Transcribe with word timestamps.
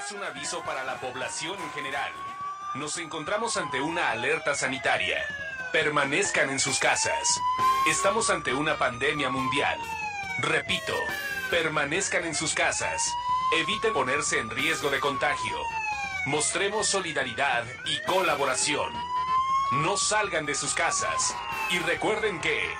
es 0.00 0.12
un 0.12 0.22
aviso 0.24 0.62
para 0.62 0.82
la 0.84 0.96
población 0.96 1.56
en 1.60 1.70
general. 1.72 2.10
Nos 2.74 2.96
encontramos 2.96 3.56
ante 3.56 3.80
una 3.80 4.10
alerta 4.10 4.54
sanitaria. 4.54 5.18
Permanezcan 5.72 6.48
en 6.48 6.58
sus 6.58 6.78
casas. 6.78 7.40
Estamos 7.88 8.30
ante 8.30 8.54
una 8.54 8.78
pandemia 8.78 9.28
mundial. 9.28 9.78
Repito, 10.38 10.94
permanezcan 11.50 12.24
en 12.24 12.34
sus 12.34 12.54
casas. 12.54 13.02
Eviten 13.58 13.92
ponerse 13.92 14.38
en 14.38 14.48
riesgo 14.48 14.88
de 14.88 15.00
contagio. 15.00 15.58
Mostremos 16.26 16.86
solidaridad 16.86 17.64
y 17.86 18.00
colaboración. 18.06 18.92
No 19.72 19.98
salgan 19.98 20.46
de 20.46 20.54
sus 20.54 20.72
casas. 20.72 21.34
Y 21.70 21.78
recuerden 21.80 22.40
que... 22.40 22.74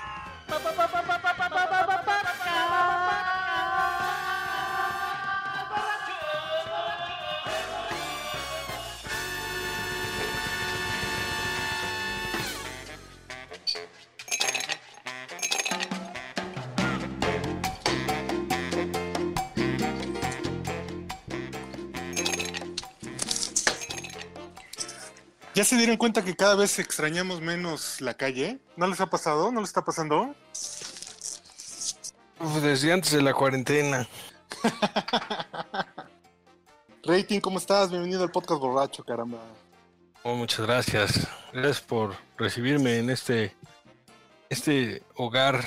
¿Ya 25.61 25.65
se 25.65 25.77
dieron 25.77 25.97
cuenta 25.97 26.23
que 26.23 26.35
cada 26.35 26.55
vez 26.55 26.79
extrañamos 26.79 27.39
menos 27.39 28.01
la 28.01 28.15
calle? 28.15 28.59
¿No 28.77 28.87
les 28.87 28.99
ha 28.99 29.11
pasado? 29.11 29.51
¿No 29.51 29.59
les 29.59 29.69
está 29.69 29.85
pasando? 29.85 30.33
Uf, 32.39 32.55
desde 32.63 32.91
antes 32.91 33.11
de 33.11 33.21
la 33.21 33.31
cuarentena. 33.31 34.07
Rating, 37.03 37.39
¿cómo 37.41 37.59
estás? 37.59 37.91
Bienvenido 37.91 38.23
al 38.23 38.31
podcast 38.31 38.59
borracho, 38.59 39.03
caramba. 39.03 39.37
Oh, 40.23 40.33
muchas 40.33 40.65
gracias. 40.65 41.27
Gracias 41.53 41.81
por 41.81 42.15
recibirme 42.39 42.97
en 42.97 43.11
este, 43.11 43.55
este 44.49 45.03
hogar 45.15 45.63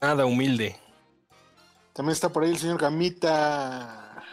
nada 0.00 0.26
humilde. 0.26 0.76
También 1.92 2.14
está 2.14 2.28
por 2.28 2.42
ahí 2.42 2.50
el 2.50 2.58
señor 2.58 2.80
Gamita. 2.80 4.24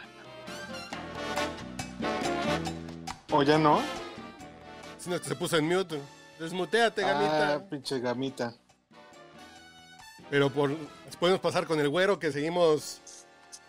¿O 3.30 3.44
ya 3.44 3.56
no? 3.56 3.97
Sino 5.08 5.20
que 5.22 5.26
se 5.26 5.36
puso 5.36 5.56
en 5.56 5.66
mute. 5.66 5.98
Desmuteate, 6.38 7.00
gamita. 7.00 7.54
Ah, 7.54 7.64
pinche 7.66 7.98
Gamita. 7.98 8.54
Pero 10.28 10.50
por 10.50 10.70
podemos 11.18 11.40
pasar 11.40 11.66
con 11.66 11.80
el 11.80 11.88
güero 11.88 12.18
que 12.18 12.30
seguimos 12.30 13.00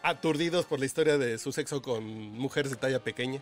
aturdidos 0.04 0.66
por 0.66 0.80
la 0.80 0.86
historia 0.86 1.18
de 1.18 1.38
su 1.38 1.54
sexo 1.54 1.82
con 1.82 2.04
mujeres 2.38 2.72
de 2.72 2.76
talla 2.76 3.02
pequeña. 3.02 3.40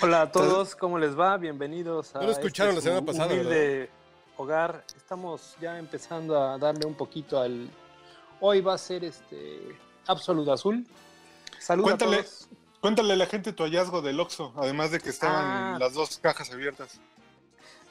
Hola 0.00 0.22
a 0.22 0.32
todos, 0.32 0.76
¿cómo 0.76 0.98
les 0.98 1.14
va? 1.14 1.36
Bienvenidos 1.36 2.16
a 2.16 2.20
No 2.20 2.28
lo 2.28 2.32
escucharon 2.32 2.78
este 2.78 2.88
la 2.88 2.94
semana 2.94 3.06
pasada, 3.12 3.34
humilde 3.34 3.90
hogar. 4.38 4.82
Estamos 4.96 5.56
ya 5.60 5.78
empezando 5.78 6.42
a 6.42 6.56
darle 6.56 6.86
un 6.86 6.94
poquito 6.94 7.38
al. 7.38 7.68
Hoy 8.40 8.62
va 8.62 8.72
a 8.72 8.78
ser 8.78 9.04
este 9.04 9.78
Absolute 10.06 10.52
Azul. 10.52 10.86
Saludos 11.58 11.90
Cuéntale. 11.90 12.16
a 12.16 12.22
todos. 12.22 12.48
Cuéntale 12.82 13.12
a 13.12 13.16
la 13.16 13.26
gente 13.26 13.52
tu 13.52 13.62
hallazgo 13.62 14.02
del 14.02 14.18
Oxxo, 14.18 14.52
además 14.56 14.90
de 14.90 14.98
que 14.98 15.08
estaban 15.10 15.44
Ah. 15.44 15.76
las 15.78 15.94
dos 15.94 16.18
cajas 16.18 16.50
abiertas. 16.50 16.98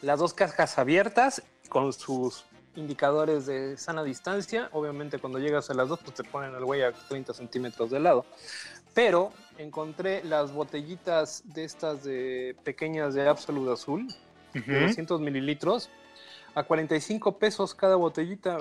Las 0.02 0.20
dos 0.20 0.34
cajas 0.34 0.78
abiertas 0.78 1.42
con 1.70 1.94
sus 1.94 2.44
indicadores 2.76 3.46
de 3.46 3.78
sana 3.78 4.04
distancia. 4.04 4.68
Obviamente, 4.74 5.18
cuando 5.18 5.40
llegas 5.40 5.70
a 5.70 5.76
las 5.76 5.88
dos, 5.88 6.00
pues 6.00 6.16
te 6.16 6.26
ponen 6.26 6.54
el 6.56 6.66
güey 6.66 6.82
a 6.84 6.92
30 6.92 7.34
centímetros 7.34 7.90
de 7.90 8.02
lado. 8.02 8.26
Pero 8.94 9.32
encontré 9.58 10.26
las 10.26 10.52
botellitas 10.52 11.44
de 11.46 11.64
estas 11.64 12.04
de 12.04 12.58
pequeñas 12.66 13.14
de 13.14 13.30
Absolute 13.30 13.72
Azul. 13.72 14.08
de 14.54 14.60
Ujú. 14.60 14.72
200 14.88 15.22
mililitros 15.22 15.90
a 16.54 16.64
45 16.64 17.38
pesos 17.40 17.74
cada 17.74 17.96
botellita. 17.96 18.58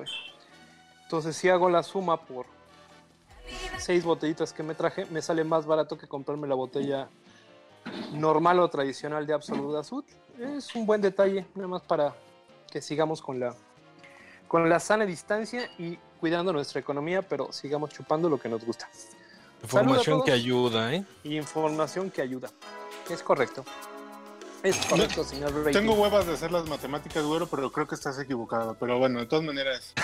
Entonces, 1.02 1.36
si 1.36 1.48
hago 1.48 1.68
la 1.68 1.82
suma 1.82 2.20
por 2.24 2.46
seis 3.78 4.04
botellitas 4.04 4.52
que 4.52 4.62
me 4.62 4.74
traje, 4.74 5.06
me 5.06 5.22
sale 5.22 5.44
más 5.44 5.66
barato 5.66 5.96
que 5.96 6.06
comprarme 6.06 6.46
la 6.48 6.54
botella 6.54 7.08
normal 8.12 8.60
o 8.60 8.68
tradicional 8.68 9.26
de 9.26 9.34
Absolute 9.34 9.78
Azul. 9.78 10.04
Es 10.38 10.74
un 10.74 10.86
buen 10.86 11.00
detalle, 11.00 11.46
nada 11.54 11.68
más 11.68 11.82
para 11.82 12.14
que 12.70 12.80
sigamos 12.80 13.20
con 13.20 13.40
la, 13.40 13.54
con 14.48 14.68
la 14.68 14.80
sana 14.80 15.04
distancia 15.04 15.70
y 15.78 15.98
cuidando 16.18 16.52
nuestra 16.52 16.80
economía, 16.80 17.22
pero 17.22 17.52
sigamos 17.52 17.90
chupando 17.90 18.28
lo 18.28 18.38
que 18.38 18.48
nos 18.48 18.64
gusta. 18.64 18.88
Información 19.62 20.22
que 20.24 20.32
ayuda, 20.32 20.94
¿eh? 20.94 21.04
Y 21.24 21.36
información 21.36 22.10
que 22.10 22.22
ayuda. 22.22 22.50
Es 23.10 23.22
correcto. 23.22 23.64
Es 24.62 24.76
correcto, 24.86 25.24
señor 25.24 25.54
Rating. 25.54 25.72
Tengo 25.72 25.94
huevas 25.94 26.26
de 26.26 26.34
hacer 26.34 26.52
las 26.52 26.68
matemáticas, 26.68 27.24
güero, 27.24 27.46
pero 27.46 27.72
creo 27.72 27.86
que 27.86 27.94
estás 27.94 28.18
equivocado. 28.18 28.76
Pero 28.78 28.98
bueno, 28.98 29.18
de 29.20 29.26
todas 29.26 29.44
maneras. 29.44 29.94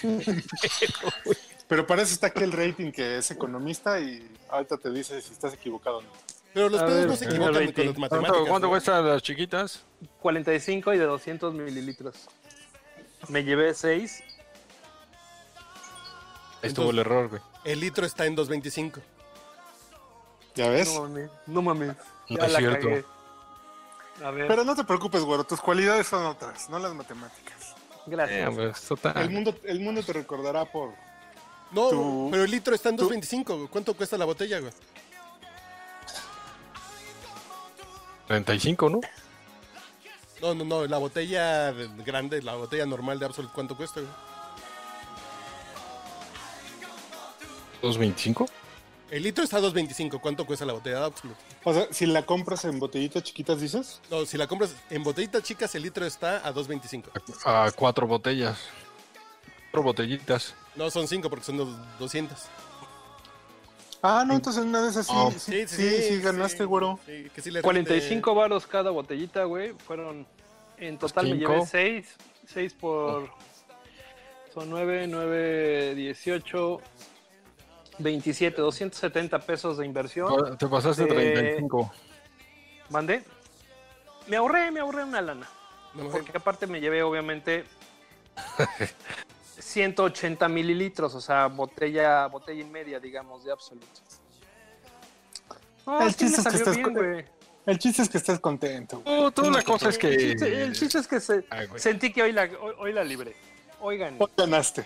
pero 0.00 0.14
para 1.86 2.02
eso 2.02 2.12
está 2.12 2.28
aquí 2.28 2.42
el 2.42 2.52
rating 2.52 2.92
que 2.92 3.18
es 3.18 3.30
economista 3.30 3.98
y 4.00 4.30
ahorita 4.50 4.76
te 4.78 4.90
dice 4.90 5.20
si 5.22 5.32
estás 5.32 5.54
equivocado 5.54 5.98
o 5.98 6.02
no. 6.02 6.08
Pero 6.52 6.68
los 6.68 6.82
pedos 6.82 7.06
no 7.06 7.16
se 7.16 7.24
equivocan 7.24 7.54
con 7.54 7.62
las 7.64 7.72
¿Cuánto, 7.74 8.00
matemáticas. 8.00 8.48
cuánto 8.48 8.68
cuestan 8.68 9.08
las 9.08 9.22
chiquitas? 9.22 9.82
45 10.20 10.92
y 10.92 10.98
de 10.98 11.04
200 11.06 11.54
mililitros. 11.54 12.28
Me 13.28 13.42
llevé 13.44 13.72
6. 13.72 14.22
Ahí 16.62 16.68
estuvo 16.68 16.90
el 16.90 16.98
error, 16.98 17.28
güey. 17.28 17.40
El 17.64 17.80
litro 17.80 18.04
está 18.04 18.26
en 18.26 18.36
2.25. 18.36 19.00
¿Ya 20.54 20.68
ves? 20.68 20.92
No 20.94 21.02
mames, 21.02 21.30
no 21.46 21.62
mames. 21.62 21.96
No 22.28 22.44
es 22.44 22.56
cierto. 22.56 22.88
cagué. 22.88 23.04
A 24.22 24.30
ver, 24.30 24.46
Pero 24.46 24.64
no 24.64 24.76
te 24.76 24.84
preocupes, 24.84 25.22
güero, 25.22 25.44
tus 25.44 25.60
cualidades 25.60 26.06
son 26.06 26.24
otras, 26.26 26.68
no 26.68 26.78
las 26.78 26.92
matemáticas. 26.94 27.74
gracias. 28.06 28.48
Eh, 28.50 28.52
pues, 28.54 28.82
total. 28.82 29.16
El 29.16 29.30
mundo, 29.30 29.56
el 29.64 29.80
mundo 29.80 30.02
te 30.02 30.12
recordará 30.12 30.64
por... 30.66 30.92
No, 31.72 31.88
Tú- 31.88 32.28
pero 32.30 32.44
el 32.44 32.50
litro 32.50 32.74
está 32.74 32.90
en 32.90 32.96
tú- 32.96 33.08
2.25. 33.08 33.56
güey. 33.56 33.68
¿Cuánto 33.68 33.94
cuesta 33.94 34.18
la 34.18 34.24
botella, 34.26 34.60
güey? 34.60 34.72
35, 38.28 38.88
¿no? 38.90 39.00
No, 40.40 40.54
no, 40.54 40.64
no. 40.64 40.86
La 40.86 40.98
botella 40.98 41.72
de- 41.72 41.88
grande, 42.04 42.42
la 42.42 42.54
botella 42.54 42.84
normal 42.86 43.18
de 43.18 43.26
Absolut, 43.26 43.52
¿cuánto 43.52 43.76
cuesta, 43.76 44.00
güey? 44.00 44.12
2.25. 47.82 48.48
El 49.10 49.22
litro 49.24 49.44
está 49.44 49.58
a 49.58 49.60
2.25. 49.60 50.20
¿Cuánto 50.20 50.46
cuesta 50.46 50.64
la 50.64 50.72
botella 50.72 51.00
de 51.00 51.04
Absolut? 51.06 51.36
O 51.64 51.74
sea, 51.74 51.86
si 51.90 52.06
la 52.06 52.24
compras 52.24 52.64
en 52.64 52.78
botellitas 52.78 53.22
chiquitas, 53.24 53.60
dices. 53.60 54.00
No, 54.10 54.24
si 54.24 54.36
la 54.38 54.46
compras 54.46 54.74
en 54.90 55.02
botellitas 55.02 55.42
chicas, 55.42 55.74
el 55.74 55.82
litro 55.82 56.06
está 56.06 56.46
a 56.46 56.52
2.25. 56.52 57.10
A 57.44 57.70
cuatro 57.76 58.06
botellas. 58.06 58.58
Cuatro 59.70 59.82
botellitas. 59.82 60.54
No, 60.74 60.90
son 60.90 61.06
5 61.08 61.28
porque 61.30 61.44
son 61.44 61.56
dos- 61.58 61.76
200. 61.98 62.38
Ah, 64.02 64.24
no, 64.26 64.34
entonces 64.34 64.62
en 64.62 64.68
una 64.70 64.82
de 64.82 64.90
esas 64.90 65.06
sí, 65.06 65.12
Oh. 65.14 65.30
sí, 65.30 65.66
sí, 65.68 66.02
sí, 66.08 66.20
ganaste, 66.20 66.58
sí. 66.58 66.64
güero. 66.64 66.98
Sí, 67.06 67.30
que 67.34 67.40
sí 67.40 67.50
le 67.50 67.60
rinde. 67.60 67.62
45 67.62 68.34
varos 68.34 68.66
cada 68.66 68.90
botellita, 68.90 69.44
güey. 69.44 69.72
Fueron. 69.86 70.26
En 70.78 70.98
total 70.98 71.28
me 71.28 71.36
Cinco. 71.38 71.52
llevé 71.52 71.66
6. 71.66 72.16
6 72.48 72.74
por. 72.74 73.30
Son 74.52 74.68
9, 74.68 75.06
9, 75.08 75.94
18. 75.94 76.80
27, 77.98 78.60
270 78.60 79.38
pesos 79.40 79.78
de 79.78 79.86
inversión. 79.86 80.56
Te 80.58 80.66
pasaste 80.66 81.04
Eh, 81.04 81.06
35. 81.06 81.92
Mandé. 82.90 83.22
Me 84.26 84.36
ahorré, 84.36 84.70
me 84.72 84.80
ahorré 84.80 85.04
una 85.04 85.20
lana. 85.20 85.46
No, 85.94 86.08
Porque 86.08 86.32
aparte 86.36 86.66
me 86.66 86.80
llevé, 86.80 87.02
obviamente, 87.02 87.64
180 89.62 90.48
mililitros, 90.48 91.14
o 91.14 91.20
sea, 91.20 91.46
botella, 91.46 92.26
botella 92.26 92.60
y 92.60 92.64
media, 92.64 92.98
digamos, 92.98 93.44
de 93.44 93.52
Absolute. 93.52 93.86
No, 95.86 96.00
El 96.02 96.10
sí 96.12 96.18
chiste 96.26 96.40
es 96.40 96.46
que 96.48 96.56
estás 96.56 96.76
bien, 96.76 96.84
con- 96.84 96.94
güey. 96.94 97.24
El 97.64 97.78
chiste 97.78 98.02
es 98.02 98.08
que 98.08 98.18
estés 98.18 98.40
contento. 98.40 99.02
Oh, 99.04 99.30
toda 99.30 99.50
la 99.50 99.62
cosa 99.62 99.88
es 99.88 99.96
que. 99.98 100.08
El 100.08 100.18
chiste, 100.18 100.62
el 100.62 100.72
chiste 100.72 100.98
es 100.98 101.06
que 101.06 101.20
se- 101.20 101.44
Ay, 101.48 101.66
güey. 101.68 101.80
sentí 101.80 102.12
que 102.12 102.22
hoy 102.22 102.32
la, 102.32 102.42
hoy, 102.60 102.74
hoy 102.78 102.92
la 102.92 103.04
libré. 103.04 103.36
Oigan, 103.80 104.16
Hoy 104.18 104.28
ganaste. 104.36 104.84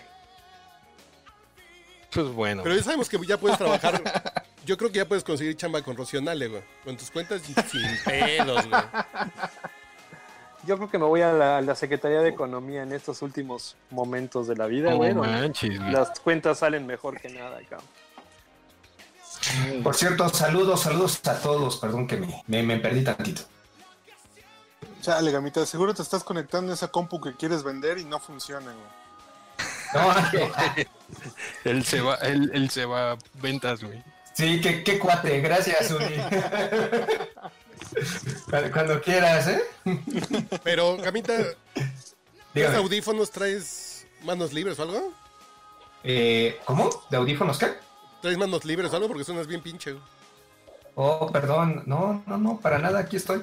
Eso 2.11 2.27
es 2.27 2.33
bueno. 2.33 2.63
Pero 2.63 2.75
ya 2.75 2.83
sabemos 2.83 3.09
que 3.09 3.19
ya 3.25 3.37
puedes 3.37 3.57
trabajar. 3.57 4.01
Yo 4.65 4.75
creo 4.77 4.91
que 4.91 4.97
ya 4.97 5.07
puedes 5.07 5.23
conseguir 5.23 5.55
chamba 5.55 5.81
con 5.81 5.95
Rocionale, 5.95 6.47
güey. 6.47 6.61
Con 6.83 6.97
tus 6.97 7.09
cuentas 7.11 7.41
y 7.49 7.53
sin 7.69 8.03
pedos, 8.05 8.67
güey. 8.67 8.81
Yo 10.67 10.75
creo 10.77 10.89
que 10.89 10.97
me 10.99 11.05
voy 11.05 11.21
a 11.21 11.31
la, 11.33 11.57
a 11.57 11.61
la 11.61 11.73
Secretaría 11.75 12.19
de 12.21 12.29
Economía 12.29 12.83
en 12.83 12.91
estos 12.93 13.21
últimos 13.23 13.75
momentos 13.89 14.47
de 14.47 14.55
la 14.55 14.67
vida, 14.67 14.91
No 14.91 14.97
güey. 14.97 15.13
donde 15.13 15.29
manches, 15.31 15.79
güey. 15.79 15.91
Las 15.91 16.19
cuentas 16.19 16.59
salen 16.59 16.85
mejor 16.85 17.19
que 17.19 17.29
nada, 17.29 17.59
cabrón. 17.69 17.87
Por 19.83 19.95
cierto, 19.95 20.27
saludos, 20.29 20.81
saludos 20.81 21.19
a 21.27 21.39
todos. 21.39 21.77
Perdón 21.77 22.07
que 22.07 22.17
me, 22.17 22.43
me, 22.47 22.63
me 22.63 22.77
perdí 22.77 23.03
tantito. 23.03 23.43
Chale, 25.01 25.31
gamita, 25.31 25.65
seguro 25.65 25.93
te 25.93 26.01
estás 26.01 26.23
conectando 26.23 26.71
a 26.71 26.75
esa 26.75 26.89
compu 26.89 27.21
que 27.21 27.33
quieres 27.33 27.63
vender 27.63 27.97
y 27.97 28.03
no 28.05 28.19
funciona, 28.19 28.71
güey. 28.73 28.97
No, 29.93 30.13
Él 31.63 31.85
se 31.85 32.01
va, 32.01 32.15
él, 32.15 32.51
él 32.53 32.69
se 32.69 32.85
va 32.85 33.13
a 33.13 33.17
ventas, 33.35 33.81
güey. 33.83 34.03
sí, 34.33 34.59
qué, 34.59 34.83
qué 34.83 34.99
cuate, 34.99 35.39
gracias, 35.39 35.91
Uri. 35.91 36.15
cuando, 38.49 38.71
cuando 38.71 39.01
quieras, 39.01 39.47
¿eh? 39.47 39.61
Pero, 40.63 40.97
Camita, 41.03 41.33
¿traes 41.35 41.55
Dígame. 42.53 42.77
audífonos? 42.77 43.31
¿Traes 43.31 44.07
manos 44.23 44.53
libres 44.53 44.79
o 44.79 44.83
algo? 44.83 45.13
Eh, 46.03 46.59
¿Cómo? 46.65 46.89
¿De 47.09 47.17
audífonos 47.17 47.57
qué? 47.57 47.73
¿Traes 48.21 48.37
manos 48.37 48.65
libres 48.65 48.91
o 48.91 48.95
algo? 48.95 49.07
Porque 49.07 49.23
suenas 49.23 49.47
bien 49.47 49.61
pinche. 49.61 49.95
Oh, 50.95 51.31
perdón. 51.31 51.83
No, 51.85 52.23
no, 52.25 52.37
no, 52.37 52.59
para 52.59 52.77
nada, 52.79 52.99
aquí 52.99 53.17
estoy. 53.17 53.41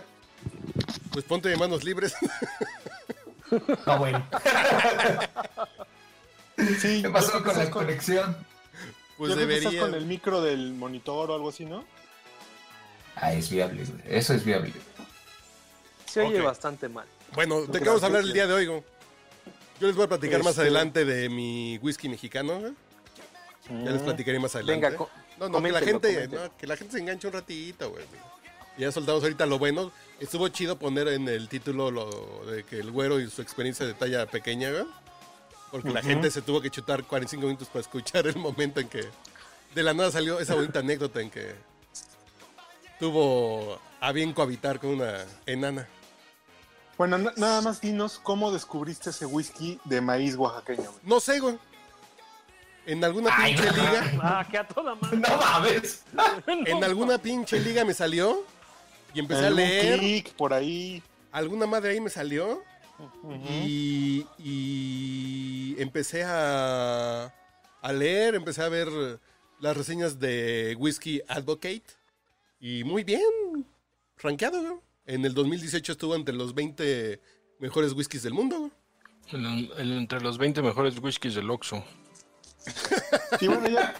Pues 1.12 1.25
ponte 1.25 1.49
de 1.49 1.56
manos 1.56 1.85
libres. 1.85 2.14
Ah, 3.87 3.96
bueno. 3.96 4.26
Sí, 6.81 7.02
¿Qué 7.02 7.11
pasó 7.11 7.43
con 7.44 7.56
la 7.56 7.70
conexión? 7.70 8.37
Pues 9.17 9.31
yo 9.31 9.37
creo 9.37 9.49
que 9.49 9.55
estás 9.56 9.73
debería. 9.73 9.81
con 9.81 9.94
el 9.94 10.06
micro 10.06 10.41
del 10.43 10.73
monitor 10.75 11.31
o 11.31 11.35
algo 11.35 11.50
así, 11.50 11.64
¿no? 11.64 11.85
Ah, 13.16 13.32
es 13.32 13.49
viable, 13.50 13.84
güey. 13.84 14.00
Eso 14.16 14.34
es 14.34 14.44
viable. 14.44 14.72
Se 16.06 16.20
oye 16.20 16.40
bastante 16.40 16.88
mal. 16.88 17.06
Bueno, 17.34 17.62
¿de 17.66 17.78
qué 17.81 17.87
vamos 17.87 18.02
a 18.02 18.06
hablar 18.06 18.22
el 18.22 18.32
día 18.32 18.46
de 18.46 18.52
hoy? 18.52 18.66
güey? 18.66 18.82
Yo 19.81 19.87
les 19.88 19.96
voy 19.96 20.05
a 20.05 20.08
platicar 20.08 20.38
más 20.40 20.50
Este- 20.50 20.62
adelante 20.62 21.05
de 21.05 21.28
mi 21.28 21.78
whisky 21.78 22.08
mexicano. 22.08 22.61
güey. 22.61 22.72
Ya 23.84 23.90
les 23.93 24.02
platicaré 24.02 24.38
más 24.38 24.55
adelante. 24.55 24.88
Venga, 24.88 25.08
no, 25.38 25.49
no, 25.49 25.62
que 25.62 25.72
la 25.72 25.81
gente, 25.81 26.28
no, 26.28 26.56
que 26.56 26.66
la 26.66 26.76
gente 26.76 26.93
se 26.93 26.99
enganche 27.00 27.26
un 27.26 27.32
ratito, 27.32 27.90
güey. 27.90 28.05
Ya 28.76 28.93
soltamos 28.93 29.22
ahorita 29.22 29.46
lo 29.46 29.58
bueno. 29.58 29.90
Estuvo 30.20 30.49
chido 30.49 30.78
poner 30.78 31.08
en 31.08 31.28
el 31.28 31.49
título 31.49 31.90
lo 31.90 32.44
de 32.46 32.64
que 32.64 32.78
el 32.78 32.90
güero 32.90 33.20
y 33.20 33.28
su 33.31 33.40
experiencia 33.43 33.87
de 33.87 33.94
talla 33.94 34.26
pequeña, 34.26 34.70
güey. 34.70 34.84
Porque 35.70 35.90
la 35.90 36.02
gente 36.02 36.31
se 36.31 36.43
tuvo 36.43 36.60
que 36.60 36.70
chutar 36.70 37.05
45 37.05 37.46
minutos 37.46 37.69
para 37.69 37.81
escuchar 37.81 38.26
el 38.28 38.37
momento 38.37 38.78
en 38.81 38.88
que 38.88 39.05
de 39.75 39.82
la 39.82 39.93
nada 39.94 40.10
salió 40.12 40.38
esa 40.38 40.55
bonita 40.55 40.78
anécdota 40.81 41.20
en 41.20 41.31
que 41.31 41.55
tuvo 42.99 43.79
a 44.00 44.12
bien 44.12 44.32
cohabitar 44.32 44.79
con 44.81 44.91
una 44.91 45.25
enana. 45.46 45.88
Bueno, 46.96 47.19
na- 47.19 47.32
nada 47.37 47.61
más 47.61 47.81
dinos 47.81 48.20
cómo 48.23 48.52
descubriste 48.52 49.11
ese 49.11 49.26
whisky 49.26 49.81
de 49.85 50.00
maíz 50.00 50.37
oaxaqueño. 50.37 50.82
güey. 50.85 51.00
No 51.02 51.20
sé, 51.20 51.41
güey. 51.41 51.58
En 52.87 53.02
alguna 53.02 53.31
Ay, 53.32 53.55
pinche 53.55 53.70
no. 53.70 53.76
liga, 53.82 54.12
Ah, 54.23 54.46
que 54.49 54.58
a 54.58 54.69
toda 54.69 54.94
madre. 54.94 55.17
No 55.29 55.37
mames. 55.38 56.05
en 56.46 56.85
alguna 56.85 57.19
pinche 57.19 57.58
liga 57.58 57.85
me 57.85 57.94
salió 57.94 58.44
y 59.14 59.20
empecé 59.20 59.46
a 59.46 59.50
leer. 59.50 59.99
clic 59.99 60.35
por 60.35 60.52
ahí. 60.52 61.02
Alguna 61.32 61.67
madre 61.67 61.93
ahí 61.93 62.00
me 62.00 62.11
salió 62.11 62.62
y, 63.50 64.25
y 64.38 65.75
empecé 65.81 66.23
a, 66.25 67.32
a 67.82 67.93
leer, 67.93 68.37
empecé 68.37 68.62
a 68.62 68.69
ver 68.69 68.88
las 69.58 69.76
reseñas 69.76 70.20
de 70.20 70.76
Whiskey 70.79 71.23
Advocate 71.26 71.82
y 72.66 72.82
muy 72.84 73.05
bien, 73.05 73.20
rankeado. 74.16 74.61
güey. 74.62 74.75
En 75.06 75.25
el 75.26 75.34
2018 75.34 75.93
estuvo 75.93 76.14
entre 76.14 76.34
los 76.34 76.55
20 76.55 77.20
mejores 77.58 77.93
whiskies 77.93 78.22
del 78.22 78.32
mundo. 78.32 78.58
güey. 78.58 78.72
El- 79.32 79.72
el- 79.76 79.93
entre 79.99 80.20
los 80.20 80.38
20 80.38 80.62
mejores 80.62 80.99
whiskies 80.99 81.34
del 81.34 81.50
Oxxo. 81.50 81.84
Sí, 83.38 83.49
bueno, 83.49 83.69
ya, 83.69 83.94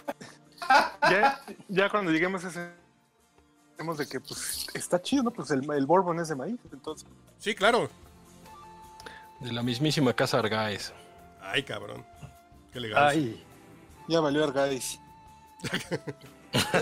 ya, 1.11 1.41
ya 1.67 1.89
cuando 1.89 2.09
lleguemos 2.11 2.43
a 2.45 2.47
ese 2.47 2.71
vemos 3.77 3.97
de 3.97 4.07
que 4.07 4.19
pues 4.21 4.65
está 4.73 4.99
chido, 5.01 5.23
¿no? 5.23 5.31
Pues 5.31 5.51
el, 5.51 5.69
el 5.73 5.85
bourbon 5.85 6.19
es 6.19 6.29
de 6.29 6.35
maíz, 6.35 6.57
entonces. 6.71 7.07
Sí, 7.37 7.53
claro. 7.53 7.89
De 9.41 9.51
la 9.51 9.61
mismísima 9.61 10.13
casa 10.13 10.39
Argáez. 10.39 10.93
Ay, 11.41 11.61
cabrón. 11.63 12.03
Qué 12.71 12.79
legal. 12.79 13.07
Ay, 13.09 13.43
Ya 14.07 14.21
valió 14.21 14.43
Argáis. 14.45 14.99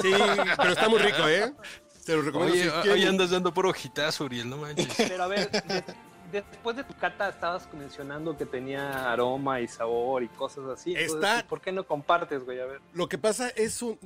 Sí, 0.02 0.12
pero 0.58 0.70
está 0.74 0.90
muy 0.90 1.00
rico, 1.00 1.28
¿eh? 1.28 1.54
Se 2.02 2.16
lo 2.16 2.22
recomiendo. 2.22 2.54
Oye, 2.54 2.82
si 2.84 2.90
hoy 2.90 3.06
andas 3.06 3.30
dando 3.32 3.54
puro 3.54 3.72
hitazo, 3.82 4.26
Uriel, 4.26 4.50
no 4.50 4.58
manches. 4.58 4.88
pero 4.98 5.24
a 5.24 5.28
ver, 5.28 5.50
de- 5.52 5.84
después 6.32 6.76
de 6.76 6.84
tu 6.84 6.94
cata 6.96 7.30
estabas 7.30 7.68
mencionando 7.74 8.36
que 8.38 8.46
tenía 8.46 9.12
aroma 9.12 9.62
y 9.62 9.68
sabor 9.68 10.22
y 10.24 10.28
cosas 10.30 10.66
así. 10.68 10.94
entonces, 10.96 11.16
Está- 11.16 11.48
¿Por 11.48 11.62
qué 11.62 11.72
no 11.72 11.86
compartes, 11.86 12.44
güey? 12.44 12.60
A 12.60 12.66
ver. 12.66 12.82
Lo 12.94 13.08
que 13.08 13.18
pasa 13.18 13.50
es 13.50 13.82
un. 13.82 13.98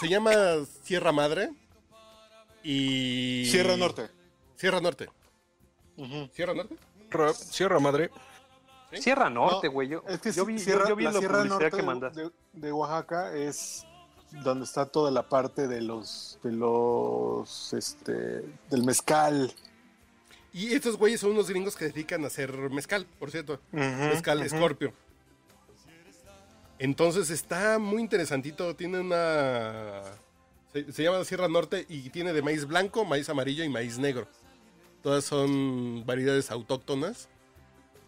Se 0.00 0.08
llama 0.08 0.32
Sierra 0.82 1.12
Madre. 1.12 1.50
Y. 2.62 3.46
Sierra 3.50 3.76
Norte. 3.76 4.10
Sierra 4.56 4.80
Norte. 4.80 5.08
¿Sierra 6.32 6.54
Norte? 6.54 6.76
Ra- 7.10 7.32
Sierra 7.32 7.78
Madre. 7.78 8.10
¿Sí? 8.92 9.02
Sierra 9.02 9.30
Norte, 9.30 9.68
No, 9.68 9.72
güey. 9.72 9.88
yo, 9.88 10.02
Es 10.08 10.20
que 10.20 10.32
yo 10.32 10.44
vi, 10.44 10.58
yo- 10.58 10.64
Sierra- 10.64 10.88
yo 10.88 10.96
vi 10.96 11.04
la 11.04 11.12
la 11.12 11.18
Sierra 11.18 11.44
Norte 11.44 11.70
que 11.70 11.76
de- 11.76 11.82
mandaste. 11.82 12.20
de, 12.22 12.30
de 12.52 12.72
Oaxaca 12.72 13.34
es 13.34 13.84
donde 14.30 14.64
está 14.64 14.86
toda 14.86 15.10
la 15.10 15.28
parte 15.28 15.68
de 15.68 15.80
los 15.80 16.38
de 16.42 16.52
los 16.52 17.72
este 17.72 18.44
del 18.70 18.84
mezcal. 18.84 19.52
Y 20.52 20.72
estos 20.72 20.96
güeyes 20.96 21.20
son 21.20 21.32
unos 21.32 21.50
gringos 21.50 21.76
que 21.76 21.86
dedican 21.86 22.24
a 22.24 22.28
hacer 22.28 22.50
mezcal, 22.70 23.06
por 23.18 23.30
cierto. 23.30 23.60
Mezcal 23.72 24.38
ujú. 24.38 24.48
Scorpio. 24.48 24.92
Entonces 26.78 27.30
está 27.30 27.78
muy 27.78 28.02
interesantito. 28.02 28.74
Tiene 28.74 29.00
una. 29.00 30.02
Se, 30.72 30.92
se 30.92 31.02
llama 31.02 31.24
Sierra 31.24 31.48
Norte 31.48 31.86
y 31.88 32.10
tiene 32.10 32.32
de 32.32 32.42
maíz 32.42 32.66
blanco, 32.66 33.04
maíz 33.04 33.28
amarillo 33.28 33.64
y 33.64 33.68
maíz 33.68 33.98
negro. 33.98 34.28
Todas 35.02 35.24
son 35.24 36.04
variedades 36.06 36.50
autóctonas. 36.50 37.28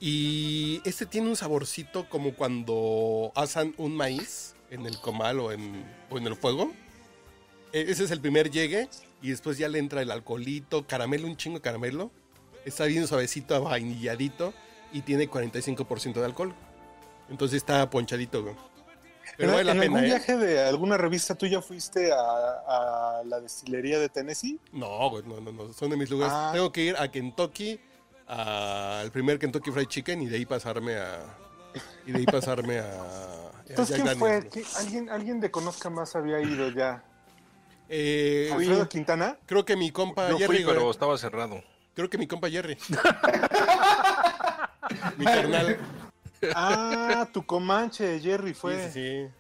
Y 0.01 0.81
este 0.85 1.07
tiene 1.07 1.29
un 1.29 1.37
saborcito 1.37 2.09
como 2.09 2.35
cuando 2.35 3.33
asan 3.35 3.75
un 3.79 3.97
maíz 3.97 4.55
en 4.71 4.87
el 4.87 4.99
comal 5.01 5.41
o 5.41 5.53
en, 5.53 5.85
o 6.11 6.19
en 6.19 6.27
el 6.27 6.37
fuego. 6.37 6.73
E- 7.73 7.87
Ese 7.89 8.05
es 8.05 8.11
el 8.11 8.21
primer 8.21 8.51
llegue. 8.51 8.89
Y 9.21 9.31
después 9.31 9.59
ya 9.59 9.69
le 9.69 9.79
entra 9.79 10.01
el 10.03 10.11
alcoholito, 10.11 10.87
caramelo, 10.87 11.27
un 11.27 11.37
chingo 11.37 11.59
de 11.59 11.63
caramelo. 11.63 12.11
Está 12.65 12.85
bien 12.85 13.07
suavecito, 13.07 13.61
vainilladito. 13.63 14.55
Y 14.93 15.03
tiene 15.03 15.29
45% 15.29 16.15
de 16.15 16.25
alcohol. 16.25 16.55
Entonces 17.29 17.57
está 17.59 17.89
ponchadito, 17.91 18.43
güey. 18.43 18.55
Pero 19.37 19.51
¿En, 19.51 19.57
vale 19.57 19.65
la 19.65 19.73
en 19.73 19.79
pena, 19.81 19.85
algún 19.99 20.05
¿eh? 20.05 20.07
viaje 20.07 20.37
de 20.37 20.61
alguna 20.65 20.97
revista 20.97 21.35
tuya 21.35 21.61
fuiste 21.61 22.11
a, 22.13 22.17
a 22.19 23.23
la 23.25 23.41
destilería 23.41 23.99
de 23.99 24.09
Tennessee? 24.09 24.59
No, 24.73 25.11
güey, 25.11 25.23
no, 25.27 25.41
no, 25.41 25.53
no. 25.53 25.73
Son 25.73 25.91
de 25.91 25.97
mis 25.97 26.09
lugares. 26.11 26.33
Ah. 26.35 26.51
Tengo 26.53 26.73
que 26.73 26.83
ir 26.85 26.97
a 26.97 27.09
Kentucky, 27.11 27.79
al 28.27 29.11
primer 29.13 29.39
Kentucky 29.39 29.71
Fried 29.71 29.87
Chicken 29.87 30.23
y 30.23 30.27
de 30.27 30.37
ahí 30.37 30.47
pasarme 30.47 30.97
a. 30.97 31.37
Y 32.07 32.13
de 32.13 32.19
ahí 32.19 32.27
pasarme 32.27 32.79
a. 32.81 33.51
Entonces, 33.69 34.01
¿quién 34.01 34.19
fue? 34.19 34.41
güey. 34.41 34.51
¿Qui- 34.51 34.77
¿Alguien, 34.79 35.11
alguien 35.11 35.41
de 35.41 35.51
Conozca 35.51 35.91
Más 35.91 36.15
había 36.17 36.41
ido 36.41 36.71
ya? 36.71 37.03
Eh, 37.89 38.51
¿Alfredo 38.53 38.89
Quintana? 38.89 39.37
creo 39.47 39.65
que 39.65 39.77
mi 39.77 39.91
compa 39.91 40.29
Yo 40.31 40.39
Jerry, 40.39 40.57
fui, 40.59 40.65
güey. 40.65 40.77
pero 40.77 40.91
estaba 40.91 41.17
cerrado. 41.19 41.63
Creo 41.95 42.09
que 42.11 42.19
mi 42.19 42.27
compa 42.27 42.49
Jerry. 42.51 42.77
mi 45.17 45.25
carnal. 45.25 45.79
Ah, 46.55 47.29
tu 47.33 47.45
comanche, 47.45 48.21
Jerry 48.21 48.55
fue. 48.55 48.87
Sí, 48.89 48.93
sí, 48.93 49.27
sí. 49.27 49.33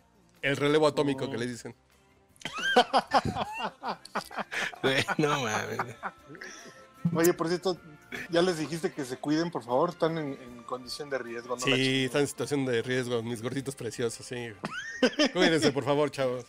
El 0.42 0.56
relevo 0.56 0.86
atómico 0.86 1.30
que 1.30 1.38
le 1.38 1.46
dicen. 1.46 1.74
Güey, 4.82 5.04
no 5.18 5.28
mames. 5.42 5.78
Oye, 7.14 7.32
por 7.34 7.48
cierto, 7.48 7.76
ya 8.30 8.42
les 8.42 8.58
dijiste 8.58 8.92
que 8.92 9.04
se 9.04 9.16
cuiden, 9.18 9.50
por 9.50 9.62
favor, 9.64 9.90
están 9.90 10.16
en, 10.18 10.32
en 10.40 10.62
condición 10.64 11.10
de 11.10 11.18
riesgo. 11.18 11.56
No 11.56 11.60
Sí, 11.62 12.04
están 12.04 12.22
en 12.22 12.26
situación 12.28 12.64
de 12.64 12.82
riesgo, 12.82 13.22
mis 13.22 13.42
gorditos 13.42 13.74
preciosos, 13.74 14.24
sí. 14.24 14.48
Cuídense, 15.32 15.72
por 15.72 15.84
favor, 15.84 16.10
chavos. 16.10 16.44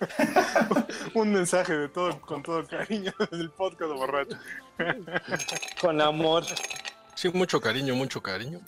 Un 1.14 1.32
mensaje 1.32 1.76
de 1.76 1.88
todo, 1.88 2.20
con 2.20 2.42
todo 2.42 2.64
cariño 2.66 3.12
del 3.30 3.50
podcast 3.50 3.92
borracho. 3.92 4.36
Con 5.80 6.00
amor. 6.00 6.44
Sí, 7.14 7.28
mucho 7.30 7.60
cariño, 7.60 7.94
mucho 7.96 8.22
cariño. 8.22 8.60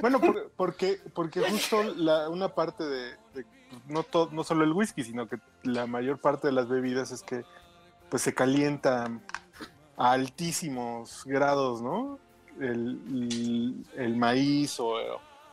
Bueno, 0.00 0.20
por- 0.20 0.50
porque, 0.56 1.00
porque 1.14 1.40
justo 1.42 1.82
la, 1.94 2.28
una 2.28 2.48
parte 2.48 2.84
de, 2.84 3.10
de- 3.34 3.44
no, 3.86 4.02
to- 4.02 4.28
no 4.32 4.42
solo 4.44 4.64
el 4.64 4.72
whisky, 4.72 5.04
sino 5.04 5.28
que 5.28 5.38
la 5.62 5.86
mayor 5.86 6.18
parte 6.18 6.48
de 6.48 6.52
las 6.52 6.68
bebidas 6.68 7.10
es 7.12 7.22
que 7.22 7.44
pues 8.08 8.22
se 8.22 8.34
calientan 8.34 9.22
a 9.98 10.12
altísimos 10.12 11.24
grados, 11.26 11.82
¿no? 11.82 12.18
El, 12.60 13.84
el- 13.96 14.16
maíz 14.16 14.80
o, 14.80 14.94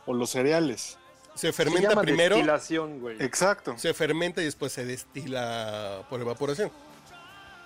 o 0.06 0.14
los 0.14 0.30
cereales. 0.30 0.98
Se 1.34 1.52
fermenta 1.52 2.00
primero, 2.00 2.36
destilación, 2.36 3.00
güey. 3.00 3.22
Exacto. 3.22 3.74
se 3.76 3.92
fermenta 3.92 4.40
y 4.40 4.46
después 4.46 4.72
se 4.72 4.86
destila 4.86 6.02
por 6.08 6.20
evaporación. 6.20 6.70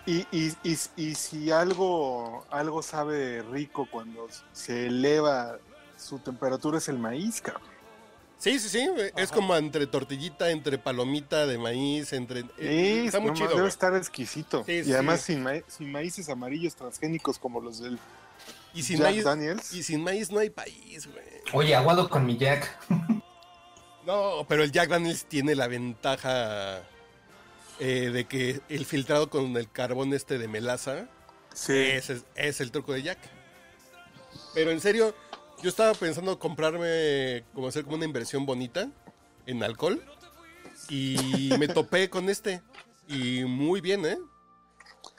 Y, 0.07 0.27
y, 0.33 0.53
y, 0.65 0.77
y 0.97 1.15
si 1.15 1.51
algo, 1.53 2.45
algo 2.51 2.83
sabe 2.83 3.43
rico 3.43 3.87
cuando 3.91 4.27
se 4.53 4.87
eleva 4.89 5.59
su 5.97 6.19
temperatura 6.19 6.79
es 6.79 6.89
el 6.89 6.99
maíz, 6.99 7.41
cabrón. 7.41 7.63
Sí, 8.41 8.59
sí, 8.59 8.69
sí. 8.71 8.89
Es 9.17 9.31
como 9.31 9.55
entre 9.55 9.87
tortillita, 9.87 10.51
entre 10.51 10.79
palomita 10.79 11.47
de 11.47 11.59
maíz, 11.59 12.13
entre. 12.15 12.41
eh, 12.59 13.05
está 13.05 13.21
muy 13.21 13.29
no, 13.33 13.37
chido. 13.37 13.55
debe 13.55 13.69
estar 13.69 13.95
exquisito. 13.95 14.65
Sí, 14.65 14.73
y 14.73 14.85
sí. 14.85 14.93
además 14.95 15.21
sin, 15.21 15.43
ma- 15.43 15.61
sin 15.69 15.93
maíces 15.93 16.29
amarillos 16.31 16.75
transgénicos 16.75 17.39
como 17.39 17.61
los 17.61 17.81
del 17.81 17.99
Y 18.73 18.83
sin 18.83 18.97
Jack 18.97 19.11
maíz. 19.11 19.25
Daniels. 19.25 19.73
Y 19.75 19.83
sin 19.83 20.03
maíz 20.03 20.31
no 20.33 20.39
hay 20.39 20.49
país, 20.49 21.07
güey. 21.07 21.25
Oye, 21.53 21.75
aguado 21.77 22.09
con 22.09 22.25
mi 22.27 22.37
Jack. 22.39 22.77
No, 24.07 24.47
pero 24.49 24.65
el 24.65 24.73
Jack 24.73 24.89
Daniels 24.89 25.27
tiene 25.27 25.55
la 25.55 25.69
ventaja 25.69 26.83
eh, 27.79 28.11
de 28.11 28.25
que 28.25 28.63
el 28.71 28.87
filtrado 28.87 29.29
con 29.29 29.55
el 29.59 29.71
carbón 29.71 30.15
este 30.15 30.39
de 30.39 30.49
melaza, 30.49 31.07
Sí. 31.53 31.75
ese 31.77 32.15
es, 32.15 32.25
es 32.35 32.61
el 32.63 32.71
truco 32.73 32.95
de 32.95 33.03
Jack. 33.03 33.19
Pero 34.55 34.71
en 34.71 34.81
serio, 34.81 35.15
yo 35.63 35.69
estaba 35.69 35.95
pensando 35.95 36.39
comprarme, 36.39 37.45
como 37.55 37.69
hacer 37.69 37.85
como 37.85 37.97
una 37.97 38.05
inversión 38.05 38.47
bonita 38.47 38.89
en 39.47 39.63
alcohol. 39.63 40.03
Y 40.89 41.51
me 41.59 41.69
topé 41.69 42.09
con 42.11 42.29
este. 42.29 42.63
Y 43.09 43.45
muy 43.45 43.81
bien, 43.81 44.05
¿eh? 44.07 44.19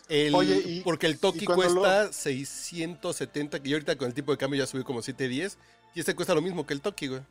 El- 0.09 0.35
Oye, 0.35 0.61
y- 0.65 0.81
porque 0.81 1.07
el 1.07 1.19
Toki 1.19 1.45
cuesta 1.45 2.11
670, 2.11 3.61
que 3.61 3.69
yo 3.69 3.75
ahorita 3.77 3.97
con 3.97 4.07
el 4.07 4.13
tipo 4.13 4.31
de 4.31 4.37
cambio 4.37 4.59
ya 4.59 4.67
subí 4.67 4.83
como 4.83 5.01
710. 5.01 5.57
Y 5.95 5.99
este 6.01 6.15
cuesta 6.15 6.33
lo 6.35 6.41
mismo 6.41 6.65
que 6.65 6.73
el 6.73 6.81
Toki, 6.81 7.07
güey. 7.07 7.21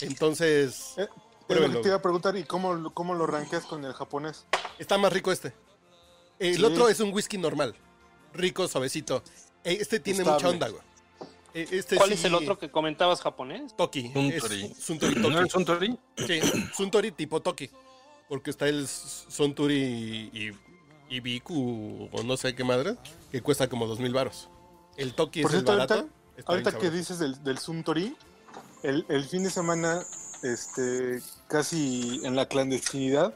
Entonces, 0.00 0.94
Eh, 0.96 1.08
lo 1.08 1.46
pruébenlo. 1.46 1.80
te 1.80 1.88
iba 1.88 1.96
a 1.96 2.02
preguntar, 2.02 2.36
¿y 2.36 2.44
cómo, 2.44 2.92
cómo 2.94 3.14
lo 3.14 3.26
rankeas 3.26 3.64
con 3.64 3.84
el 3.84 3.92
japonés? 3.92 4.46
Está 4.78 4.96
más 4.98 5.12
rico 5.12 5.32
este. 5.32 5.52
El 6.38 6.56
Sí. 6.56 6.64
otro 6.64 6.88
es 6.88 7.00
un 7.00 7.12
whisky 7.12 7.36
normal. 7.36 7.74
Rico, 8.32 8.68
suavecito. 8.68 9.22
Eh, 9.64 9.78
Este 9.80 9.98
tiene 10.00 10.20
Estable. 10.20 10.36
mucha 10.36 10.48
onda, 10.50 10.68
güey. 10.68 10.82
Eh, 11.62 11.68
Este 11.72 11.96
¿Cuál 11.96 12.08
sí- 12.10 12.14
es 12.14 12.24
el 12.24 12.34
otro 12.34 12.58
que 12.58 12.70
comentabas 12.70 13.20
japonés? 13.20 13.74
Toki. 13.76 14.12
Suntory. 14.12 14.64
Es 14.64 14.76
Suntory 14.84 15.14
¿No 15.16 15.28
Toki. 15.30 15.48
es 15.48 15.54
un 15.54 15.64
tori? 15.64 15.98
Sí, 16.26 16.40
Suntory 16.76 17.12
tipo 17.12 17.40
Toki. 17.40 17.70
Porque 18.28 18.50
está 18.50 18.68
el 18.68 18.86
Suntory 18.86 19.74
y, 20.32 20.50
y 21.08 21.20
Biku 21.20 22.08
o 22.12 22.22
no 22.22 22.36
sé 22.36 22.54
qué 22.54 22.62
madre, 22.64 22.96
que 23.32 23.40
cuesta 23.42 23.68
como 23.68 23.86
dos 23.86 23.98
mil 24.00 24.12
baros. 24.12 24.48
El 24.96 25.14
Toki 25.14 25.42
Por 25.42 25.50
es 25.50 25.54
el 25.58 25.60
cierto, 25.64 25.72
barato. 25.72 25.94
ahorita, 25.94 26.52
ahorita 26.52 26.78
que 26.78 26.90
dices 26.90 27.18
del, 27.18 27.42
del 27.42 27.58
Suntory, 27.58 28.16
el, 28.82 29.06
el 29.08 29.24
fin 29.24 29.44
de 29.44 29.50
semana, 29.50 30.02
este, 30.42 31.20
casi 31.48 32.20
en 32.24 32.36
la 32.36 32.46
clandestinidad, 32.46 33.34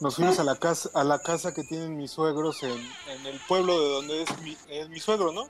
nos 0.00 0.14
fuimos 0.16 0.38
a 0.38 0.44
la 0.44 0.56
casa, 0.56 0.88
a 0.94 1.04
la 1.04 1.18
casa 1.18 1.52
que 1.52 1.62
tienen 1.64 1.96
mis 1.98 2.12
suegros 2.12 2.62
en, 2.62 2.70
en 2.72 3.26
el 3.26 3.38
pueblo 3.48 3.78
de 3.80 3.88
donde 3.90 4.22
es 4.22 4.42
mi, 4.42 4.56
es 4.68 4.88
mi 4.88 4.98
suegro, 5.00 5.32
¿no? 5.32 5.46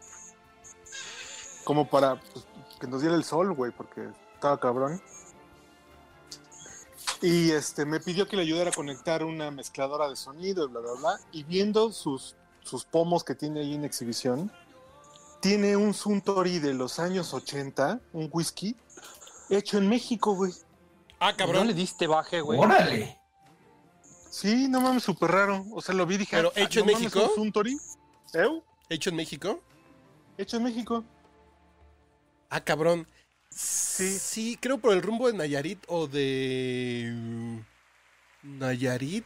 Como 1.71 1.89
para 1.89 2.17
pues, 2.17 2.45
que 2.81 2.89
nos 2.89 3.01
diera 3.01 3.15
el 3.15 3.23
sol, 3.23 3.55
güey, 3.55 3.71
porque 3.71 4.09
estaba 4.35 4.59
cabrón. 4.59 5.01
Y 7.23 7.53
este 7.53 7.85
me 7.85 8.01
pidió 8.01 8.27
que 8.27 8.35
le 8.35 8.43
ayudara 8.43 8.71
a 8.71 8.73
conectar 8.73 9.23
una 9.23 9.53
mezcladora 9.53 10.09
de 10.09 10.17
sonido 10.17 10.65
y 10.65 10.69
bla 10.69 10.81
bla 10.81 10.93
bla. 10.99 11.21
Y 11.31 11.45
viendo 11.45 11.93
sus, 11.93 12.35
sus 12.65 12.85
pomos 12.85 13.23
que 13.23 13.37
tiene 13.37 13.61
ahí 13.61 13.77
en 13.77 13.85
exhibición, 13.85 14.51
tiene 15.39 15.77
un 15.77 15.95
Suntory 15.95 16.59
de 16.59 16.75
los 16.75 16.99
años 16.99 17.33
80, 17.33 18.01
un 18.15 18.29
whisky, 18.33 18.75
hecho 19.49 19.79
en 19.79 19.89
México, 19.89 20.35
güey. 20.35 20.53
Ah, 21.21 21.31
¿No 21.31 21.37
cabrón. 21.37 21.69
le 21.69 21.75
diste 21.75 22.09
baje, 22.09 22.41
güey? 22.41 22.59
Órale. 22.59 23.17
Sí, 24.29 24.67
no 24.67 24.81
mames, 24.81 25.05
súper 25.05 25.31
raro. 25.31 25.65
O 25.71 25.81
sea, 25.81 25.95
lo 25.95 26.05
vi 26.05 26.17
y 26.17 26.19
dije. 26.19 26.37
¿Pero 26.37 26.51
ah, 26.57 26.61
hecho 26.63 26.81
no 26.81 26.87
en 26.87 26.93
mames, 26.95 27.15
México? 27.15 27.29
¿un 27.29 27.35
Suntory? 27.37 27.79
¿Eu? 28.35 28.65
Hecho 28.89 29.11
en 29.11 29.15
México. 29.15 29.61
Hecho 30.37 30.57
en 30.57 30.65
México. 30.65 31.05
Ah, 32.51 32.61
cabrón. 32.63 33.07
Sí. 33.49 34.19
Sí, 34.19 34.59
creo 34.61 34.79
por 34.79 34.93
el 34.93 35.03
rumbo 35.03 35.27
de 35.31 35.37
Nayarit 35.39 35.83
o 35.89 36.07
de. 36.07 37.11
mm, 37.13 37.59
Nayarit 38.43 39.25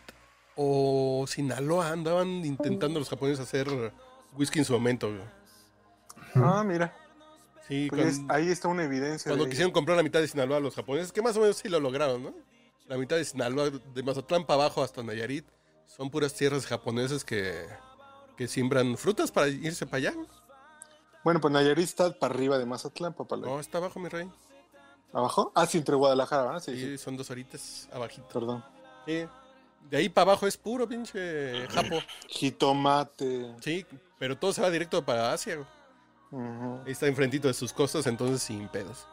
o 0.57 1.25
Sinaloa. 1.29 1.91
Andaban 1.91 2.29
intentando 2.45 2.99
los 2.99 3.09
japoneses 3.09 3.41
hacer 3.41 3.69
whisky 4.35 4.61
en 4.61 4.65
su 4.65 4.73
momento. 4.73 5.09
güey. 5.09 5.23
Ah, 6.37 6.63
mira. 6.65 6.97
Sí, 7.69 7.87
Pues 7.89 8.21
ahí 8.29 8.49
está 8.51 8.69
una 8.69 8.85
evidencia. 8.85 9.31
cuando 9.31 9.45
de- 9.45 9.51
quisieron 9.51 9.73
comprar 9.73 9.97
la 9.97 10.03
mitad 10.03 10.21
de 10.21 10.29
Sinaloa 10.29 10.59
a 10.59 10.61
los 10.61 10.75
japoneses, 10.75 11.13
que 11.13 11.23
más 11.23 11.37
o 11.37 11.41
menos 11.41 11.57
sí 11.57 11.69
lo 11.69 11.81
lograron, 11.81 12.23
¿no? 12.23 12.35
La 12.87 12.99
mitad 12.99 13.17
de 13.17 13.25
Sinaloa, 13.25 13.71
de 13.71 14.03
Mazatlán 14.03 14.45
para 14.45 14.61
abajo 14.65 14.83
hasta 14.83 15.03
Nayarit, 15.03 15.47
son 15.87 16.11
puras 16.11 16.35
tierras 16.35 16.67
japonesas 16.67 17.25
que, 17.25 17.67
que 18.37 18.49
siembran 18.49 18.99
frutas 18.99 19.31
para 19.33 19.49
irse 19.49 19.87
para 19.87 19.97
allá. 19.97 20.15
Bueno, 21.25 21.41
pues 21.41 21.53
Nayarit 21.53 21.85
está 21.85 22.13
para 22.19 22.35
arriba 22.35 22.59
de 22.59 22.67
Mazatlán, 22.67 23.15
papá. 23.15 23.37
No, 23.37 23.59
está 23.59 23.79
abajo, 23.79 23.99
mi 23.99 24.09
rey. 24.09 24.31
¿Abajo? 25.13 25.51
Ah, 25.55 25.67
sí, 25.67 25.79
entre 25.79 25.95
Guadalajara, 25.95 26.43
¿verdad? 26.45 26.61
Sí, 26.63 26.75
Sí, 26.77 26.81
sí. 26.83 26.99
son 26.99 27.17
dos 27.17 27.31
horitas 27.31 27.89
abajito. 27.93 28.29
Perdón. 28.29 28.65
Sí. 29.07 29.25
De 29.91 29.97
ahí 29.97 30.09
para 30.09 30.31
abajo 30.33 30.47
es 30.47 30.57
puro 30.57 30.89
pinche 30.89 31.67
japo. 31.69 31.99
Jitomate. 32.29 33.55
Sí, 33.61 33.87
pero 34.19 34.37
todo 34.39 34.53
se 34.53 34.61
va 34.63 34.71
directo 34.71 35.05
para 35.05 35.33
Asia. 35.33 35.57
güey. 35.57 35.69
Ahí 36.85 36.93
está 36.93 37.07
enfrentito 37.07 37.47
de 37.49 37.55
sus 37.55 37.73
costas, 37.73 38.07
entonces 38.07 38.43
sin 38.43 38.67
pedos. 38.69 39.07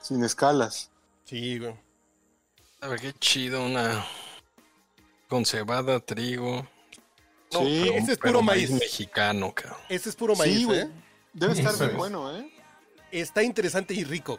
Sin 0.00 0.24
escalas. 0.24 0.90
Sí, 1.24 1.58
güey. 1.58 1.74
A 2.80 2.88
ver, 2.88 3.00
qué 3.00 3.12
chido, 3.12 3.64
una 3.64 4.04
con 5.28 5.44
cebada, 5.46 6.00
trigo. 6.00 6.66
No, 7.52 7.60
Sí, 7.60 7.82
pero- 7.84 7.94
ese 7.94 8.12
es 8.12 8.18
puro 8.18 8.42
maíz. 8.42 8.70
mexicano, 8.70 9.54
cabrón. 9.54 9.78
Este 9.88 10.08
es 10.08 10.16
puro 10.16 10.34
maíz, 10.34 10.56
sí, 10.58 10.64
güey. 10.64 10.80
¿eh? 10.80 10.90
Debe 11.32 11.52
estar 11.54 11.76
bien 11.78 11.90
es. 11.90 11.96
bueno, 11.96 12.34
¿eh? 12.36 12.50
Está 13.10 13.42
interesante 13.42 13.94
y 13.94 14.04
rico. 14.04 14.38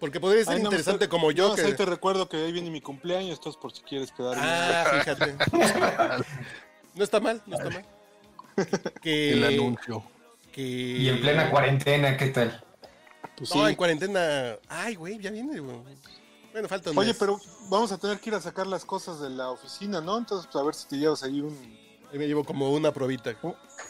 Porque 0.00 0.20
podría 0.20 0.44
ser 0.44 0.54
Ay, 0.54 0.62
no, 0.62 0.66
interesante 0.66 1.08
como 1.08 1.32
yo. 1.32 1.48
no, 1.48 1.54
que... 1.56 1.62
ahí 1.62 1.74
te 1.74 1.84
recuerdo 1.84 2.28
que 2.28 2.36
ahí 2.36 2.52
viene 2.52 2.70
mi 2.70 2.80
cumpleaños, 2.80 3.38
entonces 3.38 3.60
por 3.60 3.72
si 3.72 3.82
quieres 3.82 4.12
quedar 4.12 4.36
bien. 4.36 4.46
Ah, 4.48 4.84
fíjate. 5.00 5.36
No 6.94 7.04
está 7.04 7.18
mal, 7.20 7.42
no 7.46 7.56
está 7.56 7.70
mal. 7.70 7.84
Que, 9.02 9.32
El 9.34 9.44
anuncio. 9.44 10.04
que... 10.52 10.62
Y 10.62 11.08
en 11.08 11.20
plena 11.20 11.50
cuarentena, 11.50 12.16
¿qué 12.16 12.26
tal? 12.28 12.64
Pues 13.36 13.54
No, 13.54 13.64
sí. 13.64 13.70
en 13.70 13.76
cuarentena. 13.76 14.56
Ay, 14.68 14.94
güey, 14.94 15.18
ya 15.18 15.30
viene, 15.30 15.58
güey. 15.58 15.76
Bueno, 16.52 16.68
falta 16.68 16.90
un 16.90 16.98
Oye, 16.98 17.08
mes. 17.08 17.16
pero 17.18 17.40
vamos 17.68 17.90
a 17.92 17.98
tener 17.98 18.18
que 18.20 18.30
ir 18.30 18.34
a 18.36 18.40
sacar 18.40 18.66
las 18.66 18.84
cosas 18.84 19.20
de 19.20 19.30
la 19.30 19.50
oficina, 19.50 20.00
¿no? 20.00 20.16
Entonces, 20.18 20.48
pues, 20.50 20.60
a 20.62 20.64
ver 20.64 20.74
si 20.74 20.86
te 20.88 20.96
llevas 20.96 21.22
ahí 21.22 21.40
un, 21.40 21.56
Ahí 22.12 22.18
me 22.18 22.26
llevo 22.26 22.42
como 22.44 22.70
una 22.72 22.90
probita. 22.92 23.34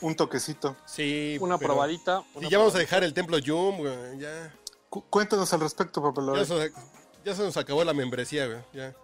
Un, 0.00 0.14
toquecito. 0.16 0.76
Sí. 0.86 1.36
Una 1.40 1.58
pero- 1.58 1.68
probadita. 1.74 2.22
Una 2.34 2.48
ya 2.48 2.58
vamos 2.58 2.74
a 2.74 2.78
dejar 2.78 3.04
el 3.04 3.12
templo 3.14 3.38
Yum, 3.38 3.78
güey. 3.78 4.18
Ya. 4.18 4.54
Cu- 4.90 5.04
cuéntanos 5.10 5.52
al 5.52 5.60
respecto, 5.60 6.02
papá. 6.02 6.22
Ya 6.36 6.44
se, 6.44 6.72
ya 7.24 7.34
se 7.34 7.42
nos 7.42 7.56
acabó 7.56 7.84
la 7.84 7.92
membresía, 7.94 8.46
güey. 8.46 8.58
Ya. 8.72 8.94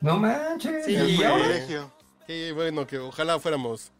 No 0.00 0.18
manches. 0.18 0.84
Sí, 0.84 0.92
¿Y 0.92 1.16
privilegio. 1.18 1.90
Sí, 2.26 2.52
bueno, 2.52 2.86
que 2.86 2.98
ojalá 2.98 3.38
fuéramos 3.40 3.90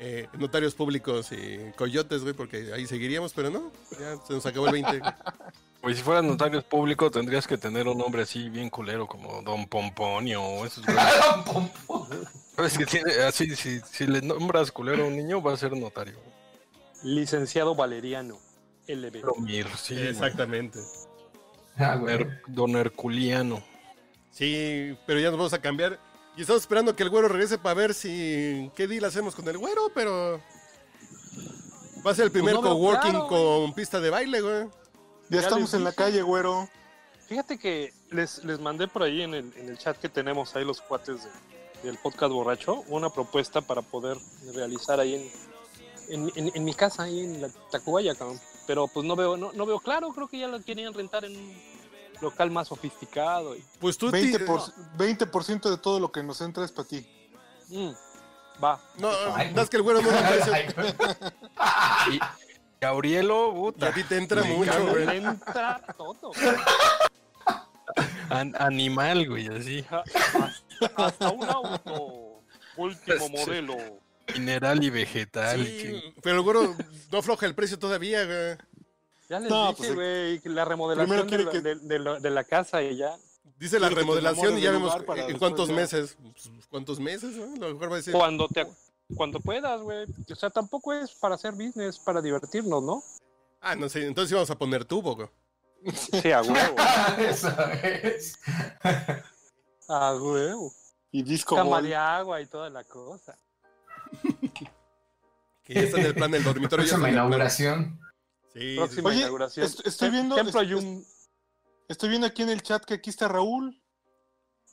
eh, 0.00 0.28
notarios 0.38 0.74
públicos 0.74 1.30
y 1.32 1.72
coyotes, 1.76 2.22
güey, 2.22 2.34
porque 2.34 2.72
ahí 2.72 2.86
seguiríamos, 2.86 3.32
pero 3.32 3.50
no. 3.50 3.70
Ya 3.98 4.16
se 4.26 4.32
nos 4.32 4.46
acabó 4.46 4.66
el 4.66 4.72
20. 4.72 5.00
Pues 5.80 5.96
si 5.96 6.02
fueras 6.02 6.24
notarios 6.24 6.64
públicos 6.64 7.10
tendrías 7.12 7.46
que 7.46 7.58
tener 7.58 7.86
un 7.88 7.98
nombre 7.98 8.22
así 8.22 8.48
bien 8.48 8.70
culero 8.70 9.06
como 9.06 9.42
Don 9.42 9.66
Pomponio 9.66 10.42
o 10.42 10.64
esos 10.64 10.84
güeyes. 10.86 11.02
¿Sabes 12.58 12.76
que 12.76 12.86
tiene 12.86 13.12
así 13.22 13.54
si, 13.54 13.78
si 13.80 14.04
le 14.08 14.20
nombras 14.20 14.72
culero 14.72 15.04
a 15.04 15.06
un 15.06 15.16
niño 15.16 15.40
va 15.40 15.52
a 15.52 15.56
ser 15.56 15.76
notario. 15.76 16.18
Licenciado 17.04 17.76
Valeriano. 17.76 18.36
LB. 18.88 19.20
Promir, 19.20 19.68
sí. 19.80 19.94
Exactamente. 19.96 20.80
Ah, 21.76 21.94
güey. 21.94 22.26
Don 22.48 22.74
Herculiano. 22.74 23.62
Sí, 24.32 24.98
pero 25.06 25.20
ya 25.20 25.28
nos 25.28 25.38
vamos 25.38 25.52
a 25.52 25.60
cambiar. 25.60 26.00
Y 26.36 26.40
estamos 26.40 26.62
esperando 26.62 26.96
que 26.96 27.04
el 27.04 27.10
güero 27.10 27.28
regrese 27.28 27.58
para 27.58 27.74
ver 27.74 27.94
si 27.94 28.72
qué 28.74 28.88
deal 28.88 29.04
hacemos 29.04 29.36
con 29.36 29.46
el 29.46 29.56
güero, 29.58 29.92
pero 29.94 30.40
va 32.04 32.10
a 32.10 32.14
ser 32.16 32.24
el 32.24 32.32
primer 32.32 32.54
no 32.54 32.62
veo 32.62 32.72
coworking 32.72 33.10
claro, 33.12 33.26
con 33.28 33.72
pista 33.72 34.00
de 34.00 34.10
baile, 34.10 34.40
güey. 34.40 34.64
Ya, 34.64 34.70
Ya 35.36 35.40
estamos 35.42 35.72
en 35.74 35.84
la 35.84 35.92
calle, 35.92 36.22
güero. 36.22 36.68
Fíjate 37.28 37.56
que 37.56 37.92
les, 38.10 38.42
les 38.42 38.58
mandé 38.58 38.88
por 38.88 39.04
ahí 39.04 39.22
en 39.22 39.34
el, 39.34 39.52
en 39.56 39.68
el 39.68 39.78
chat 39.78 39.96
que 39.98 40.08
tenemos 40.08 40.56
ahí 40.56 40.64
los 40.64 40.80
cuates 40.80 41.22
de- 41.22 41.30
del 41.82 41.96
podcast 41.98 42.32
borracho 42.32 42.82
una 42.88 43.10
propuesta 43.10 43.60
para 43.60 43.82
poder 43.82 44.16
realizar 44.54 44.98
ahí 45.00 45.14
en, 46.08 46.28
en, 46.28 46.32
en- 46.34 46.52
en 46.54 46.64
mi 46.64 46.74
casa, 46.74 47.04
ahí 47.04 47.20
en 47.20 47.42
la 47.42 47.48
Tacubaya, 47.70 48.14
cabrón. 48.14 48.40
Pero 48.66 48.86
pues 48.88 49.06
no 49.06 49.16
veo, 49.16 49.36
no, 49.36 49.52
no 49.52 49.66
veo 49.66 49.78
claro, 49.80 50.10
creo 50.10 50.28
que 50.28 50.38
ya 50.38 50.48
lo 50.48 50.60
querían 50.62 50.92
rentar 50.92 51.24
en 51.24 51.36
un 51.36 51.56
local 52.20 52.50
más 52.50 52.68
sofisticado. 52.68 53.56
Y, 53.56 53.64
Pues 53.80 53.96
tú 53.96 54.10
ti- 54.10 54.32
20%, 54.32 54.44
por, 54.46 54.60
20 55.46 55.70
de 55.70 55.78
todo 55.78 56.00
lo 56.00 56.10
que 56.12 56.22
nos 56.22 56.40
entra 56.40 56.64
es 56.64 56.72
para 56.72 56.88
ti. 56.88 57.06
Mm, 57.68 57.90
va. 58.62 58.80
No, 58.98 59.10
Ay, 59.34 59.52
no 59.54 59.62
es 59.62 59.70
que 59.70 59.76
el 59.76 59.82
güero 59.82 60.02
no 60.02 60.10
me 60.10 60.20
parece. 60.20 60.74
Y 62.12 62.18
Gabrielo, 62.80 63.52
puta, 63.54 63.88
a 63.88 63.94
ti 63.94 64.04
te 64.04 64.16
entra 64.18 64.42
Me 64.42 64.54
mucho, 64.54 64.86
güey. 64.86 65.16
Entra 65.18 65.80
todo. 65.96 66.32
An- 68.30 68.54
animal, 68.58 69.28
güey, 69.28 69.48
así. 69.48 69.84
Hasta, 69.90 70.54
hasta 70.96 71.30
un 71.30 71.44
auto 71.44 72.42
último 72.76 73.28
modelo. 73.30 73.76
Mineral 74.34 74.82
y 74.84 74.90
vegetal. 74.90 75.60
y 75.62 75.64
Sí, 75.66 75.82
que- 75.82 76.14
pero 76.22 76.42
güero 76.42 76.76
no 77.10 77.18
afloja 77.18 77.46
el 77.46 77.54
precio 77.54 77.78
todavía, 77.78 78.24
güey. 78.24 78.56
Ya 79.28 79.40
les 79.40 79.50
No, 79.50 79.68
dije, 79.68 79.74
pues, 79.76 79.94
güey, 79.94 80.40
que 80.40 80.48
la 80.48 80.64
remodelación 80.64 81.26
de, 81.28 81.38
la, 81.44 81.50
de- 81.52 81.74
de 81.76 81.98
la- 81.98 82.18
de 82.20 82.30
la 82.30 82.44
casa 82.44 82.82
y 82.82 82.96
ya. 82.96 83.16
Dice 83.58 83.80
la 83.80 83.88
remodelación 83.88 84.56
y 84.56 84.60
ya 84.60 84.70
vemos 84.70 84.94
en 84.94 85.00
después 85.06 85.38
cuántos 85.38 85.68
meses. 85.70 86.16
Pues, 86.22 86.66
¿Cuántos 86.70 87.00
meses? 87.00 87.34
A 87.36 87.58
lo 87.58 87.72
mejor 87.74 87.90
va 87.90 87.94
a 87.94 87.96
decir. 87.96 88.12
Cuando 88.12 88.46
te 88.48 88.66
cuando 89.16 89.40
puedas, 89.40 89.80
güey. 89.80 90.04
O 90.30 90.34
sea, 90.36 90.50
tampoco 90.50 90.92
es 90.92 91.10
para 91.12 91.34
hacer 91.34 91.52
business, 91.52 91.98
para 91.98 92.20
divertirnos, 92.20 92.82
¿no? 92.82 93.02
Ah, 93.60 93.74
no 93.74 93.88
sé, 93.88 94.06
entonces 94.06 94.28
sí 94.28 94.34
vamos 94.34 94.50
a 94.50 94.58
poner 94.58 94.84
tubo, 94.84 95.16
güey. 95.16 95.28
Sí, 95.94 96.32
a 96.32 96.42
huevo. 96.42 96.76
Eso 97.18 97.48
es. 97.82 98.38
A 99.88 100.14
huevo. 100.16 100.72
Y 101.12 101.22
disco 101.22 101.56
de 101.80 101.94
agua 101.96 102.40
y 102.40 102.46
toda 102.46 102.68
la 102.70 102.84
cosa. 102.84 103.38
Que 105.64 105.74
ya 105.74 105.80
está 105.82 106.00
en 106.00 106.06
el 106.06 106.14
plan 106.14 106.30
del 106.30 106.42
dormitorio. 106.42 106.82
Próxima 106.86 107.10
inauguración. 107.10 108.00
Sí, 108.54 108.74
Próxima 108.76 109.10
Oye, 109.10 109.18
inauguración. 109.18 109.66
est- 109.66 109.86
estoy 109.86 110.08
viendo- 110.08 110.34
Templo 110.34 110.62
est- 110.62 110.70
Yum. 110.70 111.04
Estoy 111.88 112.08
viendo 112.08 112.26
aquí 112.26 112.42
en 112.42 112.48
el 112.48 112.62
chat 112.62 112.82
que 112.86 112.94
aquí 112.94 113.10
está 113.10 113.28
Raúl. 113.28 113.78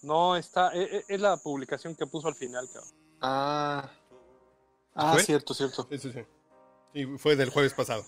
No, 0.04 0.38
está. 0.38 0.72
e- 0.74 0.84
e- 1.00 1.06
Es, 1.10 1.20
la 1.20 1.36
publicación 1.36 1.96
que 1.98 2.08
puso 2.08 2.30
al 2.30 2.36
final, 2.36 2.66
cabrón. 2.72 2.92
Ah. 3.22 3.90
Ah, 4.94 5.12
¿Fue? 5.14 5.24
cierto, 5.24 5.54
cierto. 5.54 5.86
sí, 5.92 5.98
sí, 5.98 6.14
sí. 6.14 6.22
Sí, 6.94 7.06
fue 7.18 7.36
del 7.36 7.50
jueves 7.50 7.74
pasado. 7.74 8.06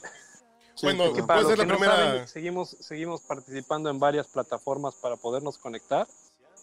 Sí, 0.77 0.85
Bueno, 0.85 0.99
perdón. 1.05 1.15
¿qué 1.15 1.23
Para 1.23 1.41
Puede 1.41 1.43
los 1.43 1.49
ser 1.49 1.57
que 1.57 1.65
la 1.65 1.73
no 1.73 1.79
primera- 1.79 1.95
saben, 2.05 2.27
seguimos, 2.27 2.77
seguimos 2.79 3.21
participando 3.21 3.89
en 3.89 3.99
varias 3.99 4.27
plataformas 4.27 4.93
para 4.95 5.15
podernos 5.17 5.57
conectar. 5.57 6.07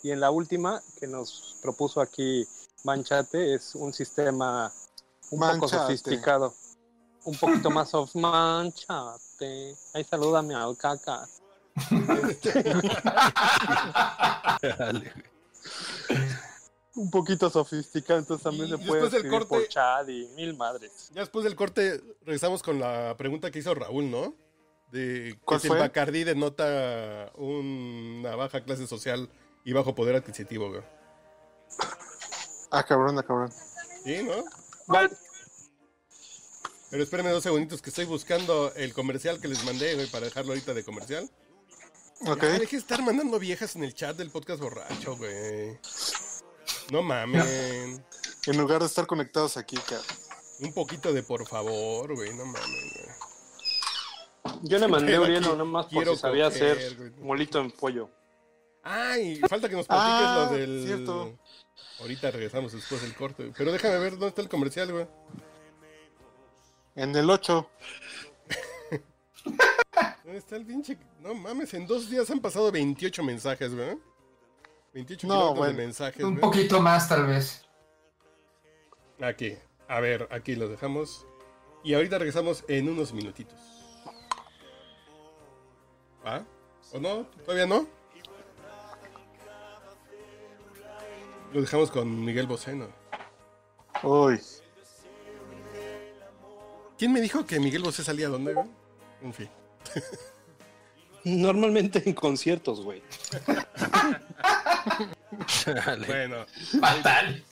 Y 0.03 0.11
en 0.13 0.21
la 0.21 0.31
última 0.31 0.81
que 1.01 1.07
nos 1.07 1.57
propuso 1.63 2.01
aquí 2.01 2.47
Manchate 2.85 3.55
es 3.55 3.75
un 3.75 3.93
sistema 3.93 4.71
un 5.31 5.41
poco 5.41 5.69
sofisticado. 5.69 6.55
Un 7.25 7.37
poquito 7.39 7.71
más 7.71 7.93
of 7.95 8.15
Manchate. 8.23 9.75
Ahí 9.95 10.05
salúdame 10.05 10.55
al 10.55 10.77
caca. 10.77 11.27
Dale. 14.79 15.13
Un 16.97 17.11
poquito 17.11 17.51
sofisticado, 17.51 18.21
entonces 18.21 18.45
también 18.45 18.67
Y 18.67 18.71
se 18.71 18.77
puede 18.79 19.03
después 19.03 19.13
del 19.13 19.21
escribir 19.25 19.39
por 19.41 19.49
corte- 19.49 19.69
chat 19.69 20.09
y 20.09 20.29
mil 20.37 20.57
madres. 20.57 21.11
Ya 21.13 21.23
después 21.23 21.45
del 21.45 21.57
corte, 21.57 22.01
regresamos 22.21 22.63
con 22.63 22.79
la 22.79 23.17
pregunta 23.19 23.51
que 23.51 23.59
hizo 23.59 23.75
Raúl, 23.75 24.11
¿no? 24.11 24.35
De 24.93 25.35
que 25.35 25.41
¿Cuál 25.45 25.61
si 25.61 25.67
fue? 25.69 25.77
el 25.79 25.83
Bacardí 25.83 26.23
denota 26.23 27.33
una 27.35 28.37
baja 28.37 28.63
clase 28.63 28.87
social 28.87 29.29
y 29.65 29.73
bajo 29.73 29.95
poder 29.97 30.15
adquisitivo, 30.15 30.69
güey. 30.71 30.83
Ah, 32.71 32.85
cabrón, 32.85 33.19
ah, 33.19 33.23
cabrón. 33.25 33.51
Sí, 34.05 34.23
¿no? 34.23 34.45
Vale. 34.87 35.11
Pero 36.91 37.03
espérenme 37.03 37.31
dos 37.33 37.43
segunditos 37.43 37.83
que 37.83 37.91
estoy 37.91 38.05
buscando 38.05 38.73
el 38.77 38.95
comercial 38.95 39.41
que 39.41 39.49
les 39.49 39.65
mandé, 39.65 39.95
güey, 39.97 40.07
para 40.07 40.27
dejarlo 40.27 40.53
ahorita 40.53 40.75
de 40.75 40.85
comercial. 40.85 41.29
Ok. 42.27 42.43
Ya, 42.43 42.59
deje 42.61 42.77
de 42.77 42.81
estar 42.81 43.03
mandando 43.03 43.41
viejas 43.41 43.75
en 43.75 43.83
el 43.83 43.95
chat 43.95 44.17
del 44.17 44.31
podcast 44.31 44.61
borracho, 44.63 45.17
güey. 45.17 45.77
No 46.91 47.03
mamen. 47.03 48.05
En 48.47 48.57
lugar 48.59 48.81
de 48.81 48.87
estar 48.87 49.07
conectados 49.07 49.57
aquí, 49.57 49.77
cabrón. 49.77 50.05
Un 50.61 50.73
poquito 50.73 51.13
de 51.13 51.23
por 51.23 51.47
favor, 51.49 52.15
güey, 52.15 52.31
no 52.35 52.45
mamen, 52.45 52.63
güey. 52.63 54.59
Yo 54.63 54.79
le 54.79 54.89
mandé 54.89 55.07
a 55.15 55.19
Quiero 55.19 55.23
Uriel 55.25 55.39
aquí- 55.45 55.49
nada 55.53 55.65
más 55.65 55.87
por 55.87 55.95
quiero 55.95 56.15
si 56.15 56.21
sabía 56.21 56.51
coger, 56.51 56.77
hacer 56.79 56.97
güey. 56.97 57.11
molito 57.21 57.59
en 57.61 57.71
pollo. 57.71 58.11
Ay, 58.83 59.37
falta 59.49 59.69
que 59.69 59.77
nos 59.77 59.87
platiques 59.87 60.13
Ah, 60.29 60.49
lo 60.51 60.57
del. 60.57 60.85
cierto. 60.87 61.39
Ahorita 62.01 62.31
regresamos 62.31 62.73
después 62.73 63.01
del 63.03 63.15
corte. 63.15 63.51
Pero 63.57 63.73
déjame 63.73 63.99
ver 63.99 64.11
dónde 64.13 64.29
está 64.29 64.43
el 64.43 64.49
comercial, 64.49 64.93
güey. 64.93 65.07
En 66.95 67.17
el 67.17 67.29
8. 67.31 67.69
¿Dónde 70.25 70.39
está 70.39 70.57
el 70.57 70.67
pinche? 70.67 70.99
No 71.21 71.35
mames, 71.35 71.73
en 71.75 71.87
dos 71.87 72.09
días 72.11 72.31
han 72.31 72.41
pasado 72.41 72.71
28 72.71 73.23
mensajes, 73.23 73.75
güey. 73.75 73.99
28 74.95 75.27
No, 75.27 75.35
kilómetros 75.35 75.59
bueno. 75.59 75.73
de 75.73 75.85
mensajes, 75.85 76.25
Un 76.25 76.39
poquito 76.39 76.81
más, 76.81 77.09
tal 77.09 77.27
vez. 77.27 77.65
Aquí. 79.21 79.57
A 79.89 80.01
ver, 80.01 80.29
aquí 80.31 80.55
los 80.55 80.71
dejamos. 80.71 81.27
Y 81.83 81.95
ahorita 81.95 82.19
regresamos 82.19 82.65
en 82.69 82.89
unos 82.89 83.13
minutitos. 83.13 83.59
¿Ah? 86.25 86.43
¿O 86.93 86.99
no? 87.01 87.25
¿Todavía 87.45 87.67
no? 87.67 87.87
Lo 91.53 91.61
dejamos 91.61 91.91
con 91.91 92.25
Miguel 92.25 92.47
Boceno. 92.47 92.89
Uy. 94.03 94.41
¿Quién 96.99 97.13
me 97.13 97.21
dijo 97.21 97.45
que 97.45 97.61
Miguel 97.61 97.83
Bosé 97.83 98.03
salía 98.05 98.29
dónde, 98.29 98.55
güey? 98.55 98.67
En 99.23 99.35
fin. 99.35 99.51
Normalmente 101.25 102.03
en 102.07 102.15
conciertos, 102.15 102.81
güey. 102.81 103.03
Dale. 105.67 106.07
Bueno, 106.07 106.47
Fatal. 106.81 107.43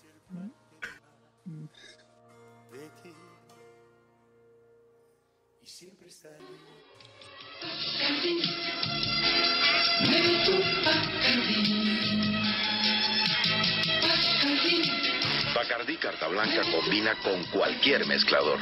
Bacardí 15.54 15.96
Carta 15.96 16.28
Blanca 16.28 16.62
combina 16.70 17.14
con 17.22 17.44
cualquier 17.46 18.06
mezclador. 18.06 18.58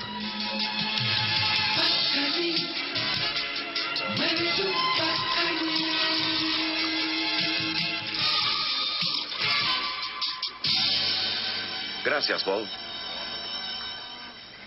Gracias, 12.04 12.44
Bob. 12.44 12.66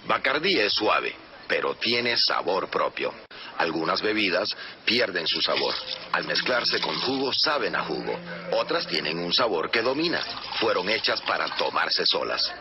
Bacardí 0.06 0.60
es 0.60 0.74
suave, 0.74 1.16
pero 1.48 1.76
tiene 1.76 2.18
sabor 2.18 2.70
propio. 2.70 3.14
Algunas 3.58 4.02
bebidas 4.02 4.50
pierden 4.86 5.28
su 5.28 5.42
sabor. 5.42 5.74
Al 6.12 6.26
mezclarse 6.26 6.80
con 6.82 7.00
jugo 7.02 7.32
saben 7.34 7.76
a 7.76 7.84
jugo. 7.84 8.18
Otras 8.52 8.88
tienen 8.88 9.20
un 9.20 9.34
sabor 9.34 9.72
que 9.72 9.82
domina. 9.82 10.20
Fueron 10.60 10.90
hechas 10.90 11.22
para 11.22 11.48
tomarse 11.56 12.06
solas. 12.06 12.52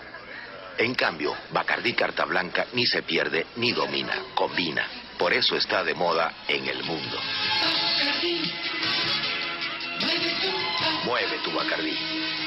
En 0.78 0.94
cambio, 0.94 1.37
Bacardí 1.50 1.92
Carta 1.94 2.24
Blanca 2.24 2.66
ni 2.72 2.87
se 2.87 3.02
pierde 3.02 3.46
ni 3.56 3.72
domina, 3.72 4.14
combina. 4.35 4.87
Por 5.18 5.32
eso 5.32 5.56
está 5.56 5.85
de 5.85 5.94
moda 5.94 6.32
en 6.48 6.66
el 6.66 6.82
mundo. 6.85 7.18
Mueve 11.04 11.38
tu 11.44 11.52
Bacardí, 11.52 11.96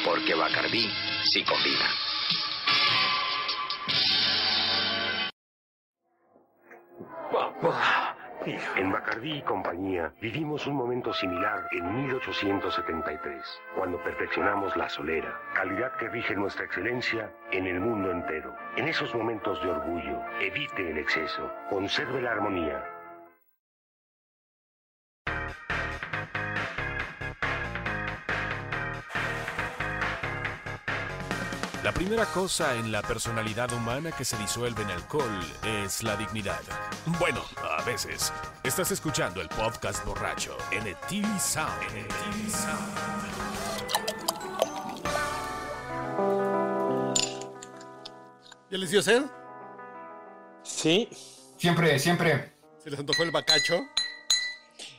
porque 0.03 0.33
Bacardí 0.33 0.89
sí 1.25 1.43
combina. 1.43 2.14
En 8.75 8.91
Bacardí 8.91 9.37
y 9.37 9.41
compañía 9.41 10.13
vivimos 10.21 10.67
un 10.67 10.75
momento 10.75 11.13
similar 11.13 11.67
en 11.71 11.95
1873, 11.95 13.41
cuando 13.75 13.97
perfeccionamos 14.03 14.75
la 14.75 14.87
solera, 14.89 15.39
calidad 15.53 15.95
que 15.97 16.09
rige 16.09 16.35
nuestra 16.35 16.65
excelencia 16.65 17.31
en 17.51 17.65
el 17.65 17.79
mundo 17.79 18.11
entero. 18.11 18.55
En 18.75 18.87
esos 18.87 19.15
momentos 19.15 19.61
de 19.63 19.71
orgullo, 19.71 20.21
evite 20.41 20.91
el 20.91 20.97
exceso, 20.97 21.51
conserve 21.69 22.21
la 22.21 22.33
armonía. 22.33 22.94
La 31.85 31.93
primera 31.93 32.25
cosa 32.25 32.75
en 32.77 32.91
la 32.91 33.03
personalidad 33.03 33.71
humana 33.71 34.11
que 34.11 34.25
se 34.25 34.35
disuelve 34.37 34.81
en 34.81 34.89
alcohol 34.89 35.39
es 35.63 36.01
la 36.01 36.17
dignidad. 36.17 36.59
Bueno, 37.19 37.43
a 37.61 37.83
veces. 37.83 38.33
Estás 38.63 38.89
escuchando 38.89 39.39
el 39.39 39.49
podcast 39.49 40.03
borracho 40.03 40.57
en 40.71 40.87
el 40.87 40.95
TV 41.07 41.27
Sound. 41.39 41.83
En 41.91 41.97
el 41.97 42.07
TV 42.07 42.49
Sound. 42.49 42.95
¿ya 48.71 48.77
les 48.79 48.89
dio 48.89 49.03
sed? 49.03 49.21
Sí. 50.63 51.07
Siempre, 51.59 51.99
siempre. 51.99 52.51
¿Se 52.83 52.89
les 52.89 52.99
antojó 52.99 53.21
el 53.21 53.29
bacacho 53.29 53.79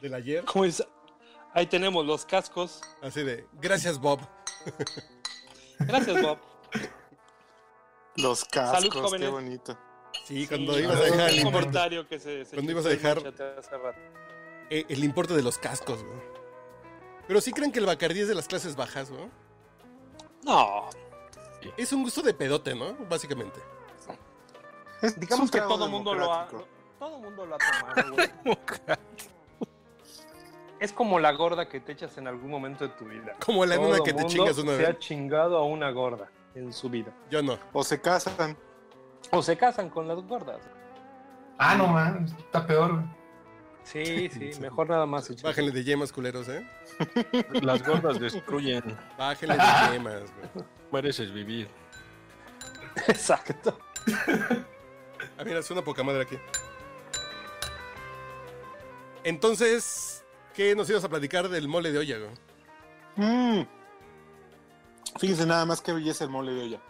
del 0.00 0.14
ayer? 0.14 0.44
¿Cómo 0.44 0.64
es? 0.64 0.86
Ahí 1.52 1.66
tenemos 1.66 2.06
los 2.06 2.24
cascos. 2.24 2.80
Así 3.02 3.24
de, 3.24 3.44
gracias 3.54 3.98
Bob. 3.98 4.20
Gracias, 5.80 6.22
Bob. 6.22 6.38
Los 8.18 8.44
cascos, 8.44 8.78
Salud, 8.80 8.92
jóvenes. 9.04 9.28
qué 9.28 9.32
bonito. 9.32 9.78
Sí, 10.24 10.46
cuando 10.46 10.74
Sí, 10.74 10.80
ibas 10.80 10.96
a 10.96 11.02
dejar 11.04 11.28
el 11.30 11.42
comentario 11.44 12.08
que 12.08 12.18
se, 12.18 12.44
se 12.44 12.56
Cuando 12.56 12.72
ibas 12.72 12.86
a 12.86 12.90
el 12.90 12.96
dejar- 12.96 13.22
Manchate 13.22 13.58
hace 13.58 13.76
rato. 13.78 13.98
eh, 14.70 14.84
el 14.88 15.04
importe 15.04 15.34
de 15.34 15.42
los 15.42 15.58
cascos, 15.58 16.02
güey. 16.02 16.18
Pero 17.28 17.40
sí 17.40 17.52
creen 17.52 17.72
que 17.72 17.80
el 17.80 17.86
Bacardí 17.86 18.20
es 18.20 18.28
de 18.28 18.34
las 18.34 18.46
clases 18.48 18.76
bajas, 18.76 19.10
¿no? 19.10 19.28
No, 20.44 20.88
Es 21.76 21.92
un 21.92 22.04
gusto 22.04 22.22
de 22.22 22.32
pedote, 22.32 22.74
¿no? 22.74 22.94
Básicamente. 23.10 23.60
Es 25.02 25.18
digamos 25.18 25.44
un 25.46 25.50
que 25.50 25.60
todo 25.60 25.88
mundo 25.88 26.14
lo 26.14 26.32
ha 26.32 26.48
todo 26.98 27.18
mundo 27.18 27.44
lo 27.44 27.56
ha 27.56 27.58
tomado, 27.58 28.12
güey. 28.14 28.30
Es 30.80 30.92
como 30.92 31.18
la 31.18 31.32
gorda 31.32 31.68
que 31.68 31.80
te 31.80 31.92
echas 31.92 32.16
en 32.18 32.28
algún 32.28 32.50
momento 32.50 32.86
de 32.86 32.90
tu 32.94 33.06
vida. 33.06 33.34
Como 33.44 33.64
la 33.64 33.76
nena 33.76 33.96
Todo 33.96 34.04
que 34.04 34.12
te 34.12 34.26
chingas 34.26 34.58
una 34.58 34.72
se 34.72 34.78
vez. 34.78 34.88
ha 34.90 34.98
chingado 34.98 35.56
a 35.56 35.64
una 35.64 35.90
gorda 35.90 36.30
en 36.56 36.72
su 36.72 36.88
vida. 36.88 37.12
Yo 37.30 37.42
no. 37.42 37.58
O 37.72 37.84
se 37.84 38.00
casan. 38.00 38.56
O 39.30 39.42
se 39.42 39.56
casan 39.56 39.90
con 39.90 40.08
las 40.08 40.18
gordas. 40.22 40.60
Ah, 41.58 41.74
no 41.74 41.86
man, 41.86 42.26
está 42.38 42.66
peor. 42.66 43.02
Sí, 43.84 44.28
sí, 44.30 44.50
mejor 44.60 44.88
nada 44.88 45.06
más. 45.06 45.30
echar. 45.30 45.44
Bájenle 45.44 45.70
de 45.70 45.84
yemas, 45.84 46.12
culeros, 46.12 46.48
¿eh? 46.48 46.66
Las 47.62 47.86
gordas 47.86 48.18
destruyen. 48.18 48.96
Bájenle 49.16 49.56
de 49.56 49.92
yemas, 49.92 50.22
güey. 50.34 50.66
Mereces 50.90 51.32
vivir. 51.32 51.68
Exacto. 53.06 53.78
Ah, 55.38 55.44
mira, 55.44 55.60
es 55.60 55.70
una 55.70 55.82
poca 55.82 56.02
madre 56.02 56.22
aquí. 56.22 56.38
Entonces, 59.22 60.24
¿qué 60.54 60.74
nos 60.74 60.88
ibas 60.88 61.04
a 61.04 61.08
platicar 61.08 61.48
del 61.48 61.68
mole 61.68 61.92
de 61.92 61.98
olla, 61.98 62.18
güey? 62.18 62.30
Mm. 63.16 63.75
Fíjense 65.18 65.46
nada 65.46 65.64
más 65.66 65.80
qué 65.80 65.92
belleza 65.92 66.24
el 66.24 66.30
mole 66.30 66.52
de 66.52 66.62
olla. 66.64 66.80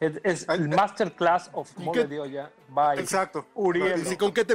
Es, 0.00 0.20
es 0.24 0.48
el 0.48 0.68
Masterclass 0.68 1.50
of 1.52 1.70
¿Y 1.78 1.82
Mole 1.82 2.02
qué? 2.02 2.06
de 2.08 2.20
Olla 2.20 2.52
by 2.68 2.98
Exacto. 2.98 3.46
Uriel. 3.54 4.02
¿Y 4.02 4.04
si 4.04 4.16
con 4.16 4.32
qué 4.32 4.44
te, 4.44 4.54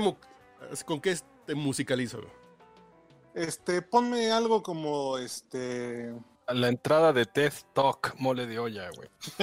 con 0.86 1.00
qué 1.02 1.18
te 1.46 1.56
musicalizo? 1.56 2.18
güey? 2.20 2.30
Este, 3.34 3.82
ponme 3.82 4.32
algo 4.32 4.62
como 4.62 5.18
este. 5.18 6.14
A 6.46 6.54
la 6.54 6.68
entrada 6.68 7.14
de 7.14 7.26
TED 7.26 7.54
Talk, 7.74 8.16
mole 8.18 8.46
de 8.48 8.60
olla, 8.60 8.90
güey. 8.96 9.10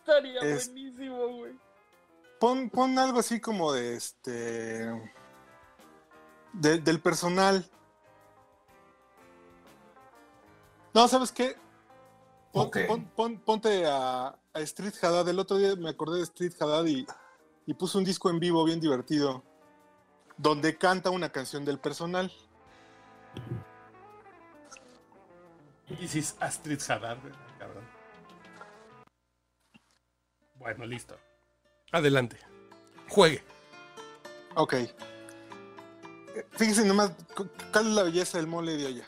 Estaría 0.00 0.40
Es- 0.40 0.66
buenísimo, 0.68 1.28
güey. 1.36 1.52
Pon, 2.38 2.70
pon 2.70 2.98
algo 2.98 3.20
así 3.20 3.40
como 3.40 3.72
de 3.72 3.96
este. 3.96 4.30
de- 6.54 6.78
del 6.78 7.00
personal. 7.00 7.64
No, 10.94 11.06
¿sabes 11.08 11.30
qué? 11.32 11.56
Pon- 12.52 12.66
Ok. 12.66 12.78
pon- 12.88 13.04
pon- 13.16 13.38
ponte 13.40 13.86
a, 13.86 14.28
a 14.52 14.60
Street 14.60 14.94
Haddad. 15.02 15.28
El 15.28 15.38
otro 15.38 15.56
día 15.56 15.76
me 15.76 15.90
acordé 15.90 16.18
de 16.18 16.24
Street 16.24 16.52
Haddad 16.60 16.84
y, 16.86 17.06
y 17.66 17.74
puso 17.74 17.98
un 17.98 18.04
disco 18.04 18.28
en 18.30 18.40
vivo 18.40 18.64
bien 18.64 18.80
divertido. 18.80 19.42
Donde 20.36 20.76
canta 20.76 21.10
una 21.10 21.30
canción 21.30 21.64
del 21.64 21.78
personal. 21.78 22.32
Y 26.00 26.08
si 26.08 26.20
es 26.20 26.36
Astrid 26.40 26.80
Haddad, 26.88 27.18
cabrón. 27.58 27.84
Bueno, 30.56 30.86
listo. 30.86 31.16
Adelante. 31.92 32.38
Juegue. 33.08 33.42
Ok. 34.54 34.72
Eh, 34.74 34.90
Fíjense 36.52 36.84
nomás 36.84 37.12
cu- 37.34 37.48
cuál 37.72 37.88
es 37.88 37.94
la 37.94 38.02
belleza 38.04 38.38
del 38.38 38.46
mole 38.46 38.76
de 38.76 38.86
olla. 38.86 39.06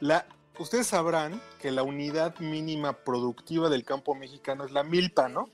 La, 0.00 0.26
ustedes 0.58 0.86
sabrán 0.86 1.40
que 1.60 1.70
la 1.70 1.82
unidad 1.82 2.38
mínima 2.38 2.92
productiva 2.92 3.68
del 3.68 3.84
campo 3.84 4.14
mexicano 4.14 4.64
es 4.64 4.72
la 4.72 4.82
milpa, 4.82 5.28
¿no? 5.28 5.50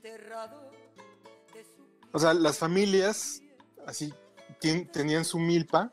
O 2.11 2.19
sea, 2.19 2.33
las 2.33 2.57
familias 2.57 3.41
así 3.85 4.13
tenían 4.91 5.25
su 5.25 5.39
milpa 5.39 5.91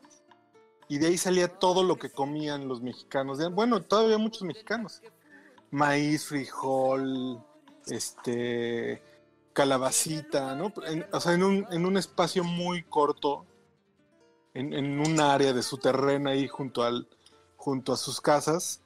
y 0.87 0.97
de 0.97 1.07
ahí 1.07 1.17
salía 1.17 1.47
todo 1.47 1.83
lo 1.83 1.97
que 1.97 2.09
comían 2.09 2.67
los 2.67 2.81
mexicanos. 2.81 3.39
Bueno, 3.53 3.81
todavía 3.81 4.17
muchos 4.17 4.43
mexicanos. 4.43 5.01
Maíz, 5.71 6.25
frijol, 6.25 7.41
este, 7.87 9.01
calabacita, 9.53 10.53
¿no? 10.55 10.73
O 11.11 11.19
sea, 11.19 11.33
en 11.33 11.43
un, 11.43 11.67
en 11.71 11.85
un 11.85 11.97
espacio 11.97 12.43
muy 12.43 12.83
corto, 12.83 13.45
en, 14.53 14.73
en 14.73 14.99
un 14.99 15.19
área 15.19 15.53
de 15.53 15.63
su 15.63 15.77
terreno 15.77 16.29
ahí 16.29 16.47
junto, 16.47 16.83
al, 16.83 17.07
junto 17.55 17.93
a 17.93 17.97
sus 17.97 18.19
casas, 18.19 18.81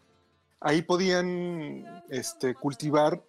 ahí 0.59 0.81
podían 0.81 2.03
este, 2.09 2.55
cultivar 2.55 3.23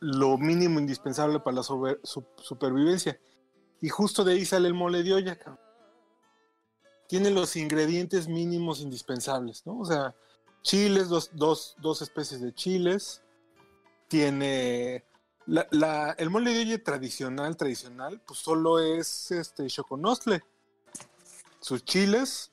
lo 0.00 0.36
mínimo 0.38 0.78
indispensable 0.78 1.40
para 1.40 1.56
la 1.56 1.62
supervivencia. 1.62 3.18
Y 3.80 3.88
justo 3.88 4.24
de 4.24 4.34
ahí 4.34 4.44
sale 4.44 4.68
el 4.68 4.74
mole 4.74 5.02
de 5.02 5.14
olla. 5.14 5.38
Tiene 7.08 7.30
los 7.30 7.56
ingredientes 7.56 8.26
mínimos 8.28 8.80
indispensables, 8.80 9.64
¿no? 9.66 9.78
O 9.78 9.84
sea, 9.84 10.14
chiles, 10.62 11.08
dos, 11.08 11.30
dos, 11.34 11.76
dos 11.80 12.02
especies 12.02 12.40
de 12.40 12.52
chiles. 12.54 13.22
Tiene. 14.08 15.04
La- 15.46 16.14
el 16.18 16.28
mole 16.30 16.52
de 16.52 16.62
olla 16.62 16.82
tradicional, 16.82 17.56
tradicional, 17.56 18.20
pues 18.26 18.40
solo 18.40 18.80
es 18.80 19.30
este 19.30 19.66
choconostle. 19.68 20.42
Sus 21.60 21.84
chiles 21.84 22.50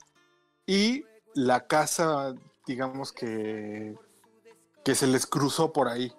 y 0.68 1.04
la 1.34 1.66
casa, 1.66 2.36
digamos 2.68 3.12
que. 3.12 3.98
Que 4.84 4.96
se 4.96 5.08
les 5.08 5.26
cruzó 5.26 5.72
por 5.72 5.88
ahí. 5.88 6.12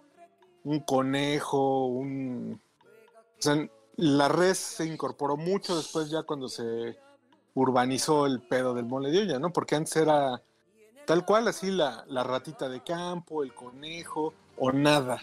Un 0.65 0.81
conejo, 0.81 1.87
un. 1.87 2.61
O 3.39 3.43
sea, 3.43 3.69
la 3.97 4.29
res 4.29 4.59
se 4.59 4.87
incorporó 4.87 5.37
mucho 5.37 5.77
después 5.77 6.11
ya 6.11 6.23
cuando 6.23 6.49
se 6.49 6.99
urbanizó 7.55 8.27
el 8.27 8.41
pedo 8.41 8.75
del 8.75 8.87
mole 8.87 9.11
de 9.11 9.21
olla, 9.21 9.39
¿no? 9.39 9.53
Porque 9.53 9.77
antes 9.77 9.97
era 9.97 10.43
tal 11.07 11.25
cual 11.25 11.49
así 11.49 11.71
la, 11.71 12.05
la 12.09 12.25
ratita 12.25 12.69
de 12.69 12.83
campo, 12.83 13.43
el 13.43 13.55
conejo 13.55 14.33
o 14.57 14.73
nada. 14.73 15.21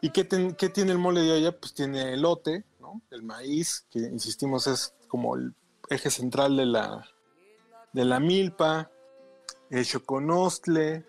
¿Y 0.00 0.10
qué, 0.10 0.26
qué 0.56 0.68
tiene 0.70 0.92
el 0.92 0.98
mole 0.98 1.22
de 1.22 1.32
olla? 1.32 1.52
Pues 1.58 1.74
tiene 1.74 2.14
elote, 2.14 2.64
¿no? 2.78 3.02
El 3.10 3.22
maíz, 3.22 3.86
que 3.90 3.98
insistimos 3.98 4.66
es 4.66 4.94
como 5.08 5.36
el 5.36 5.54
eje 5.90 6.10
central 6.10 6.56
de 6.56 6.66
la, 6.66 7.04
de 7.92 8.04
la 8.04 8.20
milpa, 8.20 8.90
el 9.68 9.84
choconostle, 9.84 11.04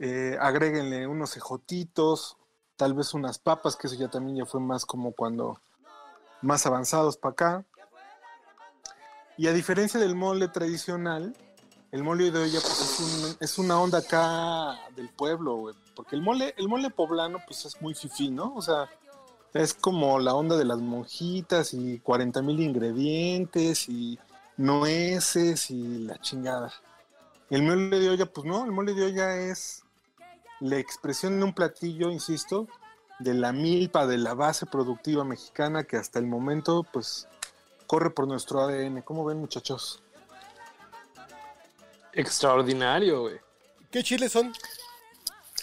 eh, 0.00 0.36
agréguenle 0.40 1.06
unos 1.06 1.36
ejotitos, 1.36 2.36
tal 2.76 2.94
vez 2.94 3.14
unas 3.14 3.38
papas, 3.38 3.76
que 3.76 3.86
eso 3.88 3.96
ya 3.96 4.08
también 4.08 4.36
ya 4.38 4.46
fue 4.46 4.60
más 4.60 4.84
como 4.86 5.12
cuando 5.12 5.60
más 6.42 6.64
avanzados 6.66 7.16
para 7.16 7.32
acá. 7.32 7.64
Y 9.36 9.46
a 9.46 9.52
diferencia 9.52 9.98
del 10.00 10.14
mole 10.16 10.48
tradicional, 10.48 11.36
el 11.92 12.02
mole 12.02 12.30
de 12.30 12.38
olla 12.42 12.60
pues, 12.60 12.80
es, 12.80 13.00
un- 13.00 13.36
es 13.40 13.58
una 13.58 13.80
onda 13.80 13.98
acá 13.98 14.78
del 14.96 15.08
pueblo. 15.10 15.72
Porque 15.94 16.16
el 16.16 16.22
mole, 16.22 16.54
el 16.56 16.68
mole 16.68 16.90
poblano 16.90 17.38
pues 17.46 17.64
es 17.64 17.80
muy 17.80 17.94
fifí, 17.94 18.30
¿no? 18.30 18.54
O 18.54 18.62
sea, 18.62 18.88
es 19.54 19.74
como 19.74 20.18
la 20.18 20.34
onda 20.34 20.56
de 20.56 20.64
las 20.64 20.78
monjitas 20.78 21.72
y 21.74 21.98
40 22.00 22.42
mil 22.42 22.60
ingredientes 22.60 23.88
y 23.88 24.18
nueces 24.56 25.70
y 25.70 25.98
la 26.04 26.18
chingada. 26.20 26.72
El 27.50 27.62
mole 27.62 27.98
de 27.98 28.10
olla, 28.10 28.26
pues 28.26 28.44
no, 28.46 28.64
el 28.64 28.72
mole 28.72 28.92
de 28.94 29.06
olla 29.06 29.36
es 29.36 29.82
la 30.60 30.78
expresión 30.78 31.34
en 31.34 31.42
un 31.42 31.54
platillo, 31.54 32.10
insisto, 32.10 32.68
de 33.18 33.34
la 33.34 33.52
milpa, 33.52 34.06
de 34.06 34.18
la 34.18 34.34
base 34.34 34.66
productiva 34.66 35.24
mexicana 35.24 35.84
que 35.84 35.96
hasta 35.96 36.18
el 36.18 36.26
momento, 36.26 36.84
pues, 36.92 37.28
corre 37.86 38.10
por 38.10 38.28
nuestro 38.28 38.60
ADN. 38.60 39.02
¿Cómo 39.02 39.24
ven, 39.24 39.38
muchachos? 39.38 40.02
Extraordinario, 42.12 43.22
güey. 43.22 43.36
¿Qué 43.90 44.02
chiles 44.02 44.32
son? 44.32 44.52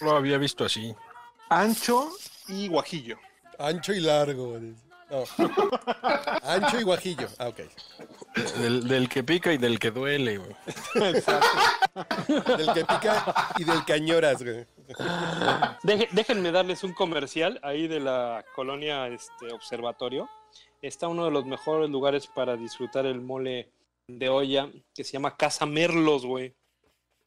Lo 0.01 0.15
había 0.15 0.38
visto 0.38 0.65
así. 0.65 0.95
Ancho 1.49 2.10
y 2.47 2.67
guajillo. 2.67 3.17
Ancho 3.60 3.93
y 3.93 3.99
largo. 3.99 4.60
No. 5.10 5.23
Ancho 6.43 6.79
y 6.79 6.84
guajillo. 6.84 7.27
Ah, 7.38 7.49
ok. 7.49 7.60
Del, 8.58 8.88
del 8.88 9.08
que 9.08 9.23
pica 9.23 9.53
y 9.53 9.58
del 9.58 9.79
que 9.79 9.91
duele, 9.91 10.38
güey. 10.38 10.55
Del 12.58 12.73
que 12.73 12.86
pica 12.86 13.53
y 13.58 13.63
del 13.63 13.86
que 13.86 13.93
añoras, 13.93 14.43
güey. 14.43 14.65
Deje- 15.84 16.10
déjenme 16.12 16.52
darles 16.52 16.84
un 16.84 16.93
comercial 16.93 17.60
ahí 17.63 17.88
de 17.88 18.00
la 18.00 18.43
colonia 18.56 19.08
este, 19.08 19.52
Observatorio. 19.54 20.30
Está 20.82 21.08
uno 21.08 21.26
de 21.26 21.32
los 21.32 21.45
mejores 21.45 21.89
lugares 21.89 22.28
para 22.28 22.56
disfrutar 22.56 23.06
el 23.06 23.21
mole 23.21 23.71
de 24.08 24.30
olla 24.30 24.69
que 24.93 25.04
se 25.04 25.13
llama 25.13 25.36
Casa 25.36 25.65
Merlos, 25.65 26.26
güey. 26.26 26.54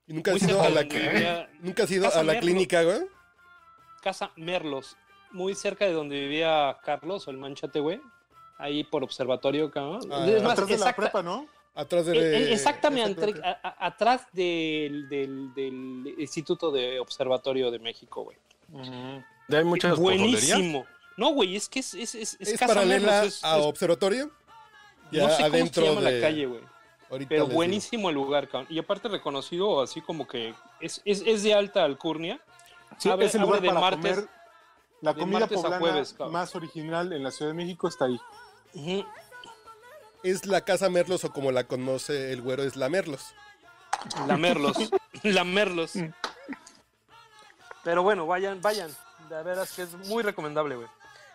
¿Y 0.07 0.12
nunca 0.14 0.33
has 0.33 0.42
ido 0.42 0.62
a 0.62 0.68
la, 0.71 0.83
vivía- 0.83 1.51
¿nunca 1.61 1.83
has 1.83 1.90
ido 1.90 2.05
Casa 2.05 2.21
a 2.21 2.23
la 2.23 2.38
clínica, 2.40 2.83
güey? 2.83 3.01
Casa 4.01 4.31
Merlos, 4.37 4.97
muy 5.33 5.55
cerca 5.55 5.85
de 5.85 5.92
donde 5.92 6.21
vivía 6.21 6.79
Carlos 6.85 7.27
o 7.27 7.31
el 7.31 7.37
Manchate, 7.38 7.81
güey. 7.81 8.01
Ahí 8.59 8.85
por 8.85 9.03
Observatorio, 9.05 9.71
cabrón. 9.71 10.01
Ah, 10.11 10.25
Es 10.29 10.42
más, 10.42 10.53
Atrás 10.53 10.68
de 10.68 10.79
la 10.79 10.94
prepa, 10.97 11.23
¿no? 11.23 11.47
Atrás 11.80 12.06
de... 12.06 12.12
eh, 12.18 12.38
eh, 12.48 12.52
exactamente, 12.52 13.10
exactamente. 13.30 13.48
a- 13.48 13.60
a- 13.62 13.86
atrás 13.86 14.22
del, 14.32 15.08
del- 15.08 15.54
del 15.54 16.14
Instituto 16.18 16.72
de 16.72 16.98
Observatorio 16.98 17.70
de 17.70 17.78
México, 17.78 18.24
güey. 18.24 18.36
¿Ya 19.48 19.58
hay 19.58 19.64
muchas 19.64 19.92
pozzolerías? 19.96 20.40
Buenísimo. 20.58 20.86
No, 21.16 21.30
güey, 21.30 21.54
es 21.56 21.68
que 21.68 21.78
es, 21.80 21.94
es, 21.94 22.14
es, 22.16 22.36
es 22.40 22.48
¿Es 22.48 22.58
Casa 22.58 22.74
paralela 22.74 23.06
Merlos, 23.12 23.34
es- 23.38 23.44
a 23.44 23.58
es- 23.58 23.64
Observatorio? 23.64 24.30
Ya 25.12 25.22
no 25.22 25.30
sé 25.30 25.36
cómo 25.44 25.46
adentro 25.54 25.82
se 25.84 25.88
llama 25.88 26.00
de... 26.02 26.20
la 26.20 26.26
calle, 26.26 26.46
güey. 26.46 26.62
Pero 27.28 27.46
buenísimo 27.46 28.08
el 28.10 28.14
lugar, 28.16 28.48
cabrón. 28.48 28.66
Y 28.70 28.78
aparte 28.78 29.08
reconocido 29.08 29.80
así 29.80 30.00
como 30.02 30.26
que 30.28 30.54
es, 30.80 31.00
es, 31.04 31.22
es 31.24 31.42
de 31.44 31.54
alta 31.54 31.84
alcurnia. 31.84 32.40
Sí, 32.98 33.08
Abre- 33.08 33.26
es 33.26 33.34
el 33.36 33.40
abre 33.42 33.46
lugar 33.46 33.62
de 33.62 33.68
para 33.68 33.80
martes- 33.80 34.14
comer. 34.16 34.28
La 35.00 35.14
comida 35.14 35.46
poblana 35.46 35.78
jueves, 35.78 36.16
más 36.28 36.56
original 36.56 37.12
en 37.12 37.22
la 37.22 37.30
Ciudad 37.30 37.52
de 37.52 37.54
México 37.54 37.86
está 37.86 38.06
ahí. 38.06 38.18
Ujú. 38.74 39.06
¿Es 40.22 40.46
la 40.46 40.62
casa 40.62 40.88
Merlos 40.90 41.24
o 41.24 41.33
como 41.33 41.52
la 41.52 41.64
conoce 41.64 42.33
el 42.33 42.42
güero 42.42 42.62
es 42.64 42.76
la 42.76 42.88
Merlos? 42.88 43.35
Lamerlos. 44.26 44.76
Lamerlos. 45.22 45.92
Pero 47.85 48.02
bueno, 48.02 48.26
vayan, 48.26 48.61
vayan. 48.61 48.90
De 49.28 49.42
veras 49.42 49.72
que 49.72 49.83
es 49.83 49.92
muy 50.09 50.22
recomendable, 50.22 50.76
güey. 50.76 50.88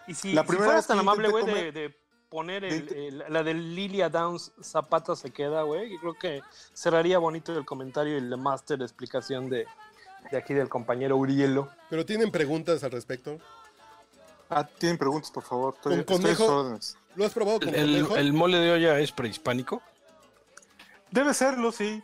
Y 0.07 0.13
si, 0.13 0.33
La 0.33 0.41
si 0.41 0.47
primera 0.47 0.65
fueras 0.67 0.87
tan 0.87 0.99
amable, 0.99 1.29
güey, 1.29 1.45
de, 1.45 1.71
de 1.71 1.95
poner 2.29 2.63
el- 2.65 2.89
el- 2.93 3.23
la 3.29 3.43
de 3.43 3.53
Lilia 3.53 4.09
Downs 4.09 4.51
Zapata 4.61 5.15
se 5.15 5.31
queda, 5.31 5.63
güey. 5.63 5.93
Y 5.93 5.97
creo 5.99 6.13
que 6.15 6.41
cerraría 6.73 7.17
bonito 7.19 7.55
el 7.57 7.65
comentario 7.65 8.17
y 8.17 8.21
la 8.21 8.37
máster 8.37 8.81
explicación 8.81 9.49
de, 9.49 9.65
de 10.31 10.37
aquí 10.37 10.53
del 10.53 10.69
compañero 10.69 11.15
Urielo. 11.17 11.69
Pero 11.89 12.05
tienen 12.05 12.31
preguntas 12.31 12.83
al 12.83 12.91
respecto. 12.91 13.37
Ah, 14.49 14.65
tienen 14.65 14.97
preguntas, 14.97 15.31
por 15.31 15.43
favor. 15.43 15.73
Estoy, 15.75 16.03
Con 16.03 16.15
estoy 16.15 16.31
a 16.31 16.35
sus 16.35 16.45
conejo. 16.47 16.79
¿Lo 17.15 17.25
has 17.25 17.33
probado 17.33 17.59
con 17.59 17.69
¿El, 17.69 17.75
el- 17.95 18.01
conejo? 18.03 18.17
el 18.17 18.33
mole 18.33 18.57
de 18.59 18.71
olla 18.71 18.99
es 18.99 19.11
prehispánico? 19.11 19.81
Debe 21.11 21.33
serlo, 21.33 21.71
sí. 21.71 22.01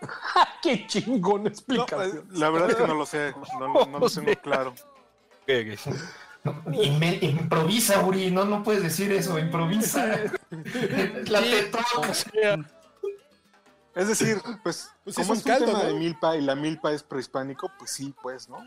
¡Qué 0.62 0.86
chingón 0.86 1.46
explicación! 1.46 2.18
eh, 2.18 2.22
la 2.32 2.50
verdad 2.50 2.70
es 2.70 2.76
que 2.76 2.86
no 2.86 2.94
lo 2.94 3.06
sé. 3.06 3.32
No, 3.58 3.68
no- 3.74 3.86
no 3.86 3.98
lo 4.00 4.08
tengo 4.10 4.32
claro. 4.42 4.74
¿Qué- 5.46 5.64
qué? 5.84 5.90
No, 6.44 6.52
inve- 6.66 7.18
improvisa, 7.22 8.00
Uri, 8.04 8.30
no, 8.30 8.44
no 8.44 8.62
puedes 8.62 8.82
decir 8.82 9.10
eso, 9.12 9.38
improvisa. 9.38 10.06
La 11.26 11.40
tetón. 11.42 12.66
Es 13.96 14.06
decir, 14.06 14.40
pues, 14.62 14.90
Pues 15.02 15.16
como 15.16 15.32
es 15.34 15.40
un 15.40 15.44
caldo, 15.44 15.66
tema 15.66 15.78
¿no? 15.80 15.84
de 15.88 15.94
milpa 15.94 16.36
y 16.36 16.40
la 16.42 16.54
milpa 16.54 16.92
es 16.92 17.02
prehispánico, 17.02 17.68
pues 17.78 17.90
sí, 17.90 18.14
pues, 18.22 18.48
¿no? 18.48 18.64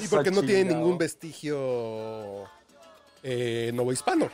Y 0.00 0.06
porque 0.06 0.30
no 0.30 0.42
tiene 0.42 0.68
Esa 0.70 0.78
ningún 0.78 0.98
vestigio 0.98 2.44
eh, 3.22 3.70
novohispano. 3.74 4.30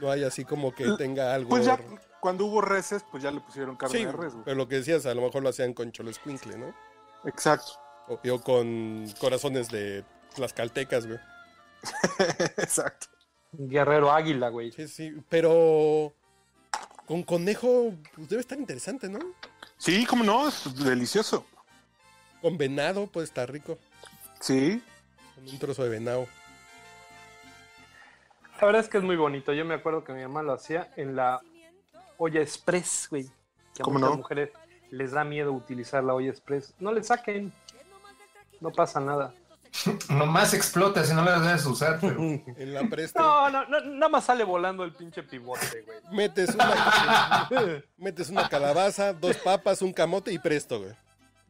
No 0.00 0.10
hay 0.10 0.24
así 0.24 0.44
como 0.44 0.74
que 0.74 0.86
tenga 0.96 1.34
algo. 1.34 1.50
Pues 1.50 1.64
ya, 1.64 1.78
cuando 2.20 2.44
hubo 2.46 2.60
reses, 2.60 3.04
pues 3.10 3.22
ya 3.22 3.30
le 3.30 3.40
pusieron 3.40 3.76
carne 3.76 3.98
Sí, 3.98 4.04
de 4.04 4.12
res, 4.12 4.32
güey. 4.32 4.44
pero 4.44 4.56
lo 4.56 4.68
que 4.68 4.76
decías, 4.76 5.06
a 5.06 5.14
lo 5.14 5.22
mejor 5.22 5.42
lo 5.42 5.48
hacían 5.48 5.74
con 5.74 5.90
cholescuincle, 5.92 6.56
¿no? 6.56 6.74
Exacto. 7.24 7.72
O, 8.08 8.14
o 8.14 8.40
con 8.42 9.06
corazones 9.20 9.68
de 9.70 10.04
las 10.36 10.52
caltecas, 10.52 11.06
güey. 11.06 11.18
Exacto. 12.58 13.06
Guerrero 13.52 14.12
Águila, 14.12 14.48
güey. 14.50 14.72
Sí, 14.72 14.88
sí, 14.88 15.14
pero 15.28 16.12
con 17.06 17.22
conejo 17.22 17.92
pues 18.14 18.28
debe 18.28 18.40
estar 18.40 18.58
interesante, 18.58 19.08
¿no? 19.08 19.18
Sí, 19.78 20.04
cómo 20.06 20.22
no, 20.24 20.48
es 20.48 20.74
delicioso. 20.84 21.46
Con 22.42 22.58
venado 22.58 23.06
puede 23.06 23.24
estar 23.26 23.50
rico. 23.50 23.78
Sí. 24.40 24.82
Con 25.34 25.48
un 25.48 25.58
trozo 25.58 25.82
de 25.84 25.88
venado. 25.90 26.26
La 28.60 28.66
verdad 28.66 28.80
es 28.82 28.88
que 28.88 28.98
es 28.98 29.04
muy 29.04 29.16
bonito. 29.16 29.52
Yo 29.52 29.64
me 29.64 29.74
acuerdo 29.74 30.02
que 30.04 30.12
mi 30.12 30.22
mamá 30.22 30.42
lo 30.42 30.52
hacía 30.52 30.90
en 30.96 31.14
la 31.16 31.40
olla 32.16 32.40
express, 32.40 33.06
güey. 33.10 33.24
Que 33.74 33.82
a 33.82 33.84
¿Cómo 33.84 33.98
muchas 33.98 34.10
no? 34.10 34.16
mujeres 34.18 34.50
les 34.90 35.12
da 35.12 35.24
miedo 35.24 35.52
utilizar 35.52 36.02
la 36.02 36.14
olla 36.14 36.30
express. 36.30 36.74
No 36.80 36.92
le 36.92 37.02
saquen. 37.04 37.52
No 38.60 38.70
pasa 38.70 38.98
nada. 39.00 39.32
Nomás 40.10 40.54
explota 40.54 41.04
si 41.04 41.14
no 41.14 41.22
la 41.24 41.38
debes 41.38 41.64
usar. 41.66 41.98
pero- 42.00 42.18
En 42.56 42.74
la 42.74 42.82
presta. 42.88 43.20
No, 43.20 43.50
no, 43.50 43.66
no, 43.66 43.80
nada 43.80 44.08
más 44.08 44.24
sale 44.24 44.42
volando 44.42 44.82
el 44.82 44.92
pinche 44.92 45.22
pivote, 45.22 45.82
güey. 45.86 45.98
Metes 46.10 46.54
una, 46.54 47.48
metes 47.96 48.28
una 48.30 48.48
calabaza, 48.48 49.12
dos 49.12 49.36
papas, 49.36 49.82
un 49.82 49.92
camote 49.92 50.32
y 50.32 50.38
presto, 50.38 50.80
güey. 50.80 50.92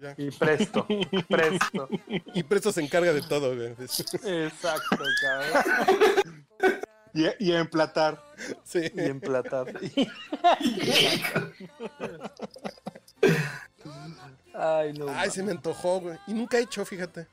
Ya. 0.00 0.14
Y 0.16 0.30
presto, 0.30 0.86
presto. 1.28 1.88
Y 2.34 2.42
presto 2.44 2.70
se 2.70 2.80
encarga 2.82 3.12
de 3.12 3.22
todo, 3.22 3.56
güey. 3.56 3.74
Exacto, 4.24 4.96
cabrón. 5.22 6.44
Y, 7.14 7.26
y 7.38 7.52
emplatar. 7.52 8.22
Sí. 8.64 8.90
Y 8.94 9.00
emplatar. 9.00 9.66
Ay, 14.54 14.92
no. 14.92 15.06
Ay, 15.08 15.30
se 15.30 15.42
me 15.42 15.52
antojó, 15.52 16.00
güey. 16.00 16.18
Y 16.26 16.32
nunca 16.34 16.58
he 16.58 16.62
hecho, 16.62 16.84
fíjate. 16.84 17.26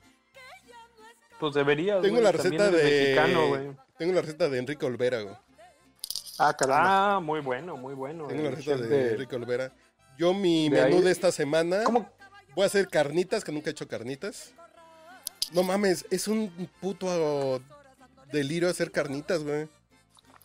Pues 1.39 1.53
deberías. 1.53 2.01
Tengo 2.01 2.15
güey, 2.15 2.23
la 2.23 2.31
receta 2.31 2.69
de. 2.71 2.83
Mexicano, 2.83 3.47
güey. 3.49 3.71
Tengo 3.97 4.13
la 4.13 4.21
receta 4.21 4.49
de 4.49 4.57
Enrique 4.59 4.85
Olvera, 4.85 5.21
güey. 5.21 5.35
Ah, 6.37 6.53
caramba. 6.57 7.15
Ah, 7.15 7.19
muy 7.19 7.39
bueno, 7.39 7.77
muy 7.77 7.93
bueno. 7.93 8.27
Tengo 8.27 8.43
la 8.43 8.51
receta 8.51 8.77
de 8.77 8.87
de- 8.87 9.11
Enrique 9.13 9.35
Olvera. 9.35 9.71
Yo, 10.17 10.33
mi 10.33 10.69
de 10.69 10.81
menú 10.83 10.97
ahí- 10.97 11.03
de 11.03 11.11
esta 11.11 11.31
semana. 11.31 11.83
¿Cómo? 11.83 12.09
Voy 12.55 12.63
a 12.63 12.67
hacer 12.67 12.87
carnitas, 12.87 13.43
que 13.43 13.51
nunca 13.51 13.69
he 13.69 13.71
hecho 13.71 13.87
carnitas. 13.87 14.53
No 15.51 15.63
mames, 15.63 16.05
es 16.09 16.27
un 16.27 16.69
puto 16.81 17.61
delirio 18.35 18.69
hacer 18.69 18.91
carnitas, 18.91 19.43
güey. 19.43 19.67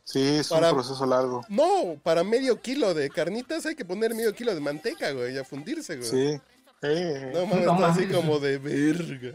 Sí, 0.05 0.21
es 0.21 0.49
Para- 0.49 0.71
un 0.71 0.77
proceso 0.77 1.05
largo. 1.07 1.45
No, 1.49 1.99
para 2.03 2.25
medio 2.25 2.61
kilo 2.61 2.95
de 2.95 3.11
carnitas 3.11 3.67
hay 3.67 3.75
que 3.77 3.85
poner 3.85 4.15
medio 4.15 4.33
kilo 4.35 4.55
de 4.55 4.61
manteca, 4.61 5.11
güey, 5.13 5.35
y 5.35 5.39
a 5.39 5.45
fundirse, 5.45 5.97
güey. 5.99 6.09
Sí. 6.11 6.41
Eh, 6.83 7.31
No 7.35 7.45
mames, 7.47 7.67
No 7.67 7.75
está 7.75 7.89
así 7.89 8.07
como 8.09 8.39
de 8.39 8.57
verga. 8.59 9.35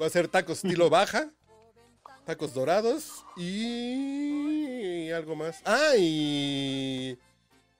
Va 0.00 0.06
a 0.06 0.10
ser 0.10 0.26
tacos 0.28 0.64
estilo 0.64 0.88
baja, 0.90 1.30
tacos 2.24 2.54
dorados 2.54 3.24
y 3.36 5.10
algo 5.10 5.36
más. 5.36 5.60
Ah, 5.64 5.92
y 5.98 7.18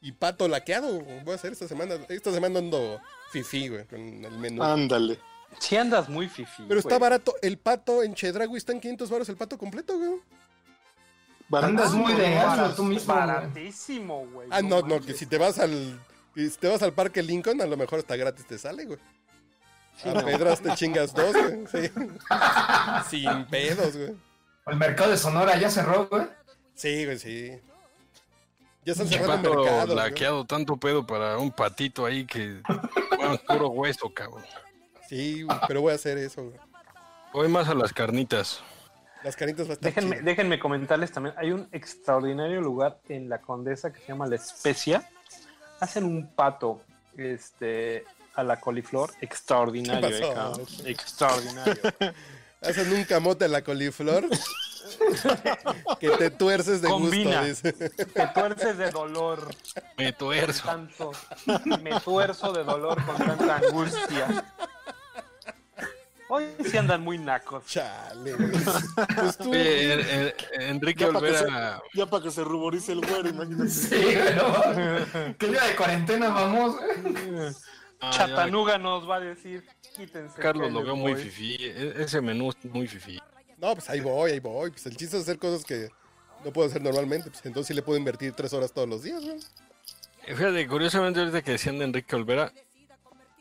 y 0.00 0.12
pato 0.12 0.46
laqueado. 0.46 1.00
Voy 1.24 1.32
a 1.32 1.34
hacer 1.36 1.52
esta 1.52 1.66
semana. 1.66 1.94
Esta 2.08 2.30
semana 2.32 2.58
ando 2.60 3.00
fifi, 3.32 3.68
güey, 3.68 3.84
con 3.86 4.00
el 4.24 4.38
menú. 4.38 4.62
Ándale. 4.62 5.18
Sí 5.58 5.76
andas 5.76 6.08
muy 6.08 6.28
fifi. 6.28 6.64
Pero 6.68 6.78
está 6.80 6.90
güey. 6.90 7.00
barato. 7.00 7.34
El 7.42 7.58
pato 7.58 8.02
en 8.02 8.14
Chedragui 8.14 8.56
está 8.56 8.72
en 8.72 8.80
500 8.80 9.10
baros 9.10 9.28
el 9.28 9.36
pato 9.36 9.56
completo, 9.58 9.96
güey. 9.98 10.20
Andas 11.64 11.92
muy 11.92 12.12
de 12.14 12.38
hazlo 12.38 12.74
tú 12.74 12.82
mismo. 12.82 13.14
güey. 13.14 13.26
Baratísimo, 13.26 14.26
güey. 14.32 14.48
Ah, 14.50 14.62
no, 14.62 14.82
no, 14.82 15.00
que 15.00 15.14
si 15.14 15.26
te 15.26 15.38
vas 15.38 15.58
al 15.58 15.98
si 16.34 16.50
te 16.50 16.68
vas 16.68 16.82
al 16.82 16.92
parque 16.92 17.22
Lincoln, 17.22 17.60
a 17.62 17.66
lo 17.66 17.76
mejor 17.76 18.00
hasta 18.00 18.16
gratis 18.16 18.46
te 18.46 18.58
sale, 18.58 18.84
güey. 18.84 18.98
Sí, 19.96 20.08
A 20.10 20.12
no. 20.14 20.24
pedras 20.24 20.60
te 20.60 20.74
chingas 20.74 21.14
dos, 21.14 21.32
güey. 21.32 21.66
Sí. 21.70 21.90
Sin 23.10 23.44
pedos, 23.46 23.96
güey. 23.96 24.14
El 24.66 24.76
mercado 24.76 25.10
de 25.12 25.16
Sonora 25.16 25.56
ya 25.56 25.70
cerró, 25.70 26.06
güey. 26.08 26.26
Sí, 26.74 27.04
güey, 27.06 27.18
sí. 27.18 27.52
Ya 28.84 28.92
están 28.92 29.08
cerrando 29.08 29.54
mercados. 29.54 29.86
güey. 29.86 29.96
laqueado, 29.96 30.44
tanto 30.44 30.76
pedo 30.76 31.06
para 31.06 31.38
un 31.38 31.50
patito 31.50 32.04
ahí 32.04 32.26
que. 32.26 32.60
Bueno, 33.16 33.38
puro 33.48 33.68
hueso, 33.68 34.12
cabrón. 34.12 34.44
Sí, 35.08 35.42
güey, 35.42 35.58
pero 35.68 35.80
voy 35.80 35.92
a 35.92 35.94
hacer 35.96 36.18
eso, 36.18 36.44
güey. 36.44 36.58
Voy 37.32 37.48
más 37.48 37.68
a 37.68 37.74
las 37.74 37.92
carnitas. 37.92 38.62
Las 39.22 39.36
va 39.36 39.44
a 39.44 39.48
estar 39.48 39.78
Déjenme, 39.80 40.20
déjenme 40.22 40.58
comentarles 40.58 41.10
también. 41.10 41.34
Hay 41.36 41.50
un 41.50 41.68
extraordinario 41.72 42.60
lugar 42.60 42.98
en 43.08 43.28
la 43.28 43.40
Condesa 43.40 43.92
que 43.92 44.00
se 44.00 44.06
llama 44.08 44.26
La 44.26 44.36
Especia. 44.36 45.08
Hacen 45.80 46.04
un 46.04 46.28
pato 46.28 46.80
este, 47.16 48.04
a 48.34 48.44
la 48.44 48.60
coliflor 48.60 49.10
extraordinario. 49.20 50.08
¿Qué 50.08 50.20
pasó? 50.20 50.30
eh, 50.30 50.34
cabrón. 50.34 50.66
extraordinario. 50.84 51.74
Hacen 52.62 52.92
un 52.92 53.04
camote 53.04 53.44
a 53.44 53.48
la 53.48 53.62
coliflor 53.62 54.28
que 56.00 56.10
te 56.10 56.30
tuerces 56.30 56.80
de 56.80 56.88
Combina. 56.88 57.44
gusto, 57.46 57.68
dice. 57.68 57.90
Te 57.90 58.26
tuerces 58.28 58.78
de 58.78 58.90
dolor. 58.90 59.54
Me 59.98 60.12
tuerzo. 60.12 60.64
Tanto, 60.64 61.12
me 61.82 62.00
tuerzo 62.00 62.52
de 62.52 62.64
dolor 62.64 63.04
con 63.04 63.16
tanta 63.16 63.56
angustia. 63.56 64.54
Hoy 66.28 66.46
sí 66.68 66.76
andan 66.76 67.02
muy 67.02 67.18
nacos. 67.18 67.64
Chale. 67.66 68.34
Pues 68.34 69.38
tú, 69.38 69.52
eh, 69.54 69.94
eh, 70.28 70.34
Enrique 70.58 71.00
Ya 71.04 71.06
para 71.12 71.18
Olvera. 71.20 71.82
se, 71.92 71.98
ya 71.98 72.06
pa' 72.06 72.22
que 72.22 72.30
se 72.30 72.42
ruborice 72.42 72.92
el 72.92 73.00
güero, 73.00 73.28
imagínate. 73.28 73.70
Sí, 73.70 73.94
güey. 73.96 74.34
no. 74.34 75.34
¿Qué 75.38 75.46
día 75.48 75.62
de 75.64 75.76
cuarentena 75.76 76.28
vamos? 76.30 76.76
Ah, 78.00 78.10
ya, 78.10 78.10
Chatanuga 78.10 78.76
nos 78.78 79.08
va 79.08 79.16
a 79.16 79.20
decir, 79.20 79.64
quítense. 79.96 80.40
Carlos 80.40 80.70
lo 80.72 80.82
veo 80.82 80.96
muy 80.96 81.12
voy". 81.14 81.22
fifí. 81.22 81.56
E- 81.60 81.94
Ese 82.02 82.20
menú 82.20 82.50
es 82.50 82.64
muy 82.72 82.88
fifí. 82.88 83.18
No, 83.58 83.72
pues 83.74 83.88
ahí 83.88 84.00
voy, 84.00 84.32
ahí 84.32 84.40
voy. 84.40 84.70
Pues 84.70 84.84
el 84.86 84.96
chiste 84.96 85.16
es 85.16 85.22
hacer 85.22 85.38
cosas 85.38 85.64
que 85.64 85.88
no 86.44 86.52
puedo 86.52 86.68
hacer 86.68 86.82
normalmente. 86.82 87.30
Pues 87.30 87.46
entonces 87.46 87.68
sí 87.68 87.74
le 87.74 87.82
puedo 87.82 87.98
invertir 87.98 88.32
tres 88.32 88.52
horas 88.52 88.72
todos 88.72 88.88
los 88.88 89.02
días, 89.02 89.22
güey. 89.24 89.38
Eh, 90.26 90.34
Fíjate, 90.34 90.66
curiosamente 90.66 91.20
ahorita 91.20 91.40
que 91.42 91.52
decían 91.52 91.78
de 91.78 91.84
Enrique 91.84 92.14
Olvera, 92.16 92.52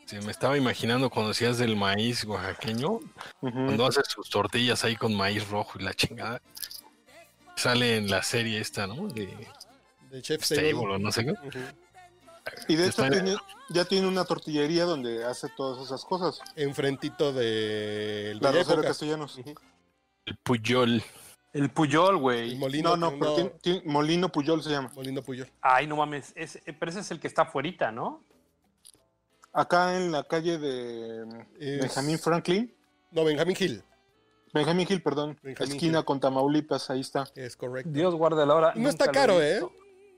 se 0.06 0.20
me 0.22 0.30
estaba 0.30 0.56
imaginando 0.56 1.10
cuando 1.10 1.28
decías 1.30 1.58
del 1.58 1.76
maíz 1.76 2.24
oaxaqueño, 2.24 3.00
cuando 3.40 3.86
hace 3.86 4.00
sus 4.08 4.30
tortillas 4.30 4.84
ahí 4.84 4.96
con 4.96 5.14
maíz 5.14 5.48
rojo 5.48 5.78
y 5.78 5.82
la 5.82 5.92
chingada. 5.94 6.40
Sale 7.56 7.96
en 7.96 8.08
la 8.10 8.22
serie 8.22 8.60
esta, 8.60 8.86
¿no? 8.86 9.08
De 9.08 9.26
De 10.10 10.22
Chef 10.22 10.42
Stable 10.44 10.70
Stable. 10.70 10.94
o 10.94 10.98
no 10.98 11.10
sé 11.12 11.24
qué. 11.24 11.34
Y 12.68 12.76
de 12.76 12.86
hecho 12.86 13.02
tiene- 13.08 13.36
ya 13.70 13.84
tiene 13.84 14.06
una 14.06 14.24
tortillería 14.24 14.84
donde 14.84 15.24
hace 15.24 15.48
todas 15.56 15.84
esas 15.84 16.04
cosas. 16.04 16.40
Enfrentito 16.54 17.32
del 17.32 18.38
La 18.40 18.50
Bella 18.50 18.60
Rosera 18.62 18.74
Época. 18.74 18.88
Castellanos. 18.88 19.36
Ujú. 19.38 19.54
El 20.26 20.36
Puyol. 20.36 21.02
El 21.52 21.70
Puyol, 21.70 22.14
El 22.14 22.20
güey. 22.20 22.54
molino. 22.56 22.96
No, 22.96 23.10
no, 23.10 23.18
pero 23.18 23.34
tiene- 23.34 23.50
tiene- 23.62 23.82
Molino 23.86 24.30
Puyol 24.30 24.62
se 24.62 24.70
llama. 24.70 24.92
Molino 24.94 25.22
Puyol. 25.22 25.50
Ay, 25.60 25.86
no 25.88 25.96
mames. 25.96 26.32
ese- 26.36 26.62
pero 26.78 26.90
ese 26.90 27.00
es 27.00 27.10
el 27.10 27.18
que 27.18 27.26
está 27.26 27.42
afuerita, 27.42 27.90
¿no? 27.90 28.22
Acá 29.58 29.96
en 29.96 30.12
la 30.12 30.24
calle 30.24 30.58
de 30.58 31.22
Es- 31.58 31.80
Benjamín 31.80 32.18
Franklin. 32.18 32.74
No, 33.10 33.24
Benjamín 33.24 33.56
Hill. 33.58 33.82
Benjamín 34.52 34.86
Hill, 34.88 35.02
perdón. 35.02 35.38
Benjamín 35.42 35.72
esquina 35.74 35.98
Hill. 36.00 36.04
con 36.04 36.20
Tamaulipas, 36.20 36.90
ahí 36.90 37.00
está. 37.00 37.26
Es 37.34 37.56
correcto. 37.56 37.90
Dios 37.92 38.14
guarde 38.14 38.44
la 38.46 38.54
hora. 38.54 38.72
no 38.76 38.88
está 38.88 39.10
caro, 39.10 39.42
¿eh? 39.42 39.60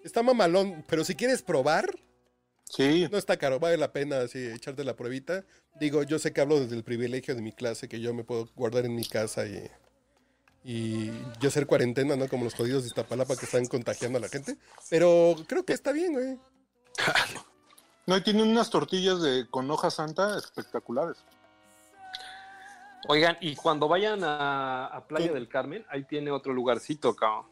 Está 0.04 0.22
mamalón. 0.22 0.84
Pero 0.88 1.04
si 1.04 1.14
quieres 1.14 1.42
probar, 1.42 1.88
Sí, 2.70 3.08
no 3.10 3.16
está 3.16 3.38
caro. 3.38 3.58
Vale 3.58 3.78
la 3.78 3.92
pena 3.92 4.20
así 4.20 4.38
echarte 4.46 4.84
la 4.84 4.94
pruebita. 4.94 5.44
Digo, 5.80 6.02
yo 6.02 6.18
sé 6.18 6.32
que 6.34 6.42
hablo 6.42 6.60
desde 6.60 6.76
el 6.76 6.84
privilegio 6.84 7.34
de 7.34 7.40
mi 7.40 7.52
clase, 7.52 7.88
que 7.88 7.98
yo 8.00 8.12
me 8.12 8.24
puedo 8.24 8.46
guardar 8.56 8.84
en 8.84 8.94
mi 8.94 9.06
casa 9.06 9.46
y, 9.46 9.70
y 10.64 11.10
yo 11.40 11.48
hacer 11.48 11.66
cuarentena, 11.66 12.14
¿no? 12.16 12.28
Como 12.28 12.44
los 12.44 12.54
jodidos 12.54 12.82
de 12.82 12.88
Iztapalapa 12.88 13.36
que 13.36 13.46
están 13.46 13.64
contagiando 13.66 14.18
a 14.18 14.20
la 14.20 14.28
gente. 14.28 14.56
Pero 14.90 15.34
creo 15.46 15.64
que 15.64 15.72
está 15.72 15.92
bien, 15.92 16.12
güey. 16.12 16.38
No, 18.08 18.16
y 18.16 18.22
tienen 18.22 18.48
unas 18.48 18.70
tortillas 18.70 19.20
de, 19.20 19.46
con 19.50 19.70
hoja 19.70 19.90
santa 19.90 20.38
espectaculares. 20.38 21.18
Oigan, 23.06 23.36
y 23.42 23.54
cuando 23.54 23.86
vayan 23.86 24.24
a, 24.24 24.86
a 24.86 25.06
Playa 25.06 25.30
del 25.30 25.46
Carmen, 25.46 25.84
ahí 25.90 26.04
tiene 26.04 26.30
otro 26.30 26.54
lugarcito, 26.54 27.14
cabrón. 27.14 27.44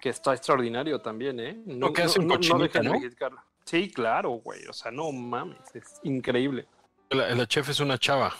Que 0.00 0.08
está 0.08 0.32
extraordinario 0.32 1.02
también, 1.02 1.38
¿eh? 1.40 1.62
Lo 1.66 1.92
que 1.92 2.00
dejen 2.04 2.26
de 2.26 2.82
¿no? 2.82 2.92
criticarlo. 2.92 3.42
Sí, 3.66 3.90
claro, 3.92 4.30
güey. 4.30 4.66
O 4.66 4.72
sea, 4.72 4.90
no 4.90 5.12
mames, 5.12 5.58
es 5.74 6.00
increíble. 6.04 6.66
La, 7.10 7.28
la 7.34 7.46
chef 7.46 7.68
es 7.68 7.80
una 7.80 7.98
chava. 7.98 8.34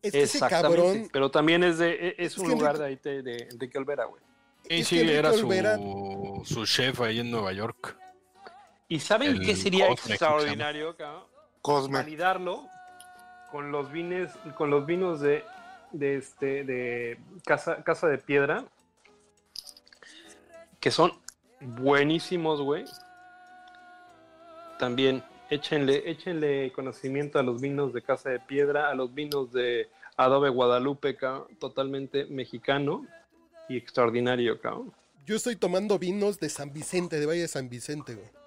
Es 0.00 0.12
que 0.12 0.22
ese 0.22 0.38
Exactamente. 0.38 0.82
cabrón. 0.82 1.08
Pero 1.12 1.30
también 1.30 1.62
es 1.62 1.76
de 1.76 1.92
e- 1.92 2.14
es 2.16 2.38
un 2.38 2.48
lugar 2.48 2.76
Enrique- 2.76 3.02
de 3.02 3.10
ahí 3.10 3.22
de, 3.22 3.22
de 3.22 3.48
Enrique 3.52 3.76
Olvera, 3.76 4.06
güey. 4.06 4.22
Sí, 4.82 4.98
Enrique 5.00 5.18
era 5.18 5.30
su 5.34 6.64
chef 6.64 7.02
ahí 7.02 7.20
en 7.20 7.30
Nueva 7.30 7.52
York. 7.52 7.98
¿Y 8.94 9.00
saben 9.00 9.40
qué 9.40 9.56
sería 9.56 9.88
Cosme, 9.88 10.14
extraordinario, 10.14 10.96
cabrón? 10.96 11.24
Cosme. 11.62 11.98
Validarlo 11.98 12.68
con 13.50 13.72
los 13.72 13.90
vines, 13.90 14.30
con 14.56 14.70
los 14.70 14.86
vinos 14.86 15.20
de, 15.20 15.42
de 15.90 16.18
este, 16.18 16.62
de 16.62 17.18
casa, 17.44 17.82
casa 17.82 18.06
de 18.06 18.18
piedra, 18.18 18.64
que 20.78 20.92
son 20.92 21.12
buenísimos, 21.60 22.60
güey. 22.60 22.84
También 24.78 25.24
échenle, 25.50 26.08
échenle 26.08 26.70
conocimiento 26.70 27.40
a 27.40 27.42
los 27.42 27.60
vinos 27.60 27.92
de 27.92 28.00
casa 28.00 28.30
de 28.30 28.38
piedra, 28.38 28.90
a 28.90 28.94
los 28.94 29.12
vinos 29.12 29.50
de 29.50 29.88
Adobe 30.16 30.50
Guadalupe, 30.50 31.16
cabrón, 31.16 31.48
totalmente 31.58 32.26
mexicano 32.26 33.04
y 33.68 33.76
extraordinario, 33.76 34.60
cabrón. 34.60 34.92
Yo 35.26 35.34
estoy 35.34 35.56
tomando 35.56 35.98
vinos 35.98 36.38
de 36.38 36.48
San 36.48 36.72
Vicente, 36.72 37.18
de 37.18 37.26
Valle 37.26 37.40
de 37.40 37.48
San 37.48 37.68
Vicente, 37.68 38.14
güey. 38.14 38.43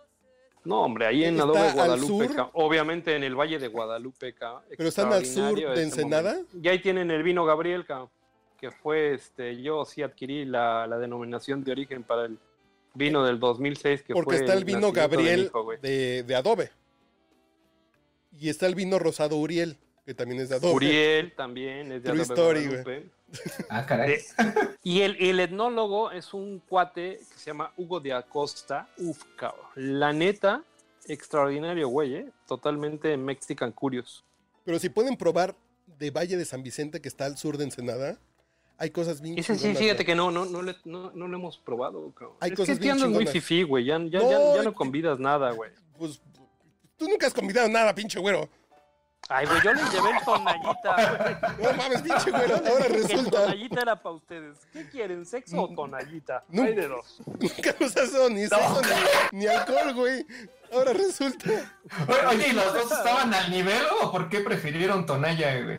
No, 0.68 0.82
hombre, 0.84 1.06
ahí 1.06 1.24
en 1.24 1.36
¿Está 1.36 1.44
Adobe 1.46 1.60
al 1.60 1.74
Guadalupe, 1.76 2.28
sur? 2.28 2.50
obviamente 2.54 3.16
en 3.16 3.24
el 3.24 3.36
Valle 3.36 3.58
de 3.58 3.70
Guadalupe, 3.70 4.36
¿Pero 4.76 4.90
están 4.90 5.14
al 5.14 5.26
sur 5.26 5.56
de 5.58 5.82
Ensenada? 5.82 6.32
momento. 6.32 6.58
Y 6.62 6.68
ahí 6.68 6.80
tienen 6.80 7.10
el 7.10 7.24
vino 7.24 7.46
Gabriel, 7.46 7.86
que 8.60 8.72
fue, 8.72 9.14
este, 9.14 9.62
yo 9.62 9.86
sí 9.86 10.02
adquirí 10.04 10.44
la, 10.44 10.86
la 10.86 10.98
denominación 10.98 11.64
de 11.64 11.72
origen 11.72 12.04
para 12.04 12.26
el 12.26 12.38
vino 12.94 13.24
del 13.24 13.40
2006, 13.40 14.04
que 14.04 14.14
Porque 14.14 14.32
fue 14.32 14.46
está 14.46 14.54
el 14.56 14.66
vino 14.66 14.88
de 14.88 14.92
Gabriel 14.92 15.40
hijo, 15.46 15.72
de, 15.82 16.24
de 16.24 16.36
Adobe. 16.36 16.70
Y 18.38 18.50
está 18.50 18.68
el 18.68 18.76
vino 18.76 19.00
rosado 19.00 19.38
Uriel, 19.38 19.78
que 20.08 20.14
también 20.14 20.40
es 20.42 20.48
de 20.48 20.56
Adobe. 20.56 20.74
Uriel 20.74 21.34
también 21.36 21.92
es 21.92 22.02
de 22.02 22.10
True 22.10 22.22
Adobe 22.24 22.34
story, 22.34 22.66
Guadalupe. 22.68 23.10
Ah, 23.70 23.86
caray. 23.86 24.12
De- 24.12 24.24
Y 24.84 25.02
el, 25.02 25.18
el 25.20 25.40
etnólogo 25.42 26.12
es 26.12 26.34
un 26.34 26.60
cuate 26.60 27.18
que 27.20 27.38
se 27.40 27.48
llama 27.52 27.74
Hugo 27.76 28.00
de 28.00 28.14
Acosta. 28.14 28.88
Uf, 29.00 29.22
cabrón. 29.36 29.66
La 29.76 30.14
neta, 30.14 30.64
extraordinario, 31.08 31.90
güey, 31.90 32.16
¿eh? 32.16 32.30
Totalmente 32.48 33.18
Mexican 33.18 33.74
Curious. 33.74 34.24
Pero 34.64 34.80
si 34.80 34.88
pueden 34.88 35.18
probar 35.18 35.56
de 36.00 36.10
Valle 36.10 36.38
de 36.38 36.46
San 36.46 36.64
Vicente, 36.64 37.02
que 37.02 37.10
está 37.10 37.26
al 37.26 37.38
sur 37.38 37.58
de 37.58 37.66
Ensenada, 37.66 38.18
hay 38.78 38.92
cosas 38.92 39.20
bien 39.20 39.38
Ese 39.38 39.56
sí, 39.58 39.76
fíjate 39.76 39.94
güey. 39.96 40.06
que 40.06 40.16
no, 40.16 40.32
no, 40.32 40.46
no, 40.46 40.62
le- 40.62 40.78
no, 40.86 41.12
no 41.12 41.28
lo 41.28 41.36
hemos 41.38 41.58
probado, 41.58 42.14
cabrón. 42.14 42.38
Hay 42.40 42.52
es 42.52 42.56
cosas 42.58 42.78
que 42.78 42.84
bien 42.84 42.94
andas 42.94 43.10
muy 43.10 43.28
fifí, 43.28 43.64
güey. 43.64 43.84
Ya, 43.84 43.98
ya, 44.06 44.20
No, 44.20 44.32
ya, 44.32 44.56
ya 44.56 44.64
no 44.64 44.74
convidas 44.74 45.20
nada, 45.20 45.52
güey. 45.52 45.72
Pues, 45.98 46.22
tú 46.96 47.10
nunca 47.10 47.28
has 47.28 47.34
convidado 47.34 47.68
nada, 47.68 47.94
pinche 47.94 48.20
güero. 48.22 48.48
Ay, 49.30 49.46
güey, 49.46 49.60
yo 49.62 49.74
les 49.74 49.92
llevé 49.92 50.10
el 50.12 50.24
tonallita, 50.24 51.38
güey. 51.58 51.72
No 51.72 51.78
mames, 51.78 52.02
pinche 52.02 52.32
güero. 52.32 52.56
Ahora 52.56 52.86
El 52.86 52.94
resulta. 52.94 53.32
tonallita 53.32 53.82
era 53.82 53.96
para 54.02 54.16
ustedes. 54.16 54.58
¿Qué 54.72 54.88
quieren, 54.90 55.26
sexo 55.26 55.62
o 55.62 55.76
tonallita? 55.76 56.44
No. 56.48 56.64
Hay 56.64 56.76
de 56.76 56.88
dos. 56.88 57.22
Nunca 57.26 57.76
nos 57.80 57.98
has 57.98 58.14
dado 58.14 58.30
ni 58.30 58.48
sexo 58.48 58.82
ni, 59.32 59.40
ni 59.40 59.48
alcohol, 59.48 59.94
güey. 59.94 60.26
Ahora 60.72 60.94
resulta. 60.94 61.50
Oye, 62.30 62.48
¿y 62.50 62.52
los 62.54 62.74
dos 62.74 62.92
estaban 62.92 63.34
al 63.34 63.52
nivel 63.52 63.82
o 64.02 64.12
por 64.12 64.30
qué 64.30 64.40
prefirieron 64.42 65.06
Tonaya, 65.06 65.62
güey? 65.64 65.78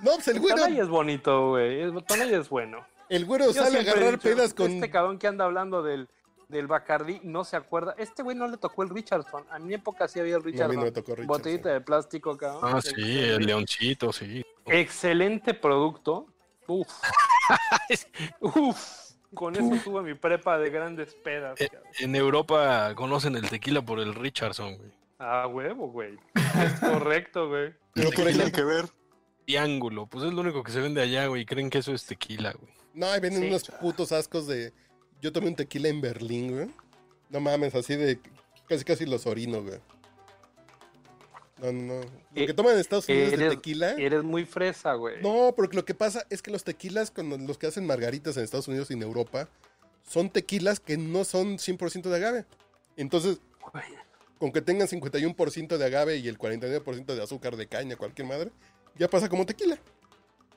No, 0.00 0.12
pues 0.14 0.28
el 0.28 0.40
güero, 0.40 0.56
Tonalla 0.56 0.82
es 0.82 0.88
bonito, 0.88 1.48
güey. 1.50 1.80
El 1.82 2.04
tonalla 2.04 2.38
es 2.38 2.48
bueno. 2.48 2.86
el 3.08 3.24
güero 3.26 3.46
Yo 3.46 3.64
sale 3.64 3.78
a 3.78 3.80
agarrar 3.82 4.12
dicho, 4.12 4.22
pedas 4.22 4.54
con. 4.54 4.70
Este 4.72 4.90
cabrón 4.90 5.18
que 5.18 5.26
anda 5.26 5.44
hablando 5.44 5.82
del, 5.82 6.08
del 6.48 6.66
Bacardí 6.66 7.20
no 7.22 7.44
se 7.44 7.56
acuerda. 7.56 7.94
Este 7.98 8.22
güey 8.22 8.36
no 8.36 8.48
le 8.48 8.56
tocó 8.56 8.82
el 8.82 8.88
Richardson. 8.90 9.44
A 9.50 9.58
mi 9.58 9.74
época 9.74 10.08
sí 10.08 10.18
había 10.18 10.36
el 10.36 10.42
a 10.42 10.44
mí 10.44 10.50
Richardson. 10.52 10.76
no 10.76 10.82
me 10.82 10.90
tocó 10.92 11.10
Richardson. 11.12 11.26
Botellita 11.26 11.68
de 11.70 11.80
plástico, 11.80 12.36
cabrón. 12.36 12.60
Ah, 12.76 12.80
sí, 12.80 13.18
el 13.20 13.44
leoncito, 13.44 14.12
sí. 14.12 14.44
Excelente 14.66 15.54
producto. 15.54 16.26
Uf. 16.66 16.88
Uf. 18.40 19.08
Con 19.34 19.54
eso 19.56 19.70
tuve 19.84 20.02
mi 20.02 20.14
prepa 20.14 20.58
de 20.58 20.70
grandes 20.70 21.14
pedas. 21.14 21.60
Eh, 21.60 21.68
cabrón. 21.68 21.92
En 21.98 22.14
Europa 22.16 22.94
conocen 22.94 23.36
el 23.36 23.48
tequila 23.48 23.82
por 23.82 24.00
el 24.00 24.14
Richardson, 24.14 24.76
güey. 24.78 24.90
Ah, 25.18 25.46
huevo, 25.46 25.88
güey. 25.90 26.16
Es 26.34 26.80
correcto, 26.80 27.48
güey. 27.48 27.74
Pero 27.92 28.10
por 28.10 28.24
Tiene 28.26 28.50
que 28.52 28.62
ver. 28.64 28.86
Triángulo, 29.44 30.06
pues 30.06 30.24
es 30.24 30.32
lo 30.32 30.40
único 30.40 30.62
que 30.62 30.72
se 30.72 30.80
vende 30.80 31.02
allá, 31.02 31.26
güey. 31.26 31.44
Creen 31.44 31.68
que 31.70 31.78
eso 31.78 31.92
es 31.92 32.04
tequila, 32.06 32.52
güey. 32.52 32.72
no, 32.94 33.06
ahí 33.06 33.20
venden 33.20 33.42
Sí. 33.42 33.48
unos 33.48 33.64
putos 33.80 34.12
ascos 34.12 34.46
de. 34.46 34.72
Yo 35.20 35.32
tomé 35.32 35.48
un 35.48 35.56
tequila 35.56 35.88
en 35.88 36.00
Berlín, 36.00 36.52
güey. 36.54 36.70
No 37.30 37.40
mames, 37.40 37.74
así 37.74 37.96
de. 37.96 38.18
Casi 38.68 38.84
casi 38.84 39.06
los 39.06 39.26
orino, 39.26 39.62
güey. 39.62 39.78
No, 41.60 41.72
no, 41.72 41.82
no. 41.94 42.00
Lo 42.02 42.10
Eh, 42.42 42.46
que 42.46 42.54
toman 42.54 42.74
en 42.74 42.80
Estados 42.80 43.08
Unidos 43.08 43.30
de 43.30 43.34
Eres, 43.36 43.50
tequila. 43.50 43.90
eres 43.98 44.22
muy 44.22 44.44
fresa, 44.44 44.92
güey. 44.94 45.20
No, 45.22 45.52
porque 45.56 45.74
lo 45.76 45.84
que 45.84 45.94
pasa 45.94 46.24
es 46.30 46.40
que 46.40 46.50
los 46.52 46.62
tequilas, 46.62 47.10
con 47.10 47.46
los 47.46 47.58
que 47.58 47.66
hacen 47.66 47.84
margaritas 47.86 48.36
en 48.36 48.44
Estados 48.44 48.68
Unidos 48.68 48.90
y 48.90 48.94
en 48.94 49.02
Europa, 49.02 49.48
son 50.08 50.30
tequilas 50.30 50.78
que 50.78 50.96
no 50.96 51.24
son 51.24 51.58
100% 51.58 52.02
de 52.10 52.16
agave. 52.16 52.44
Entonces, 52.96 53.40
Güey. 53.72 53.84
con 54.38 54.52
que 54.52 54.60
tengan 54.62 54.86
51% 54.86 55.76
de 55.78 55.84
agave 55.84 56.16
y 56.18 56.28
el 56.28 56.38
49% 56.38 57.14
de 57.16 57.22
azúcar 57.22 57.56
de 57.56 57.66
caña, 57.66 57.96
cualquier 57.96 58.28
madre, 58.28 58.50
ya 58.96 59.08
pasa 59.08 59.28
como 59.28 59.44
tequila. 59.44 59.78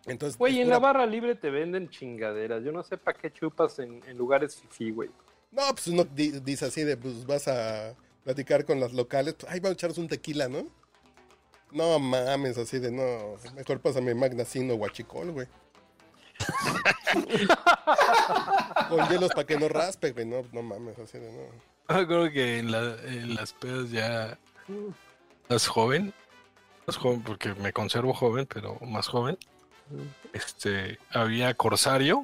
Entonces, 0.07 0.37
Güey, 0.37 0.59
en 0.61 0.69
la 0.69 0.79
barra 0.79 1.05
libre 1.05 1.35
te 1.35 1.49
venden 1.51 1.89
chingaderas. 1.89 2.63
Yo 2.63 2.71
no 2.71 2.81
sé 2.83 2.97
para 2.97 3.17
qué 3.19 3.31
chupas 3.31 3.77
en, 3.79 4.01
en 4.07 4.17
lugares 4.17 4.55
fifí, 4.61 4.91
güey. 4.91 5.09
No, 5.51 5.61
pues 5.73 5.87
uno 5.87 6.03
di- 6.05 6.39
dice 6.39 6.65
así 6.65 6.83
de, 6.83 6.97
pues 6.97 7.25
vas 7.25 7.47
a 7.47 7.93
platicar 8.23 8.65
con 8.65 8.79
las 8.79 8.93
locales, 8.93 9.35
pues, 9.35 9.51
ay, 9.51 9.59
vamos 9.59 9.71
a 9.71 9.73
echarnos 9.73 9.97
un 9.97 10.07
tequila, 10.07 10.47
¿no? 10.47 10.65
No 11.71 11.99
mames, 11.99 12.57
así 12.57 12.79
de, 12.79 12.91
no, 12.91 13.35
mejor 13.55 13.79
pásame 13.79 14.13
Magnacino 14.15 14.73
o 14.73 14.77
Huachicol, 14.77 15.31
güey. 15.31 15.47
Con 18.89 19.07
hielos 19.09 19.29
para 19.33 19.45
que 19.47 19.57
no 19.57 19.67
raspe, 19.69 20.11
güey, 20.11 20.25
no, 20.25 20.43
no 20.51 20.61
mames, 20.61 20.97
así 20.99 21.17
de, 21.17 21.31
no. 21.31 22.05
Creo 22.07 22.31
que 22.31 22.59
en, 22.59 22.71
la- 22.71 22.95
en 23.05 23.35
las 23.35 23.53
pedas 23.53 23.89
ya 23.91 24.37
más 25.49 25.67
joven, 25.67 26.13
más 26.87 26.97
joven 26.97 27.21
porque 27.21 27.53
me 27.55 27.73
conservo 27.73 28.13
joven, 28.13 28.47
pero 28.51 28.77
más 28.81 29.07
joven, 29.07 29.37
este, 30.33 30.99
había 31.11 31.53
Corsario. 31.53 32.21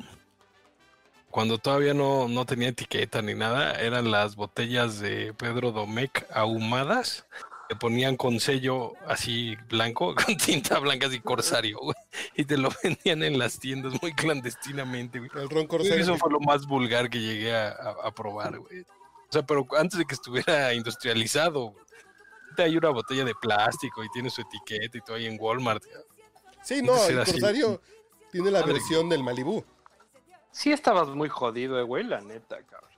Cuando 1.30 1.58
todavía 1.58 1.94
no, 1.94 2.28
no 2.28 2.46
tenía 2.46 2.70
etiqueta 2.70 3.22
ni 3.22 3.36
nada, 3.36 3.74
eran 3.80 4.10
las 4.12 4.36
botellas 4.36 5.00
de 5.00 5.34
Pedro 5.34 5.72
Domecq 5.72 6.26
ahumadas. 6.32 7.26
Le 7.70 7.76
ponían 7.76 8.16
con 8.16 8.40
sello 8.40 8.94
así 9.08 9.56
blanco, 9.68 10.16
con 10.26 10.38
tinta 10.38 10.80
blanca 10.80 11.08
así 11.08 11.20
Corsario, 11.20 11.80
güey. 11.80 11.96
Y 12.36 12.46
te 12.46 12.58
lo 12.58 12.70
vendían 12.82 13.24
en 13.24 13.38
las 13.38 13.60
tiendas 13.60 13.94
muy 14.02 14.14
clandestinamente, 14.14 15.20
güey. 15.20 15.30
El 15.36 15.50
ron 15.50 15.68
corsario. 15.68 16.02
Eso 16.02 16.18
fue 16.18 16.32
lo 16.32 16.40
más 16.40 16.66
vulgar 16.66 17.10
que 17.10 17.20
llegué 17.20 17.54
a, 17.56 17.68
a- 17.70 18.08
a 18.08 18.12
probar, 18.12 18.58
güey. 18.58 18.82
O 18.82 19.32
sea, 19.32 19.44
pero 19.46 19.68
antes 19.78 20.00
de 20.00 20.06
que 20.06 20.14
estuviera 20.16 20.74
industrializado, 20.74 21.72
güey. 21.72 21.86
Hay 22.60 22.76
una 22.76 22.90
botella 22.90 23.24
de 23.24 23.36
plástico 23.36 24.04
y 24.04 24.10
tiene 24.10 24.32
su 24.32 24.42
etiqueta 24.42 24.98
y 24.98 25.02
todo 25.02 25.16
ahí 25.18 25.28
en 25.28 25.38
Walmart. 25.40 25.84
Sí, 26.68 26.82
no, 26.82 26.94
el 27.08 27.20
así. 27.20 27.32
corsario 27.32 27.82
tiene 28.32 28.52
la 28.52 28.60
Madre. 28.62 28.74
versión 28.74 29.08
del 29.10 29.24
Malibú. 29.24 29.64
Sí 30.52 30.72
estabas 30.72 31.08
muy 31.10 31.30
jodido, 31.30 31.80
eh, 31.80 31.84
güey, 31.84 32.04
la 32.04 32.20
neta, 32.22 32.58
cabrón. 32.64 32.92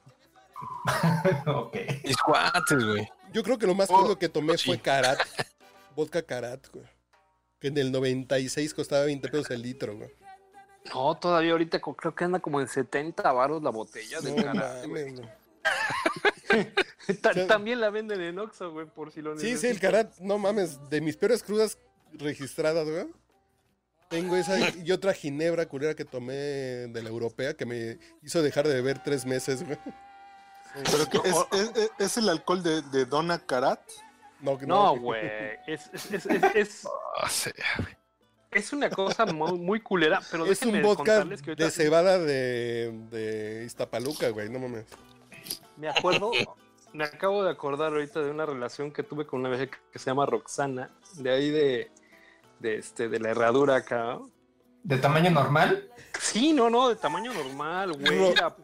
ok. 1.67 1.75
Mis 2.03 2.17
cuates, 2.17 2.83
güey. 2.85 3.07
Yo 3.31 3.43
creo 3.43 3.57
que 3.57 3.67
lo 3.67 3.75
más 3.75 3.89
Oh, 3.91 4.01
caro 4.01 4.17
que 4.17 4.29
tomé 4.29 4.57
sí. 4.57 4.65
fue 4.65 4.79
Karat. 4.81 5.19
Vodka 5.95 6.21
Karat, 6.21 6.67
güey. 6.73 6.85
Que 7.59 7.67
en 7.67 7.77
el 7.77 7.91
96 7.91 8.73
costaba 8.73 9.05
20 9.05 9.27
pesos 9.29 9.49
el 9.51 9.61
litro, 9.61 9.95
güey. 9.95 10.09
No, 10.93 11.15
todavía 11.17 11.51
ahorita 11.51 11.79
creo 11.79 12.15
que 12.15 12.23
anda 12.23 12.39
como 12.39 12.61
en 12.61 12.67
70 12.67 13.31
varos 13.33 13.61
la 13.61 13.69
botella 13.69 14.19
de 14.21 14.31
No 14.31 14.43
Karate, 14.43 14.87
güey. 14.87 15.11
mames, 15.11 15.19
güey. 15.19 15.29
Ta- 17.21 17.31
O 17.31 17.33
sea- 17.33 17.47
También 17.47 17.81
la 17.81 17.89
venden 17.89 18.21
en 18.21 18.39
Oxxo, 18.39 18.71
güey, 18.71 18.87
por 18.87 19.11
si 19.11 19.21
lo 19.21 19.35
Sí, 19.37 19.41
sí, 19.41 19.47
el 19.47 19.53
necesitas. 19.73 19.81
Karat, 19.81 20.17
no 20.19 20.37
mames, 20.37 20.89
de 20.89 21.01
mis 21.01 21.17
peores 21.17 21.43
crudas 21.43 21.77
registradas, 22.13 22.89
güey. 22.89 23.07
Tengo 24.09 24.35
esa 24.35 24.57
y 24.75 24.91
otra 24.91 25.13
ginebra 25.13 25.67
culera 25.67 25.93
que 25.95 26.03
tomé 26.03 26.33
de 26.33 27.01
la 27.03 27.09
europea 27.09 27.53
que 27.53 27.65
me 27.65 27.97
hizo 28.23 28.41
dejar 28.41 28.67
de 28.67 28.73
beber 28.73 29.01
tres 29.03 29.25
meses, 29.25 29.63
güey. 29.65 29.77
Pero 30.91 31.09
que 31.09 31.17
es, 31.29 31.35
es- 31.51 31.77
es- 31.83 31.91
es 31.99 32.17
el 32.17 32.27
alcohol 32.29 32.61
de, 32.63 32.81
de 32.83 33.05
Donna 33.05 33.39
Karat. 33.39 33.79
No, 34.41 34.57
No, 34.65 34.97
güey. 34.97 35.21
Es, 35.67 35.89
es, 35.93 36.85
es 38.51 38.73
una 38.73 38.89
cosa 38.89 39.25
muy, 39.27 39.53
muy 39.59 39.79
culera, 39.81 40.21
pero 40.31 40.45
Es 40.45 40.61
un 40.63 40.71
que 40.73 40.81
ahorita 40.81 41.65
de 41.65 41.71
cebada 41.71 42.17
de, 42.17 42.91
de 43.11 43.63
Iztapaluca, 43.65 44.29
güey, 44.29 44.49
no 44.49 44.59
mames. 44.59 44.85
me 45.77 45.89
acuerdo, 45.89 46.31
me 46.93 47.03
acabo 47.03 47.43
de 47.43 47.51
acordar 47.51 47.91
ahorita 47.93 48.21
de 48.21 48.31
una 48.31 48.45
relación 48.45 48.91
que 48.91 49.03
tuve 49.03 49.27
con 49.27 49.41
una 49.41 49.49
vieja 49.49 49.67
que 49.91 49.99
se 49.99 50.05
llama 50.05 50.25
Roxana, 50.25 50.89
de 51.15 51.29
ahí 51.31 51.51
de, 51.51 51.91
de 52.59 52.77
este, 52.77 53.09
de 53.09 53.19
la 53.19 53.29
herradura 53.31 53.77
acá. 53.77 54.19
¿De 54.83 54.97
tamaño 54.97 55.29
normal? 55.31 55.89
Sí, 56.19 56.53
no, 56.53 56.69
no, 56.69 56.89
de 56.89 56.95
tamaño 56.95 57.33
normal, 57.33 57.93
güey. 57.93 58.35
Ro- 58.35 58.55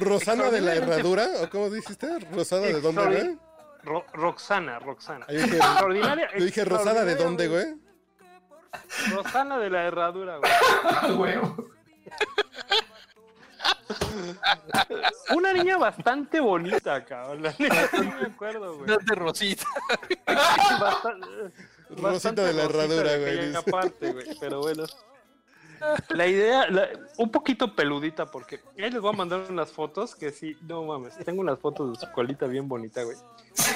¿Rosana 0.00 0.50
de 0.50 0.60
la 0.60 0.74
herradura? 0.74 1.26
¿O 1.42 1.50
cómo 1.50 1.70
dijiste? 1.70 2.18
¿Rosada 2.32 2.62
de 2.62 2.80
dónde, 2.80 3.06
güey? 3.06 3.38
Ro- 3.82 4.06
Roxana, 4.12 4.78
Roxana. 4.78 5.26
Dije, 5.28 5.56
Extraordinaria. 5.56 6.28
yo 6.36 6.44
dije, 6.44 6.64
¿Rosada 6.64 7.04
de 7.04 7.16
dónde, 7.16 7.48
güey? 7.48 7.66
Rosana 9.10 9.58
de 9.58 9.70
la 9.70 9.84
herradura, 9.84 10.38
güey. 11.16 11.34
Una 15.34 15.52
niña 15.52 15.76
bastante 15.78 16.40
bonita, 16.40 17.04
cabrón. 17.04 17.42
La 17.42 17.54
neta, 17.58 17.88
sí 17.88 17.98
me 18.00 18.26
acuerdo, 18.26 18.76
güey. 18.78 18.90
de 19.04 19.14
Rosita. 19.14 19.64
Bastante, 20.80 21.26
Rosita 21.96 22.44
de 22.44 22.52
la 22.52 22.64
herradura, 22.64 23.16
güey. 23.18 23.54
Aparte, 23.54 24.12
güey, 24.12 24.26
pero 24.40 24.60
bueno. 24.60 24.84
La 26.10 26.28
idea, 26.28 26.68
la- 26.70 26.88
un 27.18 27.28
poquito 27.30 27.74
peludita, 27.74 28.26
porque 28.30 28.60
ahí 28.78 28.88
les 28.88 29.00
voy 29.00 29.12
a 29.12 29.16
mandar 29.16 29.44
unas 29.50 29.72
fotos 29.72 30.14
que 30.14 30.30
sí, 30.30 30.56
no 30.62 30.84
mames, 30.84 31.16
tengo 31.24 31.40
unas 31.40 31.58
fotos 31.58 31.98
de 31.98 32.06
su 32.06 32.12
colita 32.12 32.46
bien 32.46 32.68
bonita, 32.68 33.02
güey. 33.02 33.16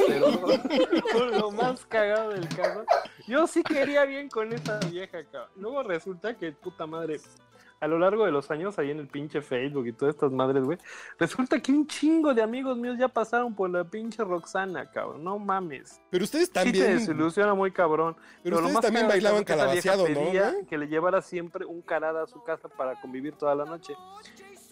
Pero 0.06 0.30
lo 1.32 1.50
más 1.50 1.84
cagado 1.86 2.28
del 2.30 2.48
caso, 2.48 2.84
yo 3.26 3.48
sí 3.48 3.64
quería 3.64 4.04
bien 4.04 4.28
con 4.28 4.52
esa 4.52 4.78
vieja, 4.88 5.24
cabrón. 5.24 5.50
Luego 5.56 5.82
resulta 5.82 6.36
que, 6.36 6.52
puta 6.52 6.86
madre, 6.86 7.20
a 7.86 7.88
lo 7.88 7.98
largo 7.98 8.24
de 8.24 8.32
los 8.32 8.50
años, 8.50 8.78
ahí 8.78 8.90
en 8.90 8.98
el 8.98 9.06
pinche 9.08 9.40
Facebook 9.40 9.86
y 9.86 9.92
todas 9.92 10.14
estas 10.14 10.32
madres, 10.32 10.64
güey, 10.64 10.76
resulta 11.18 11.60
que 11.60 11.72
un 11.72 11.86
chingo 11.86 12.34
de 12.34 12.42
amigos 12.42 12.76
míos 12.76 12.96
ya 12.98 13.08
pasaron 13.08 13.54
por 13.54 13.70
la 13.70 13.84
pinche 13.84 14.22
Roxana, 14.24 14.90
cabrón, 14.90 15.24
no 15.24 15.38
mames. 15.38 16.00
Pero 16.10 16.24
ustedes 16.24 16.46
Sí 16.48 16.52
te 16.52 16.64
también... 16.64 16.98
desilusiona 16.98 17.54
muy 17.54 17.70
cabrón. 17.70 18.16
Pero 18.42 18.56
ustedes 18.56 18.74
más 18.74 18.82
también 18.82 19.08
bailaban 19.08 19.44
que 19.44 19.52
esa 19.52 19.70
vieja 19.70 19.90
calabaceado, 19.90 20.08
¿no, 20.08 20.14
pedía 20.26 20.50
güey? 20.50 20.66
Que 20.66 20.78
le 20.78 20.88
llevara 20.88 21.22
siempre 21.22 21.64
un 21.64 21.80
carada 21.80 22.24
a 22.24 22.26
su 22.26 22.42
casa 22.42 22.68
para 22.68 23.00
convivir 23.00 23.34
toda 23.34 23.54
la 23.54 23.64
noche. 23.64 23.94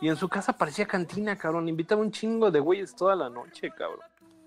Y 0.00 0.08
en 0.08 0.16
su 0.16 0.28
casa 0.28 0.52
parecía 0.52 0.86
cantina, 0.86 1.36
cabrón. 1.38 1.68
Invitaba 1.68 2.00
un 2.00 2.10
chingo 2.10 2.50
de 2.50 2.60
güeyes 2.60 2.94
toda 2.94 3.14
la 3.14 3.30
noche, 3.30 3.70
cabrón. 3.70 4.00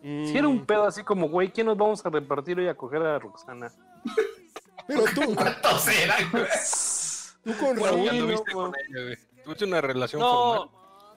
Mm, 0.04 0.26
Si 0.26 0.38
era 0.38 0.48
un 0.48 0.66
pedo 0.66 0.84
así 0.84 1.04
como, 1.04 1.30
güey, 1.30 1.52
¿quién 1.52 1.68
nos 1.68 1.78
vamos 1.78 2.06
a 2.06 2.10
repartir 2.10 2.60
hoy 2.60 2.68
a 2.68 2.76
coger 2.76 3.02
a 3.02 3.18
Roxana? 3.18 3.72
Pero 4.88 5.04
tú, 5.16 5.22
¿Cuántos 5.36 5.88
eran, 5.88 6.32
güey? 6.32 6.46
tú 7.44 7.54
con 7.58 7.78
Raúl, 7.78 8.06
no, 8.06 8.12
anduviste 8.12 8.54
güey. 8.54 8.66
con 8.66 8.74
ella, 8.76 9.04
güey. 9.04 9.18
Tuviste 9.44 9.66
una 9.66 9.82
relación 9.82 10.22
No, 10.22 10.30
formal. 10.30 10.70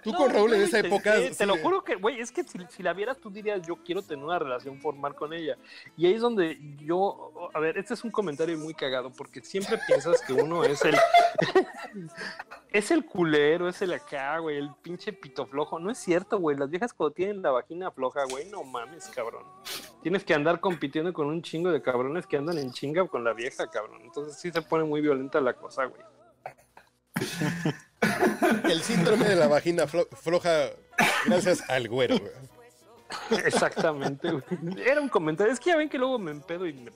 tú 0.05 0.13
no, 0.13 0.19
con 0.19 0.31
Raúl 0.31 0.55
en 0.55 0.63
esa 0.63 0.79
época... 0.79 1.15
Te 1.17 1.35
sí 1.35 1.45
lo 1.47 1.57
juro 1.59 1.83
que, 1.83 1.97
güey, 1.97 2.21
es 2.21 2.31
que 2.31 2.45
si, 2.45 2.59
si 2.69 2.83
la 2.83 2.93
vieras 2.93 3.19
tú 3.19 3.31
dirías, 3.31 3.61
yo 3.67 3.77
quiero 3.85 4.03
tener 4.03 4.25
una 4.25 4.39
relación 4.39 4.81
formal 4.81 5.15
con 5.17 5.33
ella. 5.33 5.57
Y 5.97 6.07
ahí 6.07 6.15
es 6.15 6.21
donde 6.21 6.59
yo, 6.79 7.51
a 7.53 7.59
ver, 7.59 7.77
este 7.77 7.95
es 7.95 8.05
un 8.05 8.11
comentario 8.11 8.57
muy 8.57 8.73
cagado, 8.75 9.11
porque 9.11 9.41
siempre 9.41 9.79
piensas 9.87 10.21
que 10.23 10.33
uno 10.33 10.63
es 10.65 10.85
el... 10.85 10.97
es 12.73 12.91
el 12.93 13.05
culero, 13.05 13.69
es 13.69 13.83
el 13.83 13.93
acá, 13.93 14.39
güey, 14.39 14.57
el 14.59 14.71
pinche 14.83 15.13
pito 15.13 15.45
flojo. 15.47 15.81
No 15.81 15.91
es 15.91 15.99
cierto, 15.99 16.39
güey, 16.39 16.57
las 16.57 16.71
viejas 16.71 16.93
cuando 16.93 17.13
tienen 17.13 17.43
la 17.43 17.51
vagina 17.51 17.91
floja, 17.91 18.25
güey, 18.31 18.49
no 18.49 18.63
mames, 18.63 19.09
cabrón. 19.09 19.45
Tienes 20.03 20.25
que 20.25 20.33
andar 20.35 20.61
compitiendo 20.61 21.13
con 21.13 21.27
un 21.27 21.43
chingo 21.43 21.71
de 21.71 21.83
cabrones 21.83 22.27
que 22.27 22.37
andan 22.39 22.59
en 22.59 22.73
chinga 22.73 23.07
con 23.07 23.23
la 23.25 23.33
vieja, 23.35 23.67
cabrón. 23.69 24.01
Entonces 24.03 24.39
sí 24.41 24.51
se 24.51 24.63
pone 24.63 24.85
muy 24.85 25.01
violenta 25.01 25.41
la 25.41 25.53
cosa, 25.55 25.85
güey. 25.87 26.01
El 28.65 28.83
síndrome 28.83 29.29
de 29.29 29.37
la 29.37 29.47
vagina 29.49 29.85
flo- 29.87 30.09
floja 30.17 30.71
gracias 31.27 31.69
al 31.69 31.89
güero, 31.89 32.17
güey. 32.19 32.33
Exactamente, 33.45 34.31
güey. 34.31 34.43
Era 34.87 35.01
un 35.01 35.09
comentario. 35.09 35.53
Es 35.53 35.61
que 35.61 35.71
ya 35.71 35.77
ven 35.77 35.89
que 35.89 35.99
luego 35.99 36.19
me 36.19 36.31
empedo 36.31 36.67
y 36.67 36.73
me, 36.73 36.91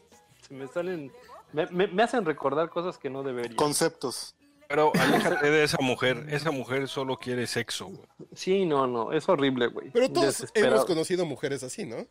se 0.46 0.54
me 0.54 0.66
salen. 0.68 1.12
Me, 1.52 1.66
me- 1.66 1.86
me 1.88 2.02
hacen 2.02 2.24
recordar 2.24 2.70
cosas 2.70 2.98
que 2.98 3.10
no 3.10 3.22
debería. 3.22 3.56
Conceptos. 3.56 4.34
Pero 4.68 4.92
aléjate 4.98 5.50
de 5.50 5.62
esa 5.64 5.76
mujer. 5.80 6.24
Esa 6.30 6.50
mujer 6.50 6.88
solo 6.88 7.16
quiere 7.18 7.46
sexo, 7.46 7.86
güey. 7.86 8.08
Sí, 8.34 8.64
no, 8.64 8.86
no. 8.86 9.12
Es 9.12 9.28
horrible, 9.28 9.66
güey. 9.66 9.90
Pero 9.90 10.10
todos 10.10 10.46
hemos 10.54 10.84
conocido 10.86 11.26
mujeres 11.26 11.62
así, 11.62 11.84
¿no? 11.84 12.06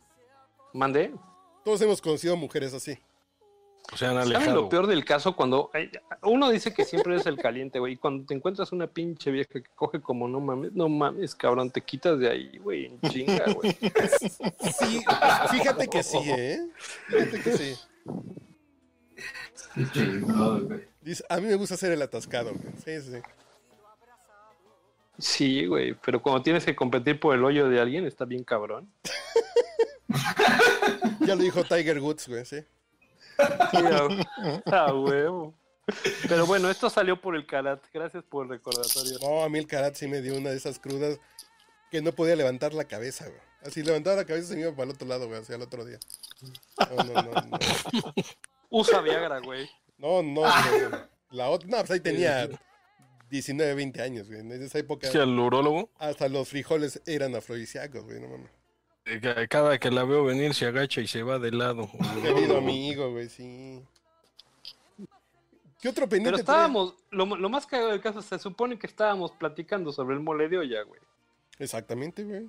¿Mandé? 0.74 1.14
Todos 1.64 1.80
hemos 1.82 2.02
conocido 2.02 2.36
mujeres 2.36 2.74
así. 2.74 2.98
O 3.92 3.96
sea, 3.96 4.10
han 4.10 4.16
¿Saben 4.16 4.36
alejado. 4.36 4.62
lo 4.62 4.68
peor 4.68 4.86
del 4.88 5.04
caso? 5.04 5.36
Cuando 5.36 5.70
uno 6.22 6.50
dice 6.50 6.74
que 6.74 6.84
siempre 6.84 7.14
es 7.14 7.26
el 7.26 7.36
caliente, 7.36 7.78
güey. 7.78 7.92
Y 7.92 7.96
cuando 7.96 8.26
te 8.26 8.34
encuentras 8.34 8.72
una 8.72 8.88
pinche 8.88 9.30
vieja 9.30 9.52
que 9.52 9.62
coge 9.74 10.00
como 10.00 10.26
no 10.26 10.40
mames, 10.40 10.72
no 10.72 10.88
mames, 10.88 11.34
cabrón, 11.36 11.70
te 11.70 11.80
quitas 11.80 12.18
de 12.18 12.28
ahí, 12.28 12.58
güey, 12.58 12.86
en 12.86 13.00
chinga, 13.02 13.44
güey. 13.52 13.76
Sí, 14.80 15.04
fíjate 15.50 15.86
que 15.86 16.02
sí, 16.02 16.18
¿eh? 16.24 16.66
Fíjate 17.06 17.40
que 17.40 17.52
sí. 17.56 17.76
Dice, 21.02 21.24
a 21.28 21.36
mí 21.38 21.46
me 21.46 21.54
gusta 21.54 21.74
hacer 21.74 21.92
el 21.92 22.02
atascado, 22.02 22.52
güey. 22.52 22.74
Sí, 22.84 23.00
sí, 23.00 23.12
sí. 23.12 23.22
Sí, 25.18 25.66
güey. 25.66 25.94
Pero 26.04 26.20
cuando 26.20 26.42
tienes 26.42 26.64
que 26.64 26.74
competir 26.74 27.20
por 27.20 27.34
el 27.36 27.44
hoyo 27.44 27.68
de 27.68 27.80
alguien, 27.80 28.06
está 28.06 28.24
bien 28.24 28.42
cabrón. 28.42 28.90
Ya 31.20 31.34
lo 31.34 31.42
dijo 31.42 31.64
Tiger 31.64 32.00
Woods, 32.00 32.28
güey, 32.28 32.44
sí. 32.44 32.60
Sí, 33.70 33.76
a, 34.66 34.86
a 34.86 34.94
huevo. 34.94 35.54
Pero 36.28 36.46
bueno, 36.46 36.70
esto 36.70 36.88
salió 36.90 37.20
por 37.20 37.34
el 37.36 37.46
karate. 37.46 37.88
Gracias 37.92 38.22
por 38.24 38.44
el 38.44 38.50
recordatorio. 38.50 39.18
No, 39.20 39.42
a 39.42 39.48
mí 39.48 39.58
el 39.58 39.66
karat 39.66 39.94
sí 39.94 40.06
me 40.06 40.20
dio 40.22 40.36
una 40.36 40.50
de 40.50 40.56
esas 40.56 40.78
crudas 40.78 41.18
que 41.90 42.00
no 42.02 42.12
podía 42.12 42.36
levantar 42.36 42.74
la 42.74 42.84
cabeza, 42.84 43.26
güey. 43.26 43.40
Así 43.64 43.82
levantaba 43.82 44.16
la 44.16 44.24
cabeza 44.26 44.44
y 44.46 44.48
se 44.48 44.54
me 44.56 44.60
iba 44.62 44.72
para 44.72 44.84
el 44.84 44.90
otro 44.90 45.08
lado, 45.08 45.26
güey, 45.26 45.40
hacia 45.40 45.56
el 45.56 45.62
otro 45.62 45.84
día. 45.84 45.98
No, 46.90 47.04
no, 47.04 47.22
no, 47.22 47.32
no. 47.32 47.58
Usa 48.70 49.00
Viagra, 49.00 49.38
güey. 49.40 49.68
No, 49.98 50.22
no, 50.22 50.42
no, 50.42 50.88
no. 50.90 51.08
La 51.30 51.48
otra, 51.48 51.68
no, 51.68 51.78
pues 51.78 51.90
ahí 51.92 52.00
tenía 52.00 52.48
19, 53.30 53.74
20 53.74 54.02
años, 54.02 54.26
güey. 54.28 54.40
En 54.40 54.52
esa 54.52 54.78
época 54.78 55.10
Sí, 55.10 55.18
al 55.18 55.38
urólogo. 55.38 55.90
hasta 55.98 56.28
los 56.28 56.48
frijoles 56.48 57.00
eran 57.06 57.34
afrodisíacos, 57.34 58.04
güey, 58.04 58.20
no 58.20 58.28
mames. 58.28 58.50
Eh, 59.06 59.20
ca- 59.20 59.46
Cada 59.48 59.78
que 59.78 59.90
la 59.90 60.04
veo 60.04 60.24
venir 60.24 60.54
se 60.54 60.66
agacha 60.66 61.00
y 61.00 61.06
se 61.06 61.22
va 61.22 61.38
de 61.38 61.50
lado. 61.52 61.88
Querido 62.22 62.58
amigo, 62.58 63.10
güey, 63.12 63.28
sí. 63.28 63.82
¿Qué 65.80 65.88
otro 65.90 66.08
pendiente 66.08 66.30
Pero 66.30 66.36
estábamos, 66.40 66.94
lo, 67.10 67.26
lo 67.26 67.48
más 67.50 67.66
cagado 67.66 67.90
del 67.90 68.00
caso, 68.00 68.22
se 68.22 68.38
supone 68.38 68.78
que 68.78 68.86
estábamos 68.86 69.32
platicando 69.32 69.92
sobre 69.92 70.14
el 70.14 70.20
mole 70.22 70.48
de 70.48 70.58
olla, 70.58 70.82
güey. 70.82 71.00
Exactamente, 71.58 72.24
güey. 72.24 72.48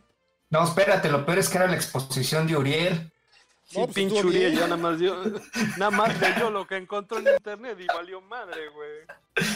No, 0.49 0.63
espérate, 0.63 1.09
lo 1.09 1.25
peor 1.25 1.39
es 1.39 1.49
que 1.49 1.57
era 1.57 1.67
la 1.67 1.75
exposición 1.75 2.47
de 2.47 2.55
Uriel. 2.55 3.11
Sí, 3.65 3.79
No, 3.79 3.85
pues 3.85 3.95
pinche 3.95 4.15
estuvo 4.15 4.29
Uriel 4.29 4.53
ya 4.55 4.61
nada 4.67 4.77
más 4.77 4.99
dio, 4.99 5.15
nada 5.77 5.91
más 5.91 6.21
leyó 6.21 6.49
lo 6.49 6.65
que 6.65 6.77
encontró 6.77 7.17
en 7.17 7.27
internet 7.35 7.77
y 7.81 7.87
valió 7.87 8.21
madre, 8.21 8.69
güey. 8.69 9.47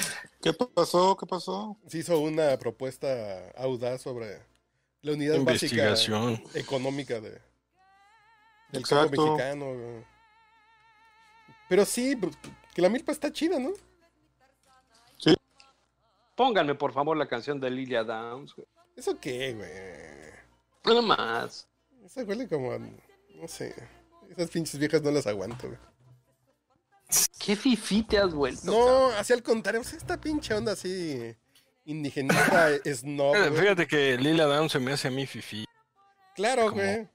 ¿Qué 0.42 0.52
pasó? 0.52 1.16
¿Qué 1.16 1.26
pasó? 1.26 1.78
Se 1.88 2.00
hizo 2.00 2.20
una 2.20 2.58
propuesta 2.58 3.08
audaz 3.56 4.02
sobre 4.02 4.42
la 5.02 5.14
unidad 5.14 5.40
básica 5.42 5.94
económica 6.54 7.20
de, 7.22 7.32
del 8.72 8.82
Exacto. 8.82 9.16
campo 9.16 9.26
mexicano. 9.36 9.66
güey. 9.74 10.06
Pero 11.70 11.86
sí, 11.86 12.16
pues, 12.16 12.38
que 12.74 12.82
la 12.82 12.90
milpa 12.90 13.12
está 13.12 13.32
chida, 13.32 13.60
¿no? 13.60 13.72
Pónganme, 16.36 16.74
por 16.74 16.94
favor, 16.94 17.18
la 17.18 17.28
canción 17.28 17.60
de 17.60 17.70
Lilia 17.70 18.04
Downs, 18.04 18.56
güey. 18.56 18.66
¿Eso 18.96 19.20
qué, 19.20 19.54
güey? 19.54 19.70
Nada 20.86 21.02
más. 21.02 21.68
Eso 22.06 22.22
huele 22.22 22.48
como 22.48 22.72
a, 22.72 22.80
no 22.80 23.48
sé. 23.48 23.76
Esas 24.30 24.50
pinches 24.50 24.80
viejas 24.80 25.02
no 25.02 25.12
las 25.12 25.28
aguanto, 25.28 25.68
güey. 25.68 25.80
¿Qué 27.40 27.56
fifí 27.56 28.04
te 28.04 28.18
has 28.18 28.34
vuelto? 28.34 28.72
No, 28.72 29.08
hacia 29.18 29.36
el 29.36 29.44
contrario, 29.44 29.82
o 29.82 29.84
sea, 29.84 29.98
esta 29.98 30.22
pinche 30.22 30.54
onda 30.54 30.74
así 30.74 31.36
indigenista 31.92 32.70
snob, 32.86 33.36
Fíjate, 33.60 33.88
que 33.88 34.18
Lila 34.18 34.46
Down 34.46 34.70
se 34.70 34.80
me 34.80 34.94
hace 34.94 35.08
a 35.08 35.12
mí 35.12 35.26
fifi. 35.26 35.66
Claro, 36.36 36.70
como- 36.70 36.76
güey. 36.82 37.08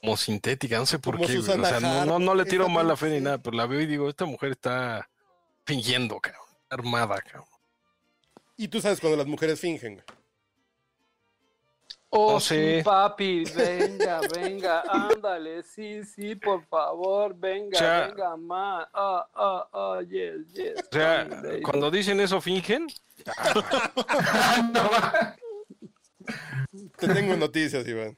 Como 0.00 0.16
sintética, 0.16 0.78
no 0.78 0.86
sé 0.86 0.98
por 0.98 1.16
Como 1.16 1.26
qué. 1.26 1.38
güey. 1.38 1.58
O 1.60 1.64
sea, 1.64 1.80
no, 1.80 2.04
no, 2.04 2.18
no 2.18 2.34
le 2.34 2.44
tiro 2.44 2.64
esta 2.64 2.74
mala 2.74 2.96
fe 2.96 3.08
ni 3.10 3.20
nada, 3.20 3.38
pero 3.38 3.56
la 3.56 3.66
veo 3.66 3.80
y 3.80 3.86
digo, 3.86 4.08
esta 4.08 4.26
mujer 4.26 4.52
está 4.52 5.08
fingiendo, 5.64 6.20
cabrón. 6.20 6.42
Armada, 6.70 7.20
cabrón. 7.22 7.48
Y 8.56 8.68
tú 8.68 8.80
sabes 8.80 9.00
cuando 9.00 9.16
las 9.16 9.26
mujeres 9.26 9.58
fingen, 9.60 9.94
güey. 9.94 10.04
Oh, 12.10 12.34
No 12.34 12.40
sí, 12.40 12.80
papi, 12.82 13.44
venga, 13.54 14.20
venga, 14.34 14.82
ándale, 14.88 15.62
sí, 15.62 16.02
sí, 16.04 16.34
por 16.36 16.64
favor, 16.66 17.34
venga, 17.36 17.76
O 17.76 17.78
sea- 17.78 18.06
venga, 18.08 18.36
más. 18.36 18.88
Ah, 18.94 19.26
ah, 19.34 19.68
ah, 19.72 20.00
yes, 20.08 20.46
yes. 20.54 20.78
O 20.78 20.82
sea, 20.92 21.24
baby. 21.24 21.62
cuando 21.62 21.90
dicen 21.90 22.18
eso, 22.20 22.40
fingen. 22.40 22.86
Te 26.98 27.08
tengo 27.08 27.36
noticias, 27.36 27.86
Iván. 27.86 28.16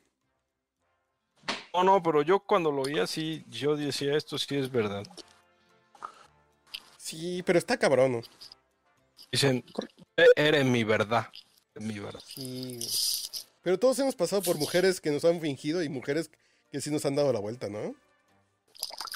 No, 1.74 1.84
no, 1.84 2.02
pero 2.02 2.22
yo 2.22 2.40
cuando 2.40 2.70
lo 2.72 2.82
oía 2.82 3.04
así, 3.04 3.44
yo 3.48 3.76
decía, 3.76 4.16
esto 4.16 4.38
sí 4.38 4.56
es 4.56 4.70
verdad. 4.70 5.04
Sí, 6.96 7.42
pero 7.44 7.58
está 7.58 7.76
cabrón, 7.76 8.12
¿no? 8.12 8.20
Dicen, 9.30 9.64
"E- 10.16 10.26
eres 10.36 10.64
mi 10.64 10.84
verdad. 10.84 11.26
Mi 11.76 11.98
verdad. 11.98 12.20
Sí. 12.24 12.78
Pero 13.62 13.78
todos 13.78 13.98
hemos 13.98 14.16
pasado 14.16 14.42
por 14.42 14.58
mujeres 14.58 15.00
que 15.00 15.10
nos 15.10 15.24
han 15.24 15.40
fingido 15.40 15.82
y 15.82 15.88
mujeres 15.88 16.30
que 16.70 16.80
sí 16.80 16.90
nos 16.90 17.04
han 17.04 17.14
dado 17.16 17.32
la 17.32 17.40
vuelta, 17.40 17.68
¿no? 17.68 17.94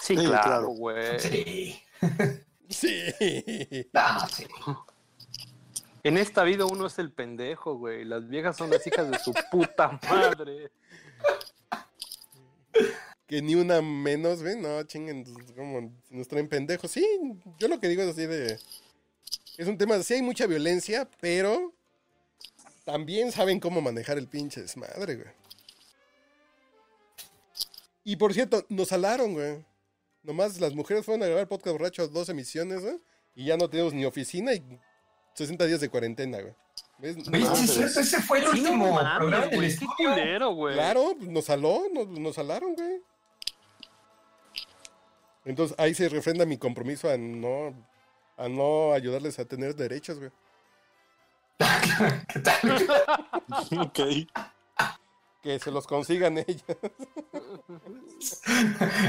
Sí, 0.03 0.14
Sí, 0.16 0.16
claro, 0.16 0.42
claro. 0.42 0.68
güey. 0.68 1.20
Sí. 1.20 1.80
Sí. 2.68 2.90
Ah, 3.95 4.26
sí. 4.32 4.47
En 6.03 6.16
esta 6.18 6.42
vida 6.45 6.64
uno 6.66 6.86
es 6.86 6.99
el 6.99 7.12
pendejo, 7.12 7.76
güey. 7.76 8.05
Las 8.05 8.26
viejas 8.28 8.57
son 8.57 8.70
las 8.70 8.86
hijas 8.86 9.11
de 9.11 9.18
su 9.18 9.32
puta 9.51 9.99
madre. 10.11 10.70
Que 13.26 13.40
ni 13.42 13.55
una 13.55 13.80
menos, 13.80 14.42
¿ven? 14.42 14.61
No, 14.62 14.82
chinguen, 14.84 15.24
como 15.55 15.92
nos 16.11 16.28
traen 16.28 16.49
pendejos. 16.49 16.90
Sí, 16.90 17.07
yo 17.59 17.68
lo 17.68 17.80
que 17.80 17.88
digo 17.88 18.03
es 18.03 18.09
así 18.09 18.26
de... 18.26 18.59
Es 19.57 19.68
un 19.68 19.78
tema, 19.78 20.03
sí 20.03 20.14
hay 20.14 20.22
mucha 20.22 20.47
violencia, 20.47 21.09
pero 21.20 21.74
también 22.85 23.32
saben 23.32 23.61
cómo 23.61 23.80
manejar 23.80 24.18
el 24.18 24.28
pinche 24.28 24.61
desmadre, 24.61 25.16
güey. 25.16 25.28
Y 28.05 28.16
por 28.16 28.35
cierto, 28.35 28.64
nos 28.68 28.89
salaron, 28.89 29.32
güey. 29.32 29.64
Nomás 30.22 30.61
las 30.61 30.74
mujeres 30.74 31.05
fueron 31.05 31.22
a 31.22 31.26
grabar 31.26 31.49
podcast 31.49 31.72
borracho 31.72 32.07
dos 32.09 32.28
emisiones, 32.28 32.82
güey. 32.82 33.01
Y 33.35 33.47
ya 33.47 33.57
no 33.57 33.68
tenemos 33.68 33.95
ni 33.95 34.05
oficina 34.05 34.53
y 34.53 34.62
60 35.35 35.66
días 35.66 35.80
de 35.80 35.89
cuarentena, 35.89 36.41
güey. 36.41 36.55
¿Ves? 36.99 37.16
Ese 37.97 38.22
fue 38.22 38.39
el 38.39 38.49
último 38.49 38.93
mames, 38.93 39.16
programa 39.16 39.47
del 39.47 39.57
güey. 39.57 39.68
Qué 39.68 39.74
estudio. 39.74 40.11
culero, 40.11 40.55
güey. 40.55 40.74
Claro, 40.74 41.16
nos 41.20 41.47
saló, 41.47 41.85
nos, 41.93 42.09
nos 42.09 42.35
salaron, 42.35 42.74
güey. 42.74 43.03
Entonces 45.45 45.76
ahí 45.78 45.95
se 45.95 46.09
refrenda 46.09 46.47
mi 46.47 46.59
compromiso 46.59 47.11
a 47.11 47.16
no, 47.16 47.74
a 48.37 48.49
no 48.49 48.93
ayudarles 48.93 49.39
a 49.39 49.45
tener 49.45 49.74
derechos, 49.74 50.18
güey. 50.18 50.30
¿Qué 51.59 52.41
tal? 52.41 52.87
Ok. 53.79 54.01
Que 55.43 55.59
se 55.59 55.71
los 55.71 55.87
consigan 55.87 56.39
ellas. 56.39 56.65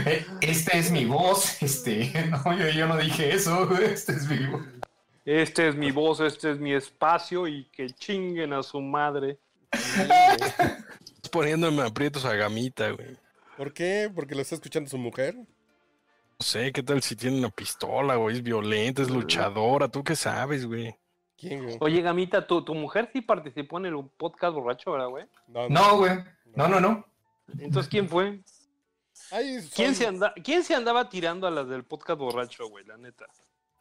Eh, 0.05 0.25
Esta 0.41 0.77
es 0.77 0.91
mi 0.91 1.05
voz. 1.05 1.61
Este, 1.61 2.11
no, 2.29 2.57
yo, 2.57 2.69
yo 2.69 2.87
no 2.87 2.97
dije 2.97 3.33
eso. 3.33 3.67
güey, 3.67 3.85
Esta 3.85 4.11
es 4.13 4.27
mi 4.27 4.45
voz. 4.47 4.65
Este 5.25 5.69
es 5.69 5.75
mi 5.75 5.89
voz, 5.91 6.19
este 6.19 6.51
es 6.51 6.59
mi 6.59 6.73
espacio 6.73 7.47
y 7.47 7.65
que 7.71 7.89
chinguen 7.89 8.53
a 8.53 8.61
su 8.61 8.79
madre. 8.79 9.39
Estás 9.71 11.29
poniéndome 11.31 11.81
aprietos 11.81 12.25
a 12.25 12.35
gamita, 12.35 12.91
güey. 12.91 13.17
¿Por 13.57 13.73
qué? 13.73 14.11
Porque 14.13 14.35
lo 14.35 14.41
está 14.41 14.53
escuchando 14.55 14.87
su 14.89 14.99
mujer. 14.99 15.35
No 15.35 15.45
sé, 16.45 16.71
¿qué 16.71 16.83
tal 16.83 17.01
si 17.01 17.15
tiene 17.15 17.39
una 17.39 17.49
pistola, 17.49 18.17
güey? 18.17 18.35
Es 18.35 18.43
violenta, 18.43 19.01
es 19.01 19.09
luchadora. 19.09 19.87
¿Tú 19.87 20.03
qué 20.03 20.15
sabes, 20.15 20.65
güey? 20.65 20.95
¿Quién, 21.37 21.63
güey? 21.63 21.77
Oye, 21.81 22.01
Gamita, 22.01 22.47
tu, 22.47 22.63
tu 22.63 22.73
mujer 22.73 23.09
sí 23.11 23.21
participó 23.21 23.77
en 23.77 23.87
el 23.87 24.09
podcast 24.17 24.53
borracho, 24.53 24.91
¿verdad, 24.91 25.07
güey? 25.07 25.25
No, 25.47 25.69
No, 25.69 25.97
güey. 25.97 26.17
No, 26.55 26.67
no, 26.67 26.79
no. 26.79 27.05
Entonces, 27.59 27.89
¿quién 27.89 28.07
fue? 28.09 28.41
Ay, 29.31 29.67
¿Quién 29.73 29.95
se, 29.95 30.07
anda, 30.07 30.33
¿Quién 30.43 30.63
se 30.63 30.75
andaba 30.75 31.09
tirando 31.09 31.47
a 31.47 31.51
las 31.51 31.67
del 31.67 31.83
podcast 31.83 32.19
borracho, 32.19 32.67
güey? 32.69 32.85
La 32.85 32.97
neta. 32.97 33.25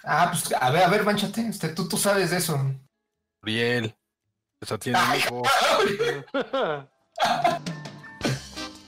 Ah, 0.03 0.29
pues 0.31 0.53
a 0.61 0.71
ver, 0.71 0.83
a 0.83 0.89
ver, 0.89 1.05
manchate. 1.05 1.41
Este, 1.47 1.71
tú, 1.71 1.89
tú 1.89 1.97
sabes 1.97 2.31
de 2.31 2.37
eso. 2.39 2.59
Esa 4.61 4.79
tiene 4.79 4.99
un 4.99 5.17
hijo. 5.17 5.43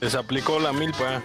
Les 0.00 0.14
aplicó 0.14 0.58
la 0.58 0.72
milpa. 0.72 1.22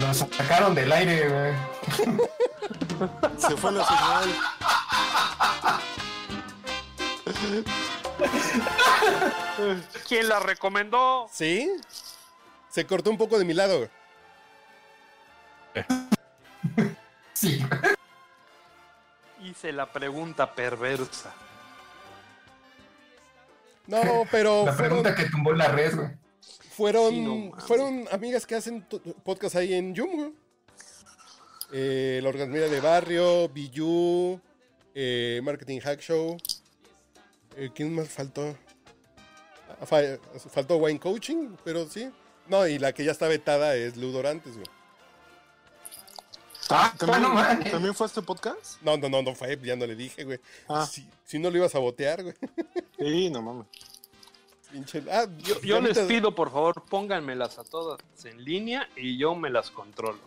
Nos 0.00 0.16
sacaron 0.16 0.74
del 0.74 0.90
aire, 0.90 1.28
güey. 1.28 1.54
Se 3.38 3.56
fue 3.56 3.72
la 3.72 3.84
señal. 3.86 4.34
¿Quién 10.08 10.28
la 10.28 10.40
recomendó? 10.40 11.28
¿Sí? 11.30 11.70
Se 12.70 12.86
cortó 12.86 13.10
un 13.10 13.18
poco 13.18 13.38
de 13.38 13.44
mi 13.44 13.54
lado, 13.54 13.78
güey. 13.78 13.90
Sí. 17.34 17.64
Hice 19.42 19.72
la 19.72 19.86
pregunta 19.86 20.54
perversa. 20.54 21.32
No, 23.86 24.24
pero 24.30 24.64
La 24.66 24.72
fueron, 24.72 25.02
pregunta 25.02 25.14
que 25.14 25.30
tumbó 25.30 25.52
la 25.52 25.68
red, 25.68 25.94
güey. 25.96 26.08
Fueron, 26.70 27.10
Sí, 27.10 27.20
no 27.20 27.36
mames. 27.36 27.64
fueron 27.64 28.08
amigas 28.10 28.46
que 28.46 28.54
hacen 28.54 28.86
podcast 29.24 29.56
ahí 29.56 29.74
en 29.74 29.94
Yum, 29.94 30.10
güey. 30.16 30.32
Eh, 31.72 32.20
la 32.22 32.32
de 32.32 32.80
Barrio, 32.80 33.48
Biyu, 33.48 34.40
eh, 34.94 35.40
Marketing 35.42 35.78
Hack 35.80 36.00
Show. 36.00 36.36
Eh, 37.56 37.70
¿Quién 37.74 37.94
más 37.94 38.08
faltó? 38.08 38.56
Ah, 39.80 39.86
fa- 39.86 40.18
faltó 40.50 40.76
Wine 40.78 40.98
Coaching, 40.98 41.56
pero 41.64 41.88
sí. 41.88 42.10
No, 42.48 42.66
y 42.66 42.78
la 42.78 42.92
que 42.92 43.04
ya 43.04 43.12
está 43.12 43.28
vetada 43.28 43.76
es 43.76 43.96
Ludorantes, 43.96 44.54
güey. 44.54 44.66
Ah, 46.70 46.92
¿También, 46.98 47.22
no. 47.22 47.70
¿También 47.70 47.94
fue 47.94 48.06
este 48.06 48.22
podcast? 48.22 48.80
No, 48.82 48.96
no, 48.96 49.08
no, 49.08 49.22
no 49.22 49.34
fue, 49.34 49.58
ya 49.62 49.74
no 49.76 49.86
le 49.86 49.96
dije, 49.96 50.24
güey. 50.24 50.38
Ah. 50.68 50.86
Si, 50.86 51.08
si 51.24 51.38
no 51.38 51.50
lo 51.50 51.56
ibas 51.58 51.74
a 51.74 51.78
botear, 51.80 52.22
güey. 52.22 52.34
Sí, 52.98 53.30
no 53.30 53.42
mames. 53.42 53.66
Pinche- 54.72 55.04
Ah, 55.10 55.26
Yo, 55.38 55.60
yo 55.62 55.80
les 55.80 55.98
pido, 56.00 56.34
por 56.34 56.50
favor, 56.52 56.82
pónganmelas 56.88 57.58
a 57.58 57.64
todas 57.64 57.98
en 58.24 58.44
línea 58.44 58.88
y 58.96 59.18
yo 59.18 59.34
me 59.34 59.50
las 59.50 59.70
controlo. 59.70 60.20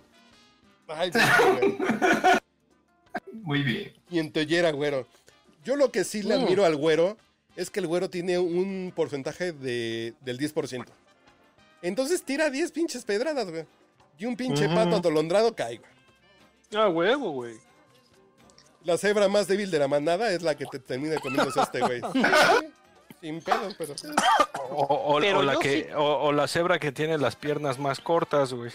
Ay, 0.87 1.11
sí, 1.13 1.19
güey. 1.59 1.77
Muy 3.31 3.63
bien. 3.63 3.93
Y 4.09 4.19
en 4.19 4.31
Tellera, 4.31 4.71
güero. 4.71 5.07
Yo 5.63 5.75
lo 5.75 5.91
que 5.91 6.03
sí 6.03 6.23
le 6.23 6.37
Mm. 6.37 6.41
admiro 6.43 6.65
al 6.65 6.75
güero 6.75 7.17
es 7.55 7.69
que 7.69 7.79
el 7.79 7.87
güero 7.87 8.09
tiene 8.09 8.37
un 8.39 8.91
porcentaje 8.95 9.51
de, 9.53 10.13
del 10.21 10.37
10%. 10.37 10.91
Entonces 11.81 12.23
tira 12.23 12.49
10 12.49 12.71
pinches 12.71 13.03
pedradas, 13.05 13.49
güey. 13.49 13.65
Y 14.17 14.25
un 14.25 14.35
pinche 14.35 14.67
pato 14.69 14.97
atolondrado 14.97 15.55
cae, 15.55 15.77
güey. 15.77 15.91
Ah, 16.75 16.89
huevo, 16.89 17.31
güey. 17.31 17.55
La 18.83 18.97
cebra 18.97 19.27
más 19.29 19.47
débil 19.47 19.71
de 19.71 19.79
la 19.79 19.87
manada 19.87 20.31
es 20.31 20.41
la 20.41 20.55
que 20.55 20.65
te 20.65 20.79
termina 20.79 21.17
comiéndose 21.19 21.61
este 21.61 21.79
güey. 21.79 22.01
Sin 23.23 23.41
pedos, 23.41 23.73
pero. 23.77 23.95
O, 24.71 24.83
o- 25.15 25.19
Pero 25.21 25.39
o 25.39 25.43
la 25.43 25.55
que, 25.55 25.83
sí- 25.85 25.93
o, 25.95 26.03
o 26.25 26.31
la 26.33 26.45
cebra 26.45 26.77
que 26.77 26.91
tiene 26.91 27.17
las 27.17 27.37
piernas 27.37 27.79
más 27.79 28.01
cortas, 28.01 28.51
güey. 28.51 28.69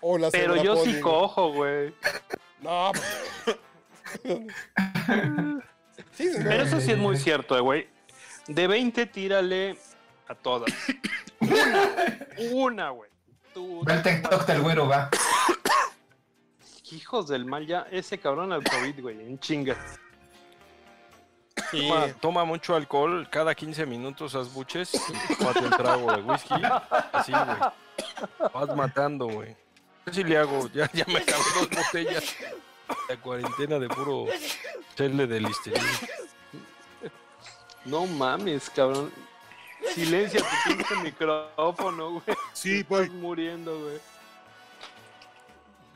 O 0.00 0.18
la 0.18 0.30
Pero 0.30 0.54
cebra 0.54 0.62
yo 0.62 0.74
pony, 0.74 0.84
sí 0.84 1.00
cojo, 1.00 1.52
güey. 1.52 1.94
No, 2.60 2.92
sí, 4.24 4.38
sí, 6.12 6.30
Pero 6.42 6.62
eso 6.64 6.80
sí 6.80 6.92
es 6.92 6.98
muy 6.98 7.16
cierto, 7.16 7.56
eh, 7.56 7.60
güey. 7.60 7.88
De 8.48 8.66
20, 8.66 9.06
tírale 9.06 9.78
a 10.28 10.34
todas. 10.34 10.70
Una, 11.40 11.88
una, 12.52 12.90
güey. 12.90 13.10
Ve 13.84 13.94
el 13.94 14.02
TikTok 14.02 14.44
del 14.46 14.60
güero, 14.60 14.86
va. 14.88 15.08
Hijos 16.92 17.28
del 17.28 17.44
mal, 17.44 17.66
ya 17.66 17.86
ese 17.90 18.18
cabrón 18.18 18.52
al 18.52 18.62
COVID, 18.64 19.00
güey, 19.00 19.20
en 19.20 19.38
chinga. 19.38 19.76
sí. 21.70 21.86
Toma, 21.88 22.06
toma 22.20 22.44
mucho 22.44 22.74
alcohol, 22.74 23.28
cada 23.30 23.54
15 23.54 23.86
minutos 23.86 24.34
haz 24.34 24.52
buches, 24.52 24.92
pate 25.42 25.60
un 25.60 25.70
trago 25.70 26.12
de 26.16 26.22
whisky, 26.22 26.54
así, 27.12 27.32
güey. 27.32 28.50
Vas 28.52 28.76
matando, 28.76 29.26
güey. 29.26 29.56
Yo 30.06 30.12
sí 30.12 30.24
le 30.24 30.38
hago, 30.38 30.68
ya, 30.72 30.90
ya 30.92 31.04
me 31.06 31.18
acabo 31.18 31.42
dos 31.60 31.68
botellas 31.70 32.24
de 33.08 33.16
cuarentena 33.18 33.78
de 33.78 33.88
puro 33.88 34.26
chele 34.96 35.26
de 35.26 35.40
listerina. 35.40 35.86
No 37.84 38.06
mames, 38.06 38.70
cabrón. 38.70 39.12
Silencia 39.94 40.40
tu 40.40 40.76
pinche 40.76 40.96
micrófono, 41.02 42.10
güey. 42.12 42.36
Sí, 42.52 42.80
Estás 42.80 42.88
güey. 42.88 43.10
muriendo, 43.10 43.78
güey. 43.78 43.98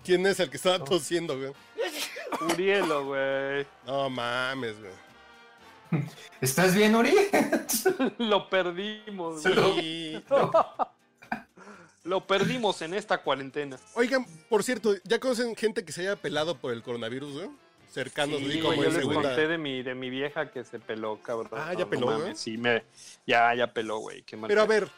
¿Quién 0.05 0.27
es 0.27 0.41
el 0.41 0.51
que 0.51 0.57
estaba 0.57 0.83
tosiendo, 0.83 1.39
güey? 1.39 1.53
Urielo, 2.53 3.07
güey. 3.07 3.67
No 3.87 4.11
mames, 4.11 4.75
güey. 4.81 6.05
¿Estás 6.41 6.75
bien, 6.75 6.95
Uri? 6.97 7.15
Lo 8.19 8.49
perdimos, 8.49 9.43
güey. 9.43 9.55
Sí. 9.55 10.25
Lo 12.05 12.27
perdimos 12.27 12.83
en 12.83 12.95
esta 12.95 13.19
cuarentena. 13.19 13.79
Oigan, 13.95 14.27
por 14.49 14.65
cierto, 14.65 14.95
¿ya 15.05 15.21
conocen 15.21 15.55
gente 15.55 15.85
que 15.85 15.93
se 15.93 16.01
haya 16.01 16.17
pelado 16.17 16.57
por 16.57 16.73
el 16.73 16.83
coronavirus, 16.83 17.33
güey? 17.35 17.51
Cercanos, 17.93 18.39
Sí, 18.41 18.47
así 18.47 18.61
güey, 18.61 18.63
como 18.63 18.83
yo 18.83 18.91
les 18.91 18.95
segunda. 19.01 19.23
conté 19.23 19.47
de 19.47 19.59
mi, 19.59 19.83
de 19.83 19.95
mi 19.95 20.11
vieja 20.11 20.51
que 20.51 20.65
se 20.65 20.79
peló, 20.81 21.21
cabrón. 21.23 21.51
Ah, 21.53 21.75
¿ya 21.75 21.81
No 21.85 21.91
peló, 21.91 22.07
mames, 22.07 22.23
güey? 22.23 22.35
Sí, 22.37 22.57
me, 22.57 22.83
ya, 23.27 23.55
ya 23.55 23.67
peló, 23.73 23.99
güey. 23.99 24.23
Qué 24.23 24.37
mal 24.37 24.49
Pero 24.49 24.63
a 24.63 24.67
ver, 24.67 24.89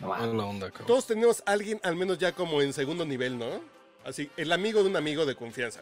No, 0.00 0.10
onda, 0.48 0.70
cabrón. 0.70 0.86
todos 0.86 1.06
tenemos 1.06 1.42
a 1.46 1.52
alguien 1.52 1.80
al 1.82 1.96
menos 1.96 2.18
ya 2.18 2.32
como 2.32 2.60
en 2.62 2.72
segundo 2.74 3.04
nivel, 3.06 3.38
¿no? 3.38 3.46
Así, 4.04 4.30
el 4.36 4.52
amigo 4.52 4.82
de 4.82 4.88
un 4.90 4.96
amigo 4.96 5.24
de 5.26 5.34
confianza. 5.34 5.80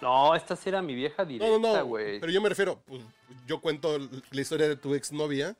No, 0.00 0.34
esta 0.34 0.54
sí 0.54 0.68
era 0.68 0.80
mi 0.80 0.94
vieja 0.94 1.24
directa, 1.24 1.58
no, 1.58 1.76
no. 1.76 1.84
güey. 1.86 2.20
Pero 2.20 2.30
yo 2.32 2.40
me 2.40 2.48
refiero, 2.48 2.80
pues, 2.86 3.02
yo 3.46 3.60
cuento 3.60 3.98
la 3.98 4.40
historia 4.40 4.68
de 4.68 4.76
tu 4.76 4.94
exnovia 4.94 5.56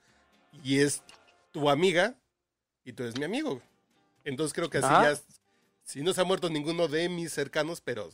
y 0.62 0.78
es 0.80 1.02
tu 1.50 1.68
amiga 1.68 2.14
y 2.84 2.92
tú 2.92 3.02
eres 3.02 3.18
mi 3.18 3.24
amigo. 3.24 3.50
güey. 3.56 3.62
Entonces 4.24 4.52
creo 4.54 4.70
que 4.70 4.78
así 4.78 4.86
Ah. 4.90 5.12
ya, 5.14 5.20
si 5.84 6.02
no 6.02 6.12
se 6.12 6.20
ha 6.20 6.24
muerto 6.24 6.50
ninguno 6.50 6.86
de 6.86 7.08
mis 7.08 7.32
cercanos, 7.32 7.80
pero 7.80 8.10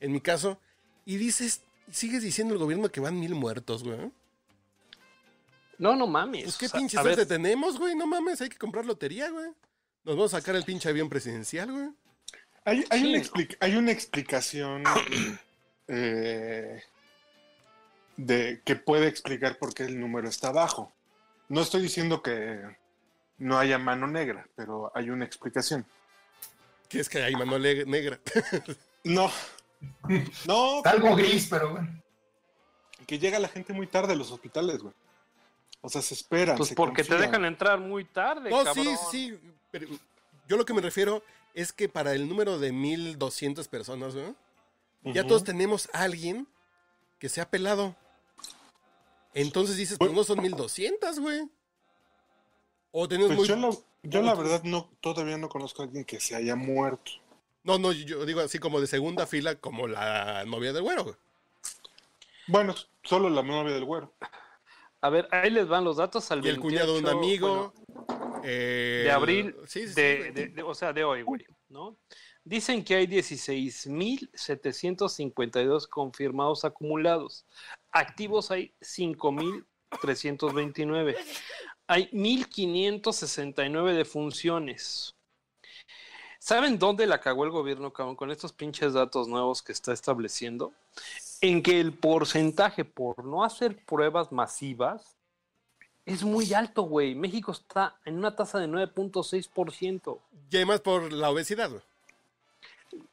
en 0.00 0.12
mi 0.12 0.20
caso, 0.20 0.58
y 1.06 1.16
dices, 1.16 1.62
sigues 1.90 2.22
diciendo 2.22 2.54
el 2.54 2.60
gobierno 2.60 2.88
que 2.90 3.00
van 3.00 3.18
mil 3.18 3.34
muertos, 3.34 3.82
güey. 3.82 4.12
No, 5.78 5.96
no 5.96 6.06
mames. 6.06 6.44
Pues 6.44 6.56
qué 6.58 6.66
o 6.66 6.68
sea, 6.68 6.78
pinche 6.78 6.96
ver, 6.98 7.14
suerte 7.14 7.26
tenemos, 7.26 7.78
güey, 7.78 7.96
no 7.96 8.06
mames, 8.06 8.40
hay 8.40 8.48
que 8.48 8.58
comprar 8.58 8.84
lotería, 8.84 9.28
güey. 9.30 9.46
Nos 10.04 10.16
vamos 10.16 10.34
a 10.34 10.38
sacar 10.38 10.54
el 10.54 10.64
pinche 10.64 10.88
avión 10.88 11.08
presidencial, 11.08 11.72
güey. 11.72 11.88
Hay, 12.64 12.84
hay 12.90 13.00
Sí, 13.00 13.30
una, 13.34 13.46
hay 13.60 13.76
una 13.76 13.92
explicación 13.92 14.84
eh, 15.88 16.82
de 18.16 18.60
que 18.64 18.76
puede 18.76 19.08
explicar 19.08 19.58
por 19.58 19.74
qué 19.74 19.84
el 19.84 19.98
número 20.00 20.28
está 20.28 20.50
bajo. 20.52 20.92
No 21.48 21.60
estoy 21.60 21.82
diciendo 21.82 22.22
que 22.22 22.60
no 23.38 23.58
haya 23.58 23.78
mano 23.78 24.06
negra, 24.06 24.46
pero 24.56 24.90
hay 24.94 25.10
una 25.10 25.24
explicación. 25.24 25.84
Que 26.88 27.00
es 27.00 27.08
que 27.08 27.22
hay 27.22 27.34
mano 27.34 27.58
negra. 27.58 28.18
No, 29.06 29.30
no, 30.46 30.80
Algo 30.82 31.14
gris, 31.14 31.48
pero 31.50 31.72
bueno. 31.72 32.02
que 33.06 33.18
llega 33.18 33.38
la 33.38 33.48
gente 33.48 33.74
muy 33.74 33.86
tarde 33.86 34.14
a 34.14 34.16
los 34.16 34.30
hospitales, 34.32 34.78
güey. 34.78 34.94
O 35.82 35.90
sea, 35.90 36.00
se 36.00 36.14
esperan. 36.14 36.56
Pues 36.56 36.70
se 36.70 36.74
porque 36.74 37.02
te 37.02 37.10
confían. 37.10 37.30
dejan 37.30 37.44
entrar 37.44 37.78
muy 37.80 38.06
tarde, 38.06 38.48
No, 38.48 38.64
cabrón. 38.64 38.86
sí, 38.86 38.96
sí, 39.10 39.38
pero 39.70 39.88
yo 40.48 40.56
lo 40.56 40.64
que 40.64 40.72
me 40.72 40.80
refiero 40.80 41.22
es 41.54 41.72
que 41.72 41.88
para 41.88 42.12
el 42.12 42.28
número 42.28 42.58
de 42.58 42.72
1200 42.72 43.68
personas, 43.68 44.14
güey, 44.14 44.34
ya 45.04 45.26
todos 45.26 45.44
tenemos 45.44 45.88
a 45.92 46.02
alguien 46.02 46.46
que 47.18 47.28
se 47.28 47.40
ha 47.40 47.48
pelado. 47.48 47.94
Entonces 49.34 49.76
dices, 49.76 49.98
pues 49.98 50.12
no 50.12 50.24
son 50.24 50.40
1200, 50.42 51.18
güey. 51.20 51.48
O 52.92 53.08
tenemos 53.08 53.34
Pues 53.34 53.48
muy... 53.48 53.48
yo, 53.48 53.56
la, 53.56 53.76
yo 54.04 54.22
la 54.22 54.34
verdad 54.34 54.62
no, 54.64 54.88
todavía 55.00 55.36
no 55.38 55.48
conozco 55.48 55.82
a 55.82 55.86
alguien 55.86 56.04
que 56.04 56.20
se 56.20 56.36
haya 56.36 56.54
muerto. 56.54 57.12
No, 57.64 57.78
no, 57.78 57.92
yo 57.92 58.24
digo 58.26 58.40
así 58.40 58.58
como 58.58 58.80
de 58.80 58.86
segunda 58.86 59.26
fila, 59.26 59.56
como 59.56 59.88
la 59.88 60.44
novia 60.44 60.72
del 60.72 60.82
güero, 60.82 61.04
güey. 61.04 61.16
Bueno, 62.46 62.74
solo 63.02 63.30
la 63.30 63.42
novia 63.42 63.72
del 63.74 63.84
güero. 63.84 64.12
A 65.00 65.08
ver, 65.10 65.28
ahí 65.32 65.50
les 65.50 65.66
van 65.66 65.84
los 65.84 65.96
datos 65.96 66.30
al 66.30 66.44
Y 66.44 66.48
el 66.48 66.60
cuñado 66.60 66.92
de 66.94 66.98
un 66.98 67.04
28, 67.04 67.18
amigo. 67.18 67.74
bueno, 67.96 68.13
eh, 68.44 69.02
de 69.04 69.10
abril, 69.10 69.54
sí, 69.66 69.82
sí, 69.82 69.88
sí, 69.88 69.94
de, 69.94 70.16
güey. 70.18 70.30
de- 70.32 70.46
de- 70.48 70.62
o 70.62 70.74
sea, 70.74 70.92
de 70.92 71.04
hoy, 71.04 71.22
güey, 71.22 71.44
¿no? 71.68 71.96
Dicen 72.44 72.84
que 72.84 72.94
hay 72.96 73.06
16.752 73.06 75.86
confirmados 75.88 76.64
acumulados. 76.64 77.46
Activos 77.90 78.50
hay 78.50 78.74
5.329. 78.80 81.16
Hay 81.86 82.08
1.569 82.12 83.92
defunciones. 83.94 85.14
¿Saben 86.38 86.78
dónde 86.78 87.06
la 87.06 87.20
cagó 87.20 87.44
el 87.44 87.50
gobierno, 87.50 87.92
cabrón, 87.92 88.16
con 88.16 88.30
estos 88.30 88.52
pinches 88.52 88.92
datos 88.92 89.28
nuevos 89.28 89.62
que 89.62 89.72
está 89.72 89.92
estableciendo? 89.94 90.74
En 91.40 91.62
que 91.62 91.80
el 91.80 91.94
porcentaje 91.94 92.84
por 92.84 93.24
no 93.24 93.42
hacer 93.44 93.82
pruebas 93.86 94.30
masivas 94.32 95.16
es 96.06 96.22
muy 96.22 96.52
alto, 96.54 96.82
güey. 96.82 97.14
México 97.14 97.52
está 97.52 97.96
en 98.04 98.18
una 98.18 98.34
tasa 98.36 98.58
de 98.58 98.68
9.6%. 98.68 100.18
Y 100.50 100.56
además 100.56 100.80
por 100.80 101.12
la 101.12 101.30
obesidad, 101.30 101.70
güey. 101.70 101.82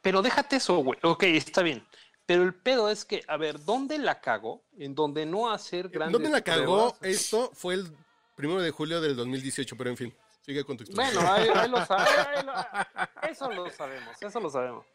Pero 0.01 0.21
déjate 0.21 0.57
eso, 0.57 0.77
güey. 0.77 0.99
Ok, 1.03 1.23
está 1.23 1.61
bien. 1.63 1.85
Pero 2.25 2.43
el 2.43 2.53
pedo 2.53 2.89
es 2.89 3.03
que, 3.03 3.23
a 3.27 3.35
ver, 3.37 3.63
¿dónde 3.63 3.97
la 3.97 4.21
cagó? 4.21 4.61
En 4.77 4.93
donde 4.95 5.25
no 5.25 5.51
hacer 5.51 5.89
grandes 5.89 6.13
¿Dónde 6.13 6.29
la 6.29 6.41
cagó? 6.41 6.93
pruebas. 6.93 6.97
Esto 7.01 7.49
fue 7.53 7.73
el 7.75 7.91
primero 8.35 8.61
de 8.61 8.71
julio 8.71 9.01
del 9.01 9.15
2018, 9.15 9.75
pero 9.75 9.89
en 9.89 9.97
fin, 9.97 10.13
sigue 10.45 10.63
con 10.63 10.77
tu 10.77 10.83
historia. 10.83 11.11
Bueno, 11.13 11.31
ahí, 11.31 11.49
ahí 11.53 11.69
lo 11.69 11.83
sabe- 11.85 12.05
ahí 12.35 12.45
lo- 12.45 13.29
eso 13.29 13.51
lo 13.51 13.69
sabemos, 13.71 14.15
eso 14.21 14.39
lo 14.39 14.49
sabemos. 14.49 14.85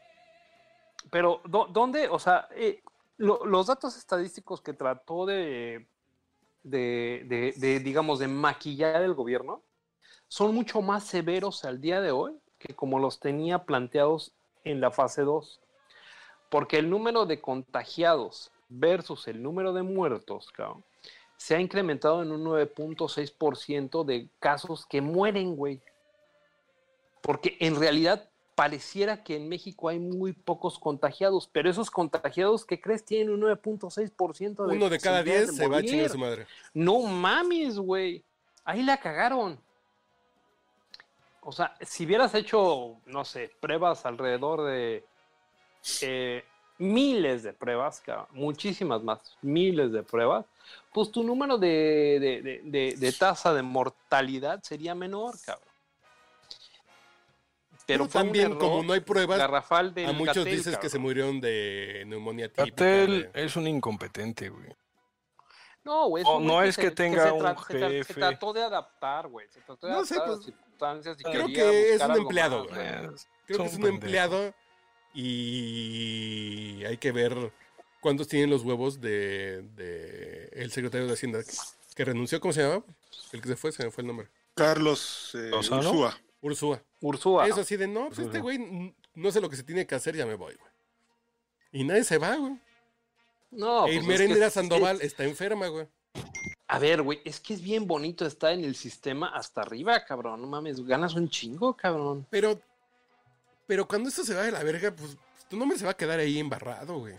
Pero, 1.10 1.40
¿dó- 1.44 1.66
¿dónde? 1.70 2.08
O 2.08 2.18
sea, 2.18 2.48
eh, 2.52 2.80
lo- 3.18 3.44
los 3.44 3.66
datos 3.66 3.96
estadísticos 3.96 4.60
que 4.60 4.72
trató 4.72 5.26
de, 5.26 5.86
de, 6.66 7.80
digamos, 7.82 8.18
de 8.18 8.28
maquillar 8.28 9.02
el 9.02 9.14
gobierno 9.14 9.62
son 10.28 10.54
mucho 10.54 10.82
más 10.82 11.04
severos 11.04 11.64
al 11.64 11.80
día 11.80 12.00
de 12.00 12.10
hoy 12.10 12.36
que 12.58 12.74
como 12.74 12.98
los 12.98 13.20
tenía 13.20 13.64
planteados 13.64 14.32
en 14.64 14.80
la 14.80 14.90
fase 14.90 15.22
2. 15.22 15.60
Porque 16.50 16.78
el 16.78 16.90
número 16.90 17.26
de 17.26 17.40
contagiados 17.40 18.50
versus 18.68 19.28
el 19.28 19.42
número 19.42 19.72
de 19.72 19.82
muertos, 19.82 20.50
cabrón, 20.52 20.84
se 21.36 21.54
ha 21.54 21.60
incrementado 21.60 22.22
en 22.22 22.32
un 22.32 22.44
9.6% 22.44 24.04
de 24.04 24.28
casos 24.38 24.86
que 24.86 25.00
mueren, 25.00 25.54
güey. 25.54 25.80
Porque 27.20 27.56
en 27.60 27.78
realidad 27.78 28.28
pareciera 28.56 29.22
que 29.22 29.36
en 29.36 29.48
México 29.48 29.88
hay 29.88 30.00
muy 30.00 30.32
pocos 30.32 30.78
contagiados, 30.78 31.48
pero 31.52 31.70
esos 31.70 31.90
contagiados, 31.90 32.64
¿qué 32.64 32.80
crees? 32.80 33.04
Tienen 33.04 33.30
un 33.32 33.42
9.6% 33.42 34.66
de 34.66 34.76
Uno 34.76 34.88
de 34.88 34.98
cada 34.98 35.18
posibilidades 35.18 35.24
diez 35.24 35.56
de 35.58 35.62
se 35.64 35.68
va 35.68 35.76
a 35.76 35.82
chingar 35.82 36.06
a 36.06 36.08
su 36.08 36.18
madre. 36.18 36.46
No 36.74 37.02
mames, 37.02 37.78
güey. 37.78 38.24
Ahí 38.64 38.82
la 38.82 38.96
cagaron. 38.98 39.60
O 41.42 41.52
sea, 41.52 41.76
si 41.82 42.06
hubieras 42.06 42.34
hecho, 42.34 42.96
no 43.06 43.24
sé, 43.24 43.52
pruebas 43.60 44.04
alrededor 44.06 44.64
de 44.64 45.04
eh, 46.02 46.42
miles 46.78 47.42
de 47.44 47.52
pruebas, 47.52 48.00
cabrón, 48.00 48.26
muchísimas 48.32 49.02
más, 49.02 49.20
miles 49.42 49.92
de 49.92 50.02
pruebas, 50.02 50.44
pues 50.92 51.12
tu 51.12 51.22
número 51.22 51.58
de- 51.58 52.18
de- 52.64 52.96
de 52.96 53.12
tasa 53.12 53.54
de 53.54 53.62
mortalidad 53.62 54.60
sería 54.62 54.94
menor, 54.96 55.34
cabrón. 55.44 55.68
Pero 57.86 58.04
Pero 58.04 58.10
fue 58.10 58.20
un 58.20 58.26
también, 58.26 58.46
error 58.46 58.58
como 58.58 58.82
no 58.82 58.92
hay 58.92 59.00
pruebas, 59.00 59.38
garrafal 59.38 59.94
del 59.94 60.06
a 60.10 60.12
muchos 60.12 60.38
Gatel, 60.38 60.56
dices 60.56 60.76
que 60.76 60.88
se 60.88 60.98
murieron 60.98 61.40
de 61.40 62.02
neumonía 62.06 62.52
típica. 62.52 62.84
De- 62.84 63.30
es 63.32 63.54
un 63.56 63.68
incompetente, 63.68 64.48
güey. 64.48 64.66
No, 65.84 66.08
güey. 66.08 66.24
No, 66.24 66.62
que 66.62 66.68
es 66.68 66.76
que 66.76 66.90
tenga 66.90 67.22
se 67.22 67.30
un 67.32 67.40
tra- 67.42 67.66
se 67.68 68.04
Se 68.04 68.14
trató 68.14 68.52
de 68.52 68.62
adaptar, 68.64 69.28
güey. 69.28 69.46
Se 69.48 69.60
trató 69.60 69.86
de 69.86 69.92
No 69.92 70.04
sé, 70.04 70.14
adaptar 70.16 70.32
a 70.32 70.36
pues, 70.36 70.46
las 70.46 70.56
circunstancias 70.56 71.16
y 71.20 71.22
creo 71.22 71.46
quería 71.46 71.54
que 71.70 71.94
es 71.94 72.02
un 72.02 72.16
empleado, 72.16 72.64
más, 72.64 72.74
güey. 72.74 72.88
Creo 73.46 73.58
que 73.60 73.64
es 73.66 73.74
un 73.76 73.86
empleado 73.86 74.54
y 75.14 76.84
hay 76.84 76.96
que 76.98 77.12
ver 77.12 77.52
cuántos 78.00 78.26
tienen 78.28 78.50
los 78.50 78.62
huevos 78.64 79.00
de, 79.00 79.62
de 79.76 80.48
el 80.54 80.72
secretario 80.72 81.06
de 81.06 81.12
Hacienda 81.12 81.42
que, 81.44 81.52
que 81.94 82.04
renunció, 82.04 82.40
¿cómo 82.40 82.52
se 82.52 82.62
llama? 82.62 82.84
El 83.32 83.40
que 83.40 83.48
se 83.48 83.56
fue, 83.56 83.72
se 83.72 83.84
me 83.84 83.90
fue 83.90 84.02
el 84.02 84.08
nombre. 84.08 84.28
Carlos 84.54 85.32
eh. 85.34 85.50
Ursúa. 85.54 86.18
Ursúa. 86.40 86.82
Ursúa. 87.06 87.46
Es 87.46 87.56
así 87.56 87.76
de, 87.76 87.86
no, 87.86 88.06
pues 88.06 88.18
este 88.20 88.40
güey 88.40 88.94
no 89.14 89.30
sé 89.30 89.40
lo 89.40 89.48
que 89.48 89.56
se 89.56 89.62
tiene 89.62 89.86
que 89.86 89.94
hacer, 89.94 90.16
ya 90.16 90.26
me 90.26 90.34
voy, 90.34 90.54
güey. 90.54 90.70
Y 91.72 91.84
nadie 91.84 92.04
se 92.04 92.18
va, 92.18 92.36
güey. 92.36 92.58
No, 93.50 93.86
e 93.86 94.00
pues 94.02 94.20
es 94.20 94.34
que- 94.38 94.50
Sandoval 94.50 95.00
está 95.02 95.24
enferma, 95.24 95.68
güey. 95.68 95.86
A 96.68 96.78
ver, 96.78 97.02
güey, 97.02 97.20
es 97.24 97.38
que 97.38 97.54
es 97.54 97.62
bien 97.62 97.86
bonito 97.86 98.26
estar 98.26 98.52
en 98.52 98.64
el 98.64 98.74
sistema 98.74 99.28
hasta 99.28 99.60
arriba, 99.62 100.04
cabrón. 100.04 100.40
No 100.40 100.48
mames, 100.48 100.84
ganas 100.84 101.14
un 101.14 101.28
chingo, 101.28 101.74
cabrón. 101.76 102.26
Pero, 102.28 102.60
pero 103.66 103.86
cuando 103.86 104.08
esto 104.08 104.24
se 104.24 104.34
va 104.34 104.42
de 104.42 104.50
la 104.52 104.64
verga, 104.64 104.90
pues 104.90 105.16
tu 105.48 105.56
nombre 105.56 105.78
se 105.78 105.84
va 105.84 105.92
a 105.92 105.96
quedar 105.96 106.18
ahí 106.18 106.38
embarrado, 106.40 106.98
güey. 106.98 107.14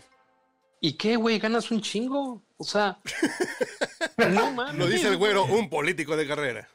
¿Y 0.80 0.92
qué, 0.92 1.16
güey? 1.16 1.38
Ganas 1.38 1.70
un 1.70 1.80
chingo. 1.80 2.42
O 2.58 2.64
sea, 2.64 2.98
no 4.18 4.52
mames. 4.52 4.74
Lo 4.76 4.86
dice 4.86 5.08
el 5.08 5.16
güero, 5.16 5.46
güey. 5.46 5.60
un 5.60 5.70
político 5.70 6.16
de 6.16 6.26
carrera. 6.26 6.68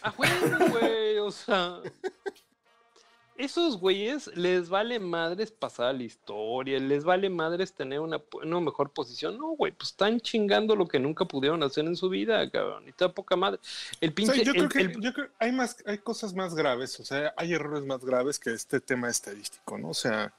Ah, 0.00 0.14
huevo, 0.16 0.68
güey, 0.68 1.18
o 1.18 1.30
sea. 1.32 1.80
Esos 3.38 3.78
güeyes 3.78 4.26
les 4.36 4.68
vale 4.68 4.98
madres 4.98 5.52
pasar 5.52 5.86
a 5.86 5.92
la 5.92 6.02
historia, 6.02 6.78
les 6.80 7.04
vale 7.04 7.30
madres 7.30 7.72
tener 7.72 8.00
una, 8.00 8.20
una 8.42 8.60
mejor 8.60 8.90
posición. 8.90 9.38
No, 9.38 9.50
güey, 9.52 9.70
pues 9.72 9.90
están 9.90 10.20
chingando 10.20 10.74
lo 10.74 10.88
que 10.88 10.98
nunca 10.98 11.24
pudieron 11.24 11.62
hacer 11.62 11.84
en 11.86 11.94
su 11.94 12.08
vida, 12.08 12.50
cabrón. 12.50 12.82
Y 12.86 12.90
está 12.90 13.08
poca 13.12 13.36
madre. 13.36 13.60
El 14.00 14.10
O 14.10 14.14
pinche. 14.14 14.34
sea, 14.34 14.42
yo 14.44 14.50
el- 14.52 14.58
creo 14.58 14.68
que 14.68 14.80
el- 14.92 15.00
yo 15.00 15.12
creo- 15.12 15.28
hay 15.38 15.52
más 15.52 15.76
hay 15.86 15.98
cosas 15.98 16.34
más 16.34 16.54
graves, 16.56 16.98
o 16.98 17.04
sea, 17.04 17.32
hay 17.36 17.54
errores 17.54 17.84
más 17.84 18.04
graves 18.04 18.40
que 18.40 18.52
este 18.52 18.80
tema 18.80 19.08
estadístico, 19.08 19.78
¿no? 19.78 19.90
O 19.90 19.94
sea, 19.94 20.32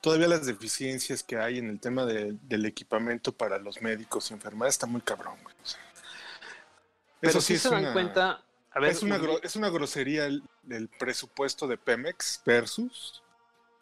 todavía 0.00 0.26
las 0.26 0.44
deficiencias 0.44 1.22
que 1.22 1.36
hay 1.38 1.58
en 1.58 1.70
el 1.70 1.78
tema 1.78 2.04
de- 2.04 2.36
del 2.42 2.66
equipamiento 2.66 3.30
para 3.30 3.58
los 3.58 3.80
médicos 3.80 4.30
y 4.30 4.34
enfermeras 4.34 4.74
está 4.74 4.86
muy 4.88 5.00
cabrón, 5.00 5.36
güey. 5.44 5.54
O 5.62 5.66
sea, 5.66 5.80
pero 7.20 7.30
eso 7.30 7.40
sí 7.40 7.56
se 7.56 7.68
dan 7.70 7.82
una, 7.84 7.92
cuenta. 7.92 8.42
A 8.74 8.80
ver, 8.80 8.90
es 8.90 9.02
una 9.02 9.20
es 9.42 9.56
una 9.56 9.68
grosería 9.68 10.24
el, 10.26 10.42
el 10.70 10.88
presupuesto 10.88 11.66
de 11.66 11.76
Pemex 11.76 12.40
versus 12.46 13.22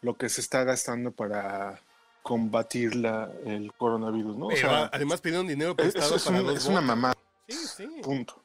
lo 0.03 0.16
que 0.16 0.28
se 0.28 0.41
está 0.41 0.64
gastando 0.64 1.12
para 1.12 1.80
combatir 2.22 2.95
la, 2.97 3.30
el 3.45 3.72
coronavirus, 3.74 4.36
¿no? 4.36 4.47
O 4.49 4.57
sea, 4.57 4.91
además 4.93 5.20
pidieron 5.20 5.47
dinero 5.47 5.70
es, 5.72 5.76
prestado 5.76 6.16
es 6.16 6.24
para 6.24 6.41
un- 6.41 6.47
dos 6.47 6.57
es 6.57 6.66
una 6.66 6.80
mamá, 6.80 7.12
Sí, 7.49 7.57
sí. 7.57 7.86
punto. 8.03 8.43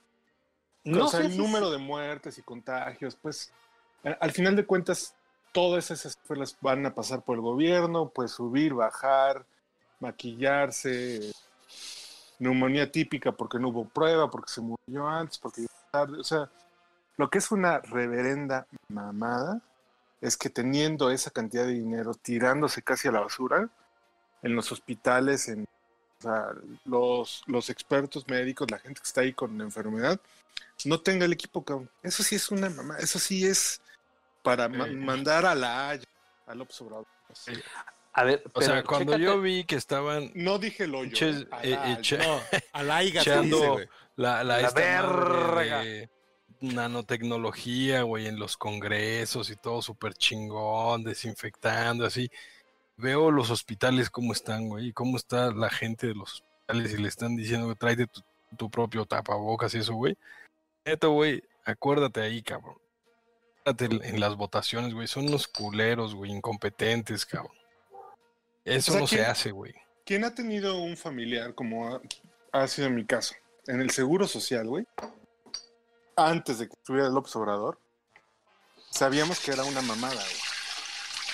no 0.84 1.06
o 1.06 1.08
sea, 1.08 1.22
el 1.22 1.36
número 1.38 1.72
de 1.72 1.78
muertes 1.78 2.38
y 2.38 2.41
contagios, 2.41 3.16
pues 3.22 3.52
al 4.04 4.32
final 4.32 4.56
de 4.56 4.66
cuentas, 4.66 5.16
todas 5.52 5.89
esas 5.89 6.16
escuelas 6.22 6.56
van 6.62 6.86
a 6.86 6.93
pasar 6.93 7.22
por 7.24 7.36
el 7.36 7.41
gobierno, 7.41 8.10
pues 8.10 8.32
subir, 8.32 8.74
bajar, 8.74 9.46
maquillarse, 10.00 11.32
neumonía 12.39 12.91
típica 12.91 13.32
porque 13.32 13.58
no 13.60 13.70
hubo 13.70 13.86
prueba, 13.89 14.30
porque 14.30 14.52
se 14.52 14.62
murió 14.62 15.08
antes, 15.08 15.38
porque 15.38 15.66
O 16.04 16.24
sea, 16.24 16.50
lo 17.18 17.30
que 17.30 17.38
es 17.39 17.52
una 17.52 17.80
reverenda 17.80 18.68
mamada 18.88 19.62
es 20.22 20.38
que 20.38 20.50
teniendo 20.50 21.12
esa 21.12 21.32
cantidad 21.32 21.66
de 21.66 21.74
dinero 21.74 22.14
tirándose 22.14 22.82
casi 22.82 23.08
a 23.08 23.12
la 23.12 23.20
basura 23.22 23.70
en 24.41 24.56
los 24.56 24.72
hospitales, 24.72 25.48
en 25.50 25.64
o 26.20 26.22
sea, 26.22 26.48
los, 26.86 27.43
los 27.48 27.70
expertos 27.70 28.28
médicos, 28.28 28.70
la 28.72 28.80
gente 28.80 29.02
que 29.02 29.08
está 29.08 29.22
ahí 29.22 29.34
con 29.34 29.58
la 29.58 29.64
enfermedad, 29.66 30.20
no 30.86 31.00
tenga 31.02 31.26
el 31.26 31.34
equipo, 31.34 31.64
cabrón. 31.64 31.89
Eso 32.04 32.24
sí 32.24 32.36
es 32.36 32.50
una 32.52 32.70
mamá, 32.70 32.98
eso 33.00 33.20
sí 33.20 33.46
es 33.46 33.82
para 34.43 34.68
ma- 34.70 34.88
mandar 34.88 35.46
a 35.46 35.56
la 35.56 35.89
Haya, 35.89 36.06
al 36.48 36.62
Obrador. 36.62 37.06
A 38.18 38.24
ver, 38.24 38.43
O 38.53 38.61
sea, 38.61 38.82
cuando 38.84 39.11
chécate- 39.13 39.24
yo 39.26 39.41
vi 39.41 39.66
que 39.66 39.76
estaban 39.76 40.32
No 40.36 40.57
dije 40.57 40.88
lo 40.88 40.99
yo. 41.03 41.09
Pinches, 41.09 41.47
a 41.51 41.63
eh, 41.63 41.72
la 41.72 41.91
eh, 41.91 42.18
No, 42.26 42.41
a 42.72 42.84
la 42.84 43.03
echando 43.03 43.57
dice, 43.76 43.89
la, 44.16 44.41
la, 44.45 44.72
verga. 44.72 45.84
de 45.84 46.09
nanotecnología, 46.61 48.03
güey, 48.03 48.28
en 48.28 48.39
los 48.39 48.55
congresos 48.55 49.49
y 49.49 49.57
todo 49.57 49.82
súper 49.82 50.13
chingón, 50.13 51.03
desinfectando, 51.03 52.05
así. 52.05 52.30
Veo 52.95 53.32
los 53.32 53.51
hospitales 53.51 54.09
cómo 54.09 54.32
están, 54.32 54.70
güey, 54.70 54.88
y 54.88 54.93
cómo 54.93 55.18
está 55.18 55.51
la 55.51 55.70
gente 55.70 56.07
de 56.07 56.16
los 56.16 56.36
hospitales 56.36 56.93
y 56.93 57.01
le 57.01 57.09
están 57.09 57.36
diciendo 57.36 57.68
que 57.68 57.76
tráete 57.76 58.07
tu, 58.07 58.22
tu 58.55 58.70
propio 58.70 59.05
tapabocas 59.05 59.76
y 59.76 59.80
eso, 59.80 59.93
güey. 59.93 60.18
Neto, 60.86 61.11
güey, 61.11 61.43
acuérdate 61.66 62.22
ahí, 62.22 62.41
cabrón. 62.41 62.78
Acuérdate 63.66 64.07
en 64.07 64.20
las 64.22 64.38
votaciones, 64.38 64.93
güey, 64.93 65.07
son 65.07 65.28
unos 65.28 65.49
culeros, 65.49 66.16
güey, 66.16 66.32
incompetentes, 66.32 67.26
cabrón. 67.26 67.51
Eso 68.66 68.91
O 68.91 68.93
sea, 68.93 69.01
no 69.01 69.07
se 69.07 69.16
¿quién- 69.18 69.30
hace, 69.30 69.51
güey. 69.51 69.74
¿Quién 70.05 70.24
ha 70.24 70.36
tenido 70.36 70.78
un 70.80 70.97
familiar 70.97 71.55
como 71.55 71.88
ha, 71.95 72.01
ha 72.51 72.68
sido 72.68 72.89
mi 72.89 73.05
caso? 73.05 73.34
En 73.68 73.82
el 73.82 73.89
Seguro 73.91 74.28
Social, 74.28 74.68
güey. 74.68 74.86
Antes 76.16 76.59
de 76.59 76.68
que 76.68 76.74
estuviera 76.74 77.09
López 77.09 77.36
Obrador, 77.36 77.80
sabíamos 78.91 79.39
que 79.39 79.51
era 79.51 79.63
una 79.63 79.82
mamada, 79.82 80.13
güey. 80.22 80.36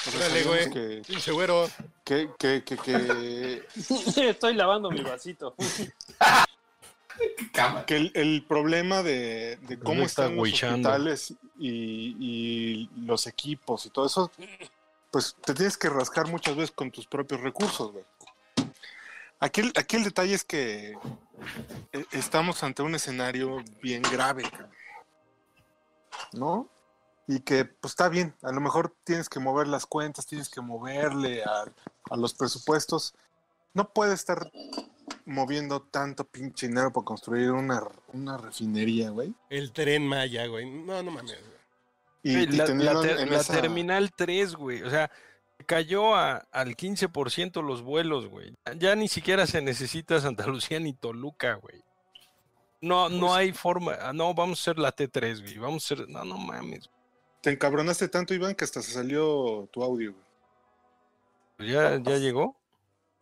O 0.08 0.12
sea, 0.12 0.44
güey. 0.46 0.70
que, 0.72 1.02
Pinche 1.06 1.32
güero. 1.32 1.70
que, 2.04 2.30
que, 2.40 2.64
que, 2.64 2.78
que, 2.78 3.64
Estoy 4.30 4.56
lavando 4.56 4.90
mi 4.90 5.02
vasito. 5.02 5.54
Que 7.86 7.98
el, 7.98 8.12
el 8.16 8.46
problema 8.48 9.04
de, 9.04 9.58
de 9.68 9.78
cómo 9.78 10.04
están 10.04 10.36
los 10.36 10.48
hospitales 10.52 11.34
y, 11.60 12.16
y 12.20 12.90
los 13.06 13.28
equipos 13.28 13.86
y 13.86 13.90
todo 13.92 14.06
eso, 14.08 14.32
pues 15.12 15.36
te 15.46 15.54
tienes 15.54 15.78
que 15.78 15.90
rascar 15.90 16.28
muchas 16.28 16.56
veces 16.56 16.72
con 16.72 16.92
tus 16.92 17.06
propios 17.06 17.42
recursos, 17.42 17.92
güey. 17.92 18.06
Aquí 19.40 19.72
aquí 19.76 19.96
el 19.98 20.04
detalle 20.04 20.34
es 20.34 20.44
que 20.44 20.92
eh, 21.92 22.06
estamos 22.12 22.64
ante 22.64 22.84
un 22.84 22.96
escenario 22.96 23.58
bien 23.82 24.02
grave. 24.04 24.44
¿no? 26.34 26.70
Y 27.28 27.40
que, 27.42 27.66
pues 27.66 27.92
está 27.92 28.10
bien, 28.10 28.36
a 28.42 28.52
lo 28.52 28.62
mejor 28.62 28.94
tienes 29.04 29.30
que 29.30 29.40
mover 29.40 29.68
las 29.68 29.86
cuentas, 29.86 30.26
tienes 30.26 30.50
que 30.50 30.62
moverle 30.62 31.44
a, 31.44 31.66
a 32.10 32.18
los 32.18 32.34
presupuestos. 32.34 33.14
No 33.74 33.90
puedes 33.90 34.16
estar 34.16 34.52
moviendo 35.26 35.82
tanto 35.82 36.26
pinche 36.26 36.68
dinero 36.68 36.92
para 36.92 37.06
construir 37.06 37.52
una, 37.52 37.84
una 38.12 38.38
refinería, 38.38 39.12
güey. 39.12 39.34
El 39.50 39.72
tren 39.72 40.08
Maya, 40.08 40.48
güey. 40.48 40.70
No, 40.70 41.02
no 41.04 41.12
mames, 41.12 41.40
güey. 41.40 41.61
Y, 42.24 42.34
Güey, 42.34 42.44
y 42.46 42.58
la, 42.58 42.66
teniendo 42.66 43.02
la 43.02 43.08
ter- 43.08 43.20
en 43.20 43.30
la 43.32 43.40
esa- 43.40 43.54
terminal 43.60 44.12
3, 44.16 44.56
güey. 44.56 44.84
O 44.84 44.90
sea, 44.90 45.10
cayó 45.66 46.16
a- 46.16 46.46
al 46.52 46.76
15% 46.76 47.62
los 47.62 47.82
vuelos, 47.82 48.28
güey. 48.28 48.56
Ya 48.78 48.96
ni 48.96 49.08
siquiera 49.08 49.48
se 49.48 49.62
necesita 49.62 50.20
Santa 50.20 50.46
Lucía 50.48 50.80
ni 50.80 50.94
Toluca, 50.94 51.56
güey. 51.56 51.84
No, 52.82 53.10
no 53.10 53.28
Pues- 53.28 53.38
hay 53.38 53.52
forma. 53.54 53.96
ah, 54.02 54.14
No, 54.14 54.34
vamos 54.34 54.60
a 54.60 54.62
hacer 54.62 54.80
la 54.80 54.92
T3, 54.96 55.42
güey. 55.42 55.58
Vamos 55.58 55.84
a 55.84 55.94
hacer. 55.94 56.10
No, 56.10 56.24
no 56.26 56.38
mames. 56.38 56.90
Te 57.42 57.52
encabronaste 57.52 58.08
tanto, 58.08 58.34
Iván, 58.36 58.54
que 58.56 58.64
hasta 58.66 58.82
se 58.84 58.92
salió 58.92 59.68
tu 59.72 59.84
audio, 59.84 60.14
güey. 60.14 60.26
Pues 61.58 61.70
Ya, 61.70 61.98
ya 61.98 62.18
llegó. 62.18 62.56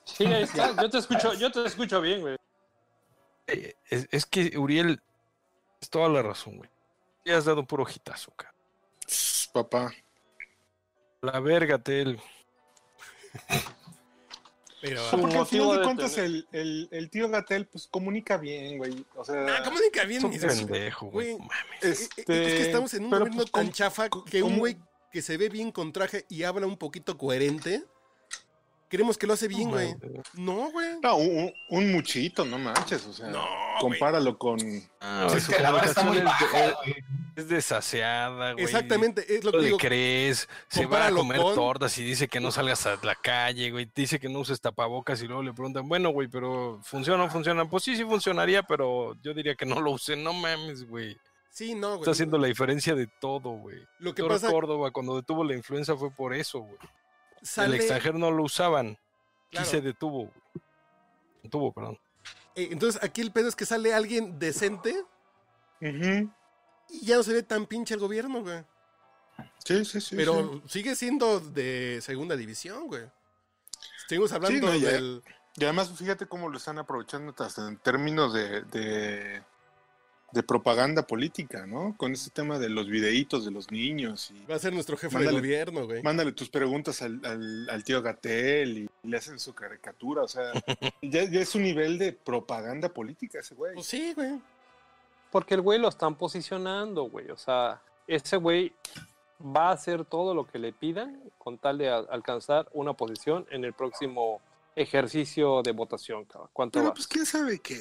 Sí, 0.05 0.25
ahí 0.25 0.43
está. 0.43 0.75
Yo 0.81 0.89
te 0.89 0.97
escucho, 0.97 1.33
yo 1.35 1.51
te 1.51 1.65
escucho 1.65 2.01
bien, 2.01 2.21
güey. 2.21 2.35
Eh, 3.47 3.75
Es, 3.89 4.07
es 4.11 4.25
que 4.25 4.57
Uriel 4.57 5.01
es 5.81 5.89
toda 5.89 6.09
la 6.09 6.21
razón, 6.21 6.57
güey. 6.57 6.69
Ya 7.25 7.37
has 7.37 7.45
dado 7.45 7.65
puro 7.65 7.85
hitazo, 7.89 8.31
cara. 8.35 8.53
Papá. 9.53 9.91
La 11.21 11.39
verga, 11.39 11.77
Tel. 11.79 12.19
Pero. 14.81 15.09
Su 15.09 15.19
Porque 15.19 15.37
al 15.37 15.45
final 15.45 15.71
de 15.71 15.77
de 15.77 15.83
cuentas 15.83 16.17
el, 16.17 16.47
el, 16.53 16.87
el 16.91 17.09
tío 17.09 17.27
Gatel 17.29 17.67
pues 17.67 17.87
comunica 17.87 18.37
bien, 18.37 18.77
güey. 18.77 19.05
O 19.15 19.25
sea, 19.25 19.45
Ah, 19.57 19.63
comunica 19.63 20.05
bien. 20.05 20.25
Es 20.31 20.41
pendejo, 20.45 21.07
güey. 21.07 21.37
mames. 21.37 21.49
este, 21.83 22.21
Es 22.21 22.25
que 22.25 22.61
estamos 22.61 22.93
en 22.93 23.03
un 23.05 23.09
pero, 23.09 23.19
momento 23.25 23.37
pues, 23.43 23.51
tan 23.51 23.63
¿cómo- 23.65 23.73
chafa 23.75 24.07
que 24.29 24.41
un 24.41 24.57
güey 24.57 24.77
que 25.11 25.21
se 25.21 25.37
ve 25.37 25.49
bien 25.49 25.71
con 25.71 25.91
traje 25.91 26.25
y 26.29 26.43
habla 26.43 26.65
un 26.67 26.77
poquito 26.77 27.17
coherente, 27.17 27.83
creemos 28.87 29.17
que 29.17 29.27
lo 29.27 29.33
hace 29.33 29.47
bien, 29.49 29.69
güey. 29.69 29.95
No, 30.35 30.71
güey. 30.71 30.99
No, 31.01 31.17
un, 31.17 31.51
un 31.71 31.91
muchito, 31.91 32.45
no 32.45 32.57
manches, 32.59 33.05
o 33.07 33.11
sea, 33.13 33.27
No, 33.27 33.45
compáralo 33.81 34.37
con... 34.37 34.59
Ah, 35.01 35.25
Pues 35.27 35.39
es 35.39 35.43
su 35.45 35.51
que 35.51 35.59
la 35.63 35.71
vara 35.71 35.87
está 35.87 36.03
muy 36.03 36.19
comunicación 36.19 36.51
baja, 36.53 36.65
es, 36.67 36.75
güey. 36.75 36.95
Es 37.39 37.47
desaseada, 37.49 38.53
güey. 38.53 38.63
Exactamente, 38.65 39.25
es 39.35 39.43
lo 39.43 39.51
No 39.51 39.57
que 39.57 39.61
le 39.61 39.65
digo. 39.67 39.77
crees, 39.77 40.47
se 40.69 40.85
va 40.85 41.07
a 41.07 41.11
comer 41.11 41.41
con- 41.41 41.55
tortas 41.55 41.97
y 41.97 42.03
dice 42.03 42.27
que 42.27 42.39
no 42.39 42.51
salgas 42.51 42.85
a 42.85 42.99
la 43.03 43.15
calle, 43.15 43.71
güey. 43.71 43.89
Dice 43.95 44.19
que 44.19 44.29
no 44.29 44.39
uses 44.39 44.61
tapabocas 44.61 45.21
y 45.21 45.27
luego 45.27 45.43
le 45.43 45.53
preguntan, 45.53 45.87
bueno, 45.89 46.09
güey, 46.09 46.27
pero 46.27 46.79
¿funciona 46.83 47.23
o 47.23 47.25
no 47.25 47.31
funciona? 47.31 47.67
Pues 47.69 47.83
sí, 47.83 47.95
sí 47.95 48.03
funcionaría, 48.05 48.63
pero 48.63 49.15
yo 49.21 49.33
diría 49.33 49.55
que 49.55 49.65
no 49.65 49.81
lo 49.81 49.91
use. 49.91 50.15
No 50.15 50.33
mames, 50.33 50.87
güey. 50.87 51.17
Sí, 51.49 51.73
no, 51.75 51.89
güey. 51.89 51.99
Está 52.01 52.11
haciendo 52.11 52.37
la 52.37 52.47
diferencia 52.47 52.93
de 52.95 53.07
todo, 53.07 53.49
güey. 53.49 53.77
Lo 53.99 54.13
que 54.13 54.21
Doctor 54.21 54.39
pasa 54.41 54.51
Córdoba, 54.53 54.91
cuando 54.91 55.15
detuvo 55.15 55.43
la 55.43 55.55
influenza 55.55 55.95
fue 55.97 56.11
por 56.11 56.33
eso, 56.33 56.59
güey. 56.59 56.77
El 57.41 57.47
sale, 57.47 57.75
extranjero 57.77 58.17
no 58.17 58.29
lo 58.31 58.43
usaban. 58.43 58.97
Y 59.51 59.55
Claro. 59.55 59.65
se 59.67 59.81
detuvo, 59.81 60.25
güey. 60.25 60.63
Detuvo, 61.43 61.71
perdón. 61.73 61.97
eh, 62.55 62.67
entonces 62.71 63.01
aquí 63.03 63.21
el 63.21 63.31
pedo 63.31 63.47
es 63.47 63.55
que 63.55 63.65
sale 63.65 63.93
alguien 63.93 64.37
decente 64.39 64.93
Ujú. 65.81 66.29
Y 66.89 67.05
ya 67.05 67.15
no 67.17 67.23
se 67.23 67.33
ve 67.33 67.43
tan 67.43 67.65
pinche 67.65 67.93
el 67.93 67.99
gobierno, 67.99 68.41
güey. 68.41 68.63
Sí, 69.63 69.85
sí, 69.85 70.01
sí. 70.01 70.15
Pero 70.15 70.61
sí. 70.65 70.69
sigue 70.79 70.95
siendo 70.95 71.39
de 71.39 71.99
segunda 72.01 72.35
división, 72.35 72.87
güey. 72.87 73.03
Seguimos 74.07 74.31
hablando 74.31 74.67
no, 74.67 74.75
ya- 74.75 74.91
del... 74.91 75.21
Y 75.55 75.63
además, 75.65 75.91
fíjate 75.97 76.25
cómo 76.25 76.47
lo 76.49 76.57
están 76.57 76.77
aprovechando 76.79 77.33
hasta 77.37 77.67
en 77.67 77.77
términos 77.77 78.33
de, 78.33 78.61
de, 78.63 79.41
de 80.31 80.43
propaganda 80.43 81.05
política, 81.05 81.65
¿no? 81.67 81.95
Con 81.97 82.13
este 82.13 82.29
tema 82.29 82.59
de 82.59 82.69
los 82.69 82.87
videitos 82.87 83.43
de 83.43 83.51
los 83.51 83.69
niños 83.69 84.31
y 84.31 84.45
Va 84.45 84.55
a 84.55 84.59
ser 84.59 84.71
nuestro 84.73 84.95
jefe 84.95 85.15
Mándale. 85.15 85.35
de 85.37 85.41
gobierno, 85.41 85.85
güey. 85.85 86.01
mándale 86.01 86.31
tus 86.31 86.49
preguntas 86.49 87.01
al, 87.01 87.19
al, 87.25 87.69
al 87.69 87.83
tío 87.83 88.01
Gatel 88.01 88.77
y 88.77 88.89
le 89.03 89.17
hacen 89.17 89.37
su 89.39 89.53
caricatura, 89.53 90.21
o 90.23 90.27
sea, 90.29 90.53
ya, 91.01 91.23
ya 91.29 91.41
es 91.41 91.53
un 91.55 91.63
nivel 91.63 91.97
de 91.97 92.13
propaganda 92.13 92.89
política 92.89 93.39
ese 93.39 93.53
güey. 93.55 93.73
Pues 93.73 93.87
sí, 93.87 94.13
güey. 94.15 94.39
Porque 95.31 95.55
el 95.55 95.61
güey 95.61 95.79
lo 95.79 95.87
están 95.87 96.15
posicionando, 96.15 97.03
güey. 97.03 97.29
O 97.29 97.37
sea, 97.37 97.81
ese 98.07 98.37
güey 98.37 98.73
va 99.39 99.69
a 99.69 99.71
hacer 99.73 100.05
todo 100.05 100.33
lo 100.33 100.45
que 100.45 100.59
le 100.59 100.73
pidan 100.73 101.21
con 101.37 101.57
tal 101.57 101.77
de 101.77 101.89
alcanzar 101.89 102.67
una 102.73 102.93
posición 102.93 103.45
en 103.51 103.63
el 103.63 103.73
próximo 103.73 104.41
ejercicio 104.75 105.61
de 105.61 105.71
votación, 105.71 106.25
cabrón. 106.25 106.49
¿Cuánto 106.53 106.79
Pero 106.79 106.89
va? 106.89 106.93
pues 106.93 107.07
quién 107.07 107.25
sabe 107.25 107.59
qué. 107.59 107.77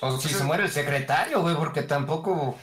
O 0.00 0.18
si 0.18 0.28
se 0.28 0.44
muere 0.44 0.64
el 0.64 0.70
secretario, 0.70 1.40
güey, 1.42 1.54
porque 1.54 1.82
tampoco. 1.82 2.56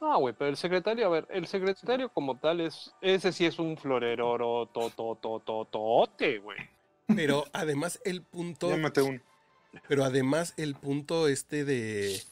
Ah, 0.00 0.16
güey, 0.16 0.32
pero 0.32 0.50
el 0.50 0.56
secretario, 0.56 1.06
a 1.06 1.08
ver, 1.08 1.26
el 1.30 1.48
secretario 1.48 2.08
como 2.10 2.38
tal 2.38 2.60
es, 2.60 2.92
ese 3.00 3.32
sí 3.32 3.44
es 3.44 3.58
un 3.58 3.76
floreroro 3.76 4.66
tototototote, 4.66 6.38
güey. 6.38 6.58
Pero 7.08 7.44
además 7.52 8.00
el 8.04 8.22
punto... 8.22 8.68
Llámate 8.68 9.02
un. 9.02 9.22
Pero 9.88 10.04
además 10.04 10.54
el 10.56 10.76
punto 10.76 11.26
este 11.26 11.64
de... 11.64 12.22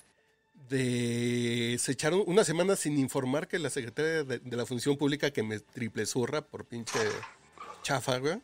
De... 0.69 1.77
Se 1.79 1.93
echaron 1.93 2.23
una 2.27 2.45
semana 2.45 2.77
sin 2.77 2.99
informar 2.99 3.47
que 3.49 3.59
la 3.59 3.71
secretaria 3.71 4.25
de, 4.25 4.39
de 4.39 4.57
la 4.57 4.67
Función 4.67 4.97
Pública 4.97 5.31
que 5.31 5.43
me 5.43 5.61
triple 5.61 6.07
zurra 6.07 6.43
por 6.43 6.65
pinche 6.65 6.99
chafa, 7.83 8.19
güey. 8.19 8.41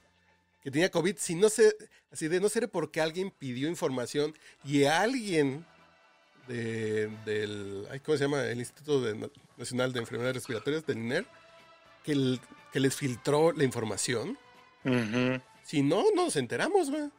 Que 0.63 0.71
tenía 0.71 0.91
COVID, 0.91 1.17
si 1.19 1.35
no 1.35 1.49
sé, 1.49 1.75
así 2.13 2.29
de 2.29 2.41
no 2.41 2.49
ser 2.49 2.69
porque 2.69 3.01
alguien 3.01 3.33
pidió 3.33 3.69
información 3.69 4.33
y 4.65 4.85
alguien 4.85 5.67
de, 6.47 7.09
del, 7.25 7.87
ay, 7.91 7.99
¿cómo 8.01 8.17
se 8.17 8.25
llama? 8.25 8.45
El 8.45 8.59
Instituto 8.61 9.01
de- 9.01 9.31
Nacional 9.57 9.93
de 9.93 9.99
Enfermedades 10.01 10.37
Respiratorias, 10.37 10.87
del 10.87 10.99
INER, 10.99 11.27
que, 12.05 12.13
el- 12.13 12.41
que 12.73 12.79
les 12.79 12.95
filtró 12.95 13.51
la 13.53 13.65
información. 13.65 14.39
Si 15.65 15.83
no, 15.83 16.05
no 16.15 16.25
nos 16.25 16.37
enteramos, 16.37 16.91
güey. 16.91 17.11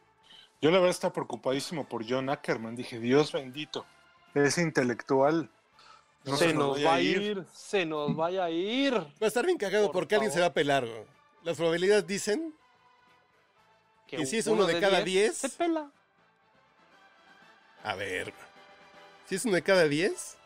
Yo 0.62 0.70
la 0.70 0.78
verdad 0.78 0.90
estaba 0.90 1.12
preocupadísimo 1.12 1.86
por 1.86 2.08
John 2.08 2.30
Ackerman. 2.30 2.76
Dije, 2.76 2.98
Dios 2.98 3.32
bendito, 3.32 3.84
ese 4.34 4.62
intelectual. 4.62 5.48
no 6.24 6.36
se, 6.36 6.48
se 6.48 6.54
nos 6.54 6.84
va 6.84 6.94
a 6.94 7.00
ir. 7.00 7.22
ir, 7.22 7.44
se 7.52 7.86
nos 7.86 8.14
vaya 8.16 8.44
a 8.44 8.50
ir. 8.50 8.94
Va 8.94 9.06
a 9.20 9.26
estar 9.26 9.46
bien 9.46 9.58
cagado 9.58 9.86
Por 9.86 9.94
porque 9.94 10.14
alguien 10.16 10.32
se 10.32 10.40
va 10.40 10.46
a 10.46 10.52
pelar, 10.52 10.84
güey. 10.86 11.04
Las 11.42 11.56
probabilidades 11.56 12.06
dicen 12.06 12.54
Que 14.06 14.26
si 14.26 14.38
es 14.38 14.46
uno 14.46 14.66
de 14.66 14.80
cada 14.80 15.02
diez. 15.02 15.36
Se 15.36 15.48
pela. 15.48 15.90
A 17.82 17.94
ver. 17.94 18.32
Si 19.26 19.34
es 19.34 19.44
uno 19.44 19.54
de 19.54 19.62
cada 19.62 19.86
diez, 19.88 20.36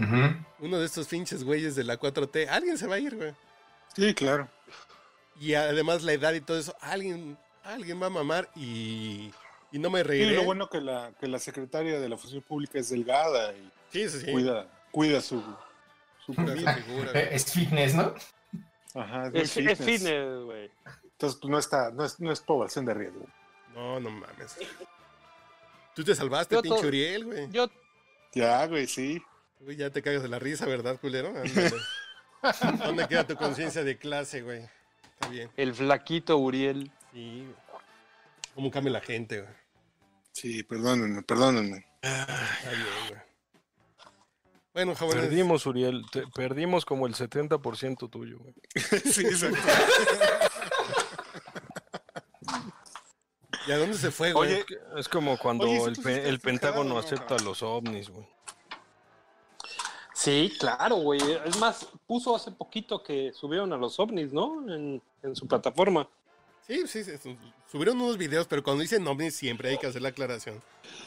Ujú. 0.00 0.36
Uno 0.60 0.78
de 0.78 0.86
estos 0.86 1.08
pinches 1.08 1.42
güeyes 1.42 1.74
de 1.74 1.84
la 1.84 1.98
4T, 1.98 2.48
alguien 2.48 2.76
se 2.78 2.86
va 2.86 2.96
a 2.96 2.98
ir, 2.98 3.16
güey. 3.16 3.34
Sí, 3.94 4.14
claro. 4.14 4.48
Y 5.40 5.54
además 5.54 6.02
la 6.02 6.12
edad 6.12 6.32
y 6.34 6.40
todo 6.40 6.58
eso, 6.58 6.76
alguien, 6.80 7.38
alguien 7.62 8.00
va 8.00 8.06
a 8.06 8.10
mamar 8.10 8.50
y, 8.54 9.32
y 9.72 9.78
no 9.78 9.90
me 9.90 10.00
Y 10.00 10.02
reiré. 10.02 10.36
lo 10.36 10.44
bueno 10.44 10.68
que 10.68 10.80
la, 10.80 11.12
que 11.18 11.26
la 11.28 11.38
secretaria 11.38 11.98
de 12.00 12.08
la 12.08 12.16
función 12.16 12.42
pública 12.42 12.78
es 12.78 12.90
delgada 12.90 13.52
y 13.52 13.70
Sí, 13.90 14.08
sí, 14.08 14.20
sí. 14.20 14.32
cuida, 14.32 14.66
cuida 14.90 15.20
su, 15.20 15.42
su 16.24 16.34
figura. 16.34 17.12
Es 17.30 17.52
fitness, 17.52 17.94
¿no? 17.94 18.14
Ajá, 18.94 19.28
es, 19.34 19.56
Es, 19.56 19.66
es 19.66 19.78
fitness. 19.78 20.44
güey. 20.44 20.70
Entonces 21.12 21.38
pues, 21.40 21.50
no 21.50 21.58
está, 21.58 21.90
no 21.90 22.04
es, 22.04 22.18
no 22.20 22.30
es 22.32 22.40
población 22.40 22.84
de 22.84 22.94
riesgo. 22.94 23.26
No, 23.74 24.00
no 24.00 24.10
mames. 24.10 24.56
Tú 25.94 26.02
te 26.04 26.14
salvaste, 26.14 26.54
Yo 26.54 26.62
pinche 26.62 26.86
Uriel, 26.86 27.24
güey. 27.24 27.50
Yo, 27.50 27.68
Ya, 28.34 28.66
güey, 28.66 28.86
sí. 28.86 29.22
Uy, 29.60 29.76
ya 29.76 29.90
te 29.90 30.02
cagas 30.02 30.22
de 30.22 30.28
la 30.28 30.38
risa, 30.38 30.66
¿verdad, 30.66 30.98
culero? 31.00 31.32
¿Dónde 32.84 33.08
queda 33.08 33.26
tu 33.26 33.34
conciencia 33.36 33.82
de 33.82 33.96
clase, 33.98 34.42
güey? 34.42 34.68
Está 35.14 35.28
bien. 35.28 35.50
el 35.56 35.74
flaquito 35.74 36.36
Uriel. 36.38 36.90
Sí. 37.12 37.44
güey. 37.44 37.54
¿Cómo 38.56 38.70
cambia 38.70 38.90
la 38.94 39.00
gente, 39.02 39.42
güey? 39.42 39.54
Sí, 40.32 40.62
perdónenme, 40.64 41.22
perdónenme. 41.22 41.86
Está 42.02 42.70
bien, 42.70 42.86
güey. 43.08 43.20
Bueno, 44.72 44.94
jóvenes. 44.94 45.24
Perdimos, 45.26 45.66
Uriel. 45.66 46.04
te- 46.10 46.26
perdimos 46.28 46.84
como 46.84 47.06
el 47.06 47.14
70% 47.14 48.10
tuyo, 48.10 48.38
güey. 48.38 48.54
sí, 49.12 49.26
exacto. 49.26 49.58
¿Y 53.66 53.72
a 53.72 53.78
dónde 53.78 53.96
se 53.98 54.10
fue, 54.10 54.32
güey? 54.32 54.54
Oye, 54.54 54.66
Es 54.96 55.08
como 55.08 55.36
cuando 55.38 55.64
Oye, 55.66 55.80
¿sí 55.80 55.86
el, 55.88 55.96
pe- 56.02 56.38
Pentágono 56.38 56.82
fijado 56.82 56.94
no, 56.94 56.98
acepta 56.98 57.38
los 57.44 57.62
ovnis, 57.62 58.08
güey. 58.08 58.26
Sí, 60.14 60.54
claro, 60.58 60.96
güey. 60.96 61.20
Es 61.44 61.58
más, 61.58 61.86
puso 62.06 62.34
hace 62.34 62.50
poquito 62.52 63.02
que 63.02 63.32
subieron 63.34 63.72
a 63.72 63.76
los 63.76 63.98
ovnis, 64.00 64.32
¿no? 64.32 64.62
En, 64.72 65.02
en 65.22 65.36
su 65.36 65.46
plataforma. 65.46 66.08
Sí, 66.66 66.86
sí, 66.88 67.04
sí, 67.04 67.12
su- 67.22 67.36
subieron 67.70 68.00
unos 68.00 68.18
videos, 68.18 68.46
pero 68.48 68.62
cuando 68.62 68.82
dicen 68.82 69.06
ovnis 69.06 69.36
siempre 69.36 69.70
hay 69.70 69.78
que 69.78 69.86
hacer 69.86 70.02
la 70.02 70.08
aclaración. 70.08 70.60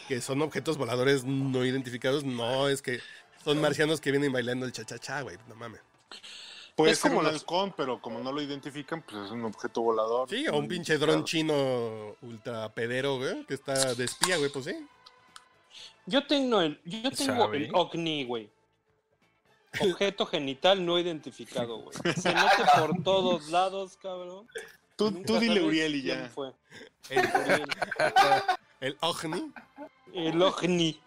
Que 0.08 0.22
son 0.22 0.42
objetos 0.42 0.78
voladores 0.78 1.26
no 1.26 1.66
identificados, 1.66 2.24
no 2.24 2.70
es 2.70 2.82
que 2.82 3.02
son 3.44 3.60
marcianos 3.60 4.00
que 4.00 4.12
vienen 4.12 4.32
bailando 4.32 4.66
el 4.66 4.72
cha-cha-cha, 4.72 5.22
güey. 5.22 5.38
No 5.48 5.56
mames. 5.56 5.82
puede 6.76 6.94
Es 6.94 7.00
como 7.00 7.20
un 7.20 7.26
halcón, 7.26 7.74
pero 7.76 8.02
como 8.02 8.20
no 8.20 8.32
lo 8.32 8.42
identifican, 8.42 9.02
pues 9.02 9.26
es 9.26 9.32
un 9.32 9.44
objeto 9.44 9.82
volador. 9.82 10.30
Sí, 10.30 10.48
o 10.48 10.58
un 10.58 10.68
pinche 10.68 10.98
dron 10.98 11.26
chino 11.26 12.16
ultra 12.22 12.70
pedero, 12.74 13.18
güey, 13.18 13.44
que 13.46 13.54
está 13.56 13.94
de 13.96 14.06
espía, 14.06 14.38
güey, 14.38 14.50
pues 14.52 14.66
sí. 14.66 14.88
Yo 16.06 16.26
tengo 16.26 16.62
el, 16.62 16.80
yo 16.86 17.12
tengo 17.12 17.44
¿Sabe? 17.44 17.66
el 17.66 17.72
OVNI, 17.76 18.26
güey. 18.26 18.50
Objeto 19.82 20.26
genital 20.26 20.84
no 20.86 20.98
identificado, 20.98 21.80
güey. 21.80 21.96
Se 22.18 22.34
mete 22.34 22.64
por 22.80 23.04
todos 23.04 23.50
lados, 23.50 23.98
cabrón. 24.02 24.48
Tú, 25.26 25.40
dile 25.40 25.62
Uriel 25.62 25.96
y 25.96 26.04
quién 26.04 26.24
ya. 26.24 26.30
fue. 26.30 26.52
El, 27.10 27.28
el 28.82 28.98
ovni. 29.02 29.52
El 30.14 30.42
OVNI. 30.42 31.00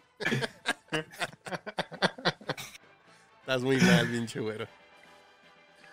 Estás 3.41 3.63
muy 3.63 3.77
mal, 3.79 4.09
pinche 4.09 4.41
güero. 4.41 4.67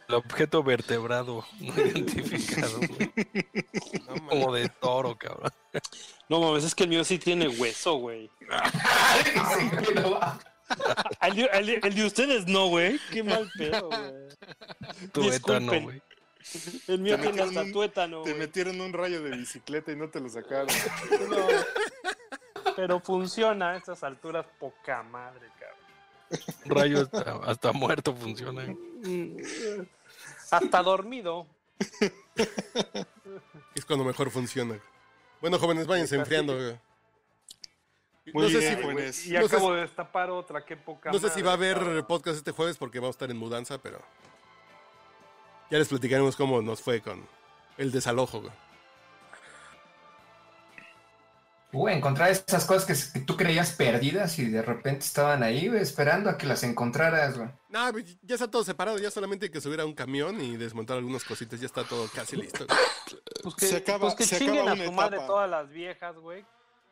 El 0.08 0.16
objeto 0.16 0.64
vertebrado 0.64 1.46
no 1.60 1.74
identificado, 1.76 2.78
güey. 2.80 3.12
No. 4.08 4.28
Como 4.28 4.54
de 4.54 4.70
toro, 4.70 5.16
cabrón. 5.18 5.52
No 6.30 6.40
mames, 6.40 6.64
es 6.64 6.74
que 6.74 6.84
el 6.84 6.90
mío 6.90 7.04
sí 7.04 7.20
tiene 7.20 7.48
hueso, 7.48 7.96
güey. 7.96 8.30
Sí, 9.60 9.70
pero 9.94 10.12
va. 10.12 10.40
El, 11.22 11.36
de- 11.36 11.50
el 11.54 11.66
de- 11.66 11.80
el 11.84 11.96
de 11.96 12.06
ustedes 12.06 12.46
no, 12.48 12.68
güey. 12.68 13.00
Qué 13.12 13.24
mal 13.24 13.50
pedo, 13.58 13.88
güey. 13.90 15.10
Tuétano, 15.12 15.32
Disculpen. 15.32 15.84
güey. 15.84 16.02
El 16.88 17.00
mío 17.00 17.16
Te 17.16 17.22
tiene 17.22 17.38
metieron 17.38 17.48
hasta 17.50 17.62
un- 17.62 17.72
tuétano, 17.72 18.22
Te 18.24 18.34
metieron 18.34 18.82
un 18.82 18.94
rayo 18.94 19.22
de 19.24 19.32
bicicleta 19.38 19.92
y 19.92 19.96
no 19.96 20.10
te 20.10 20.20
lo 20.20 20.30
sacaron. 20.30 20.68
No. 21.30 22.74
Pero 22.76 23.00
funciona 23.02 23.72
a 23.72 23.78
estas 23.78 24.04
alturas 24.04 24.46
poca 24.60 25.04
madre, 25.04 25.48
cabrón. 25.60 26.56
Un 26.66 26.72
rayo 26.72 27.02
hasta, 27.02 27.32
hasta 27.46 27.72
muerto 27.74 28.16
funciona. 28.16 28.64
Hasta 30.52 30.82
dormido. 30.84 31.46
Es 33.76 33.86
cuando 33.86 34.06
mejor 34.06 34.30
funciona. 34.32 34.80
Bueno, 35.42 35.58
jóvenes, 35.60 35.88
váyanse 35.88 36.16
enfriando, 36.16 36.56
güey. 36.56 36.80
Muy 38.34 38.44
no 38.44 38.50
sé 38.50 38.60
bien, 38.60 38.78
si, 38.78 38.82
jóvenes. 38.84 39.26
Y 39.28 39.32
no 39.34 39.48
sé 39.48 39.56
acabo 39.56 39.74
de 39.74 39.82
destapar 39.82 40.30
otra, 40.30 40.64
qué 40.64 40.78
poca 40.78 41.12
No 41.12 41.20
sé 41.20 41.30
si 41.30 41.42
va 41.42 41.52
a 41.52 41.54
haber 41.56 41.78
cabrón. 41.78 42.06
podcast 42.08 42.38
este 42.38 42.52
jueves 42.52 42.78
porque 42.78 43.00
vamos 43.00 43.16
a 43.16 43.18
estar 43.18 43.32
en 43.32 43.38
mudanza, 43.38 43.78
pero 43.82 44.00
ya 45.70 45.78
les 45.78 45.88
platicaremos 45.88 46.36
cómo 46.36 46.62
nos 46.62 46.82
fue 46.82 47.02
con 47.02 47.26
el 47.78 47.92
desalojo. 47.92 48.42
güey. 48.42 48.54
Uy, 51.72 51.92
encontrar 51.94 52.32
esas 52.32 52.66
cosas 52.66 52.86
que, 53.14 53.20
que 53.20 53.24
tú 53.26 53.38
creías 53.38 53.74
perdidas 53.74 54.40
y 54.40 54.46
de 54.46 54.64
repente 54.64 55.06
estaban 55.06 55.44
ahí, 55.44 55.68
güey, 55.68 55.80
esperando 55.82 56.32
a 56.32 56.36
que 56.38 56.48
las 56.48 56.64
encontraras, 56.64 57.38
güey. 57.38 57.48
No, 57.70 57.92
ya 58.24 58.34
está 58.36 58.50
todo 58.50 58.64
separado, 58.64 58.98
ya 58.98 59.12
solamente 59.12 59.46
hay 59.46 59.52
que 59.52 59.62
subir 59.62 59.80
a 59.80 59.86
un 59.86 59.94
camión 59.94 60.42
y 60.42 60.58
desmontar 60.58 60.98
algunas 60.98 61.24
cositas, 61.24 61.60
ya 61.60 61.68
está 61.68 61.84
todo 61.84 62.10
casi 62.14 62.36
listo. 62.38 62.66
güey. 62.66 62.80
Pues 63.44 63.56
que, 63.56 63.68
Se 63.68 63.78
acaba- 63.78 64.00
pues 64.00 64.16
que 64.16 64.26
se 64.26 64.38
chinguen 64.38 64.56
acaba 64.68 64.72
a 64.72 64.74
una 64.74 64.86
su 64.86 64.92
madre 64.92 65.16
etapa. 65.18 65.28
todas 65.28 65.50
las 65.50 65.70
viejas, 65.70 66.16
güey. 66.18 66.44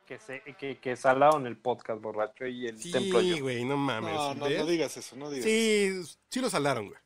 Que, 0.05 0.17
se, 0.19 0.41
que, 0.57 0.77
que 0.79 0.95
salaron 0.95 1.45
el 1.45 1.57
podcast 1.57 2.01
borracho 2.01 2.45
y 2.47 2.67
el 2.67 2.79
templo 2.91 3.19
Sí, 3.19 3.39
güey, 3.41 3.65
no 3.65 3.75
mames. 3.75 4.13
No, 4.13 4.33
no, 4.35 4.47
no 4.47 4.65
digas 4.65 4.95
eso, 4.95 5.15
no 5.17 5.29
digas 5.29 5.43
Sí, 5.43 6.01
sí 6.29 6.39
lo 6.39 6.49
salaron, 6.49 6.87
güey. 6.87 6.99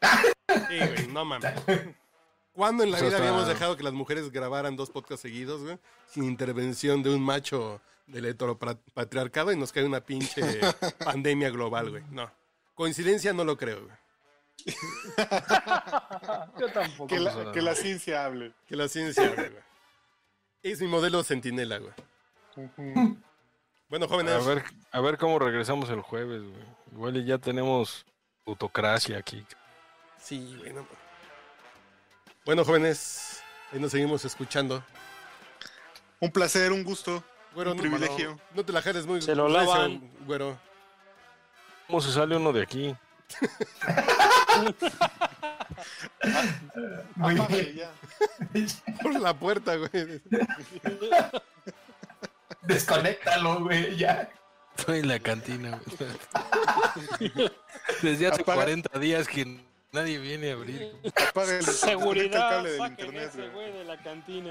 Sí, 0.48 0.78
güey, 0.78 1.06
no 1.08 1.24
mames. 1.24 1.52
¿Cuándo 2.52 2.82
en 2.82 2.90
la 2.90 3.00
vida 3.00 3.18
habíamos 3.18 3.46
dejado 3.46 3.76
que 3.76 3.84
las 3.84 3.92
mujeres 3.92 4.32
grabaran 4.32 4.74
dos 4.74 4.90
podcasts 4.90 5.22
seguidos, 5.22 5.62
güey? 5.62 5.78
Sin 6.06 6.24
intervención 6.24 7.02
de 7.04 7.14
un 7.14 7.22
macho 7.22 7.80
del 8.06 8.24
heteropatriarcado 8.24 9.52
y 9.52 9.56
nos 9.56 9.70
cae 9.70 9.84
una 9.84 10.00
pinche 10.00 10.42
pandemia 11.04 11.50
global, 11.50 11.90
güey. 11.90 12.02
No. 12.10 12.30
Coincidencia 12.74 13.32
no 13.32 13.44
lo 13.44 13.56
creo, 13.56 13.84
güey. 13.84 13.96
Yo 16.58 16.68
tampoco. 16.72 17.06
Que 17.06 17.20
la, 17.20 17.52
que 17.52 17.62
la 17.62 17.74
ciencia 17.76 18.24
hable. 18.24 18.52
Que 18.66 18.74
la 18.74 18.88
ciencia 18.88 19.24
hable, 19.24 19.50
güey. 19.50 19.62
Es 20.62 20.80
mi 20.80 20.88
modelo 20.88 21.22
centinela, 21.22 21.78
güey. 21.78 21.92
Bueno, 23.88 24.08
jóvenes. 24.08 24.34
A 24.34 24.40
ver, 24.40 24.64
a 24.90 25.00
ver 25.00 25.16
cómo 25.16 25.38
regresamos 25.38 25.88
el 25.90 26.00
jueves, 26.00 26.42
güey. 26.42 26.64
Igual 26.92 27.24
ya 27.24 27.38
tenemos 27.38 28.04
autocracia 28.46 29.18
aquí. 29.18 29.46
Sí, 30.20 30.56
güey, 30.58 30.72
no. 30.72 30.86
Bueno, 32.44 32.64
jóvenes. 32.64 33.42
Ahí 33.72 33.78
nos 33.80 33.92
seguimos 33.92 34.24
escuchando. 34.24 34.82
Un 36.20 36.30
placer, 36.32 36.72
un 36.72 36.82
gusto. 36.84 37.22
Güero, 37.54 37.70
Un 37.72 37.76
no- 37.76 37.82
privilegio. 37.82 38.30
No, 38.32 38.40
no 38.56 38.64
te 38.64 38.72
la 38.72 38.82
jales 38.82 39.06
muy 39.06 39.20
Se 39.22 39.34
lo 39.34 39.48
lavan. 39.48 40.00
güero. 40.26 40.58
¿Cómo 41.86 42.00
se 42.00 42.12
sale 42.12 42.36
uno 42.36 42.52
de 42.52 42.62
aquí? 42.62 42.94
Muy 47.16 47.34
Apágale 47.34 47.62
bien. 47.64 47.76
ya. 47.76 47.92
Por 49.02 49.20
la 49.20 49.34
puerta, 49.34 49.76
güey. 49.76 50.20
Desconéctalo, 52.62 53.60
güey, 53.64 53.96
ya. 53.96 54.30
Estoy 54.76 55.00
en 55.00 55.08
la 55.08 55.18
cantina, 55.18 55.80
güey. 55.98 56.10
Desde 58.02 58.28
hace 58.28 58.42
Apaga- 58.42 58.54
40 58.56 58.98
días 58.98 59.26
que 59.28 59.60
nadie 59.92 60.18
viene 60.18 60.50
a 60.50 60.54
abrir. 60.54 60.92
Apágale, 61.28 61.58
conecta 61.58 61.70
el 61.70 61.76
Seguridad, 61.76 62.48
cable 62.50 62.70
del 62.70 62.78
saquen 62.78 63.06
internet, 63.06 63.30
ese 63.34 63.48
güey. 63.48 63.72
de 63.72 63.84
la 63.84 63.96
cantina. 64.02 64.50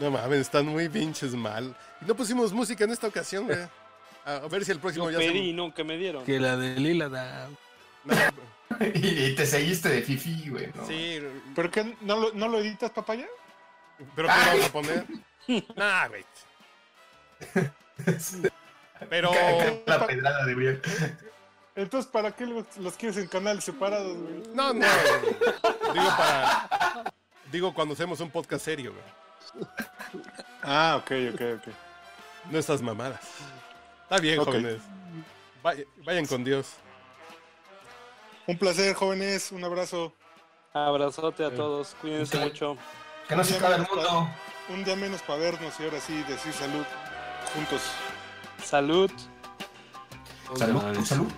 No 0.00 0.10
mames, 0.10 0.40
están 0.40 0.66
muy 0.66 0.88
pinches 0.88 1.34
mal. 1.34 1.74
Y 2.00 2.04
no 2.04 2.14
pusimos 2.14 2.52
música 2.52 2.84
en 2.84 2.90
esta 2.90 3.06
ocasión, 3.08 3.46
güey. 3.46 3.58
A 4.24 4.40
ver 4.48 4.64
si 4.64 4.72
el 4.72 4.78
próximo 4.78 5.10
Yo 5.10 5.20
ya 5.20 5.26
pedí, 5.32 5.52
no, 5.52 5.72
que 5.74 5.84
me 5.84 5.96
dieron. 5.96 6.24
Que 6.24 6.38
la 6.38 6.56
de 6.56 6.76
Lila 6.76 7.08
da. 7.08 7.48
No, 8.04 8.14
Y 8.94 9.34
te 9.34 9.46
seguiste 9.46 9.88
de 9.88 10.02
fifi, 10.02 10.50
güey, 10.50 10.68
¿no? 10.74 10.86
sí, 10.86 11.18
¿Pero 11.56 11.70
qué? 11.70 11.96
¿No 12.02 12.16
lo, 12.16 12.32
no 12.34 12.46
lo 12.48 12.58
editas, 12.58 12.90
papaya? 12.90 13.26
pero 14.14 14.28
¿qué 14.28 14.34
vamos 14.50 14.66
a 14.66 14.72
poner? 14.72 15.06
Nah, 15.76 16.08
güey. 16.08 16.24
Pero 19.08 19.30
La 19.86 20.06
pedrada 20.06 20.44
de 20.44 20.54
Uriel. 20.54 20.82
Entonces, 21.78 22.10
¿para 22.10 22.32
qué 22.32 22.44
los, 22.44 22.76
los 22.78 22.94
quieres 22.94 23.16
en 23.18 23.28
canales 23.28 23.62
separados, 23.62 24.16
güey? 24.16 24.42
no, 24.52 24.72
no. 24.74 24.86
Digo 25.94 26.08
para 26.16 26.68
digo 27.52 27.72
cuando 27.74 27.94
hacemos 27.94 28.18
un 28.20 28.30
podcast 28.30 28.64
serio, 28.64 28.92
güey. 28.92 29.64
Ah, 30.62 30.98
ok, 31.00 31.10
ok, 31.34 31.40
ok. 31.58 31.74
No 32.50 32.58
estas 32.58 32.82
mamadas. 32.82 33.20
Está 34.02 34.18
bien, 34.18 34.44
jóvenes. 34.44 34.80
Vay- 35.62 35.86
vayan 36.04 36.26
con 36.26 36.42
Dios. 36.42 36.72
Un 38.48 38.58
placer, 38.58 38.94
jóvenes. 38.94 39.52
Un 39.52 39.62
abrazo. 39.64 40.12
Abrazote 40.74 41.44
a 41.44 41.54
todos, 41.54 41.94
cuídense 42.00 42.38
mucho. 42.38 42.76
Que 43.28 43.36
no 43.36 43.44
se 43.44 43.56
acabe 43.56 43.76
el 43.76 43.86
mundo. 43.88 44.28
Un 44.68 44.82
día 44.84 44.96
menos 44.96 45.22
para 45.22 45.38
vernos 45.38 45.78
y 45.78 45.84
ahora 45.84 46.00
sí 46.00 46.22
decir 46.24 46.52
salud 46.52 46.84
juntos. 47.54 47.82
Salud. 48.64 49.10
Salud, 50.56 51.04
salud. 51.04 51.28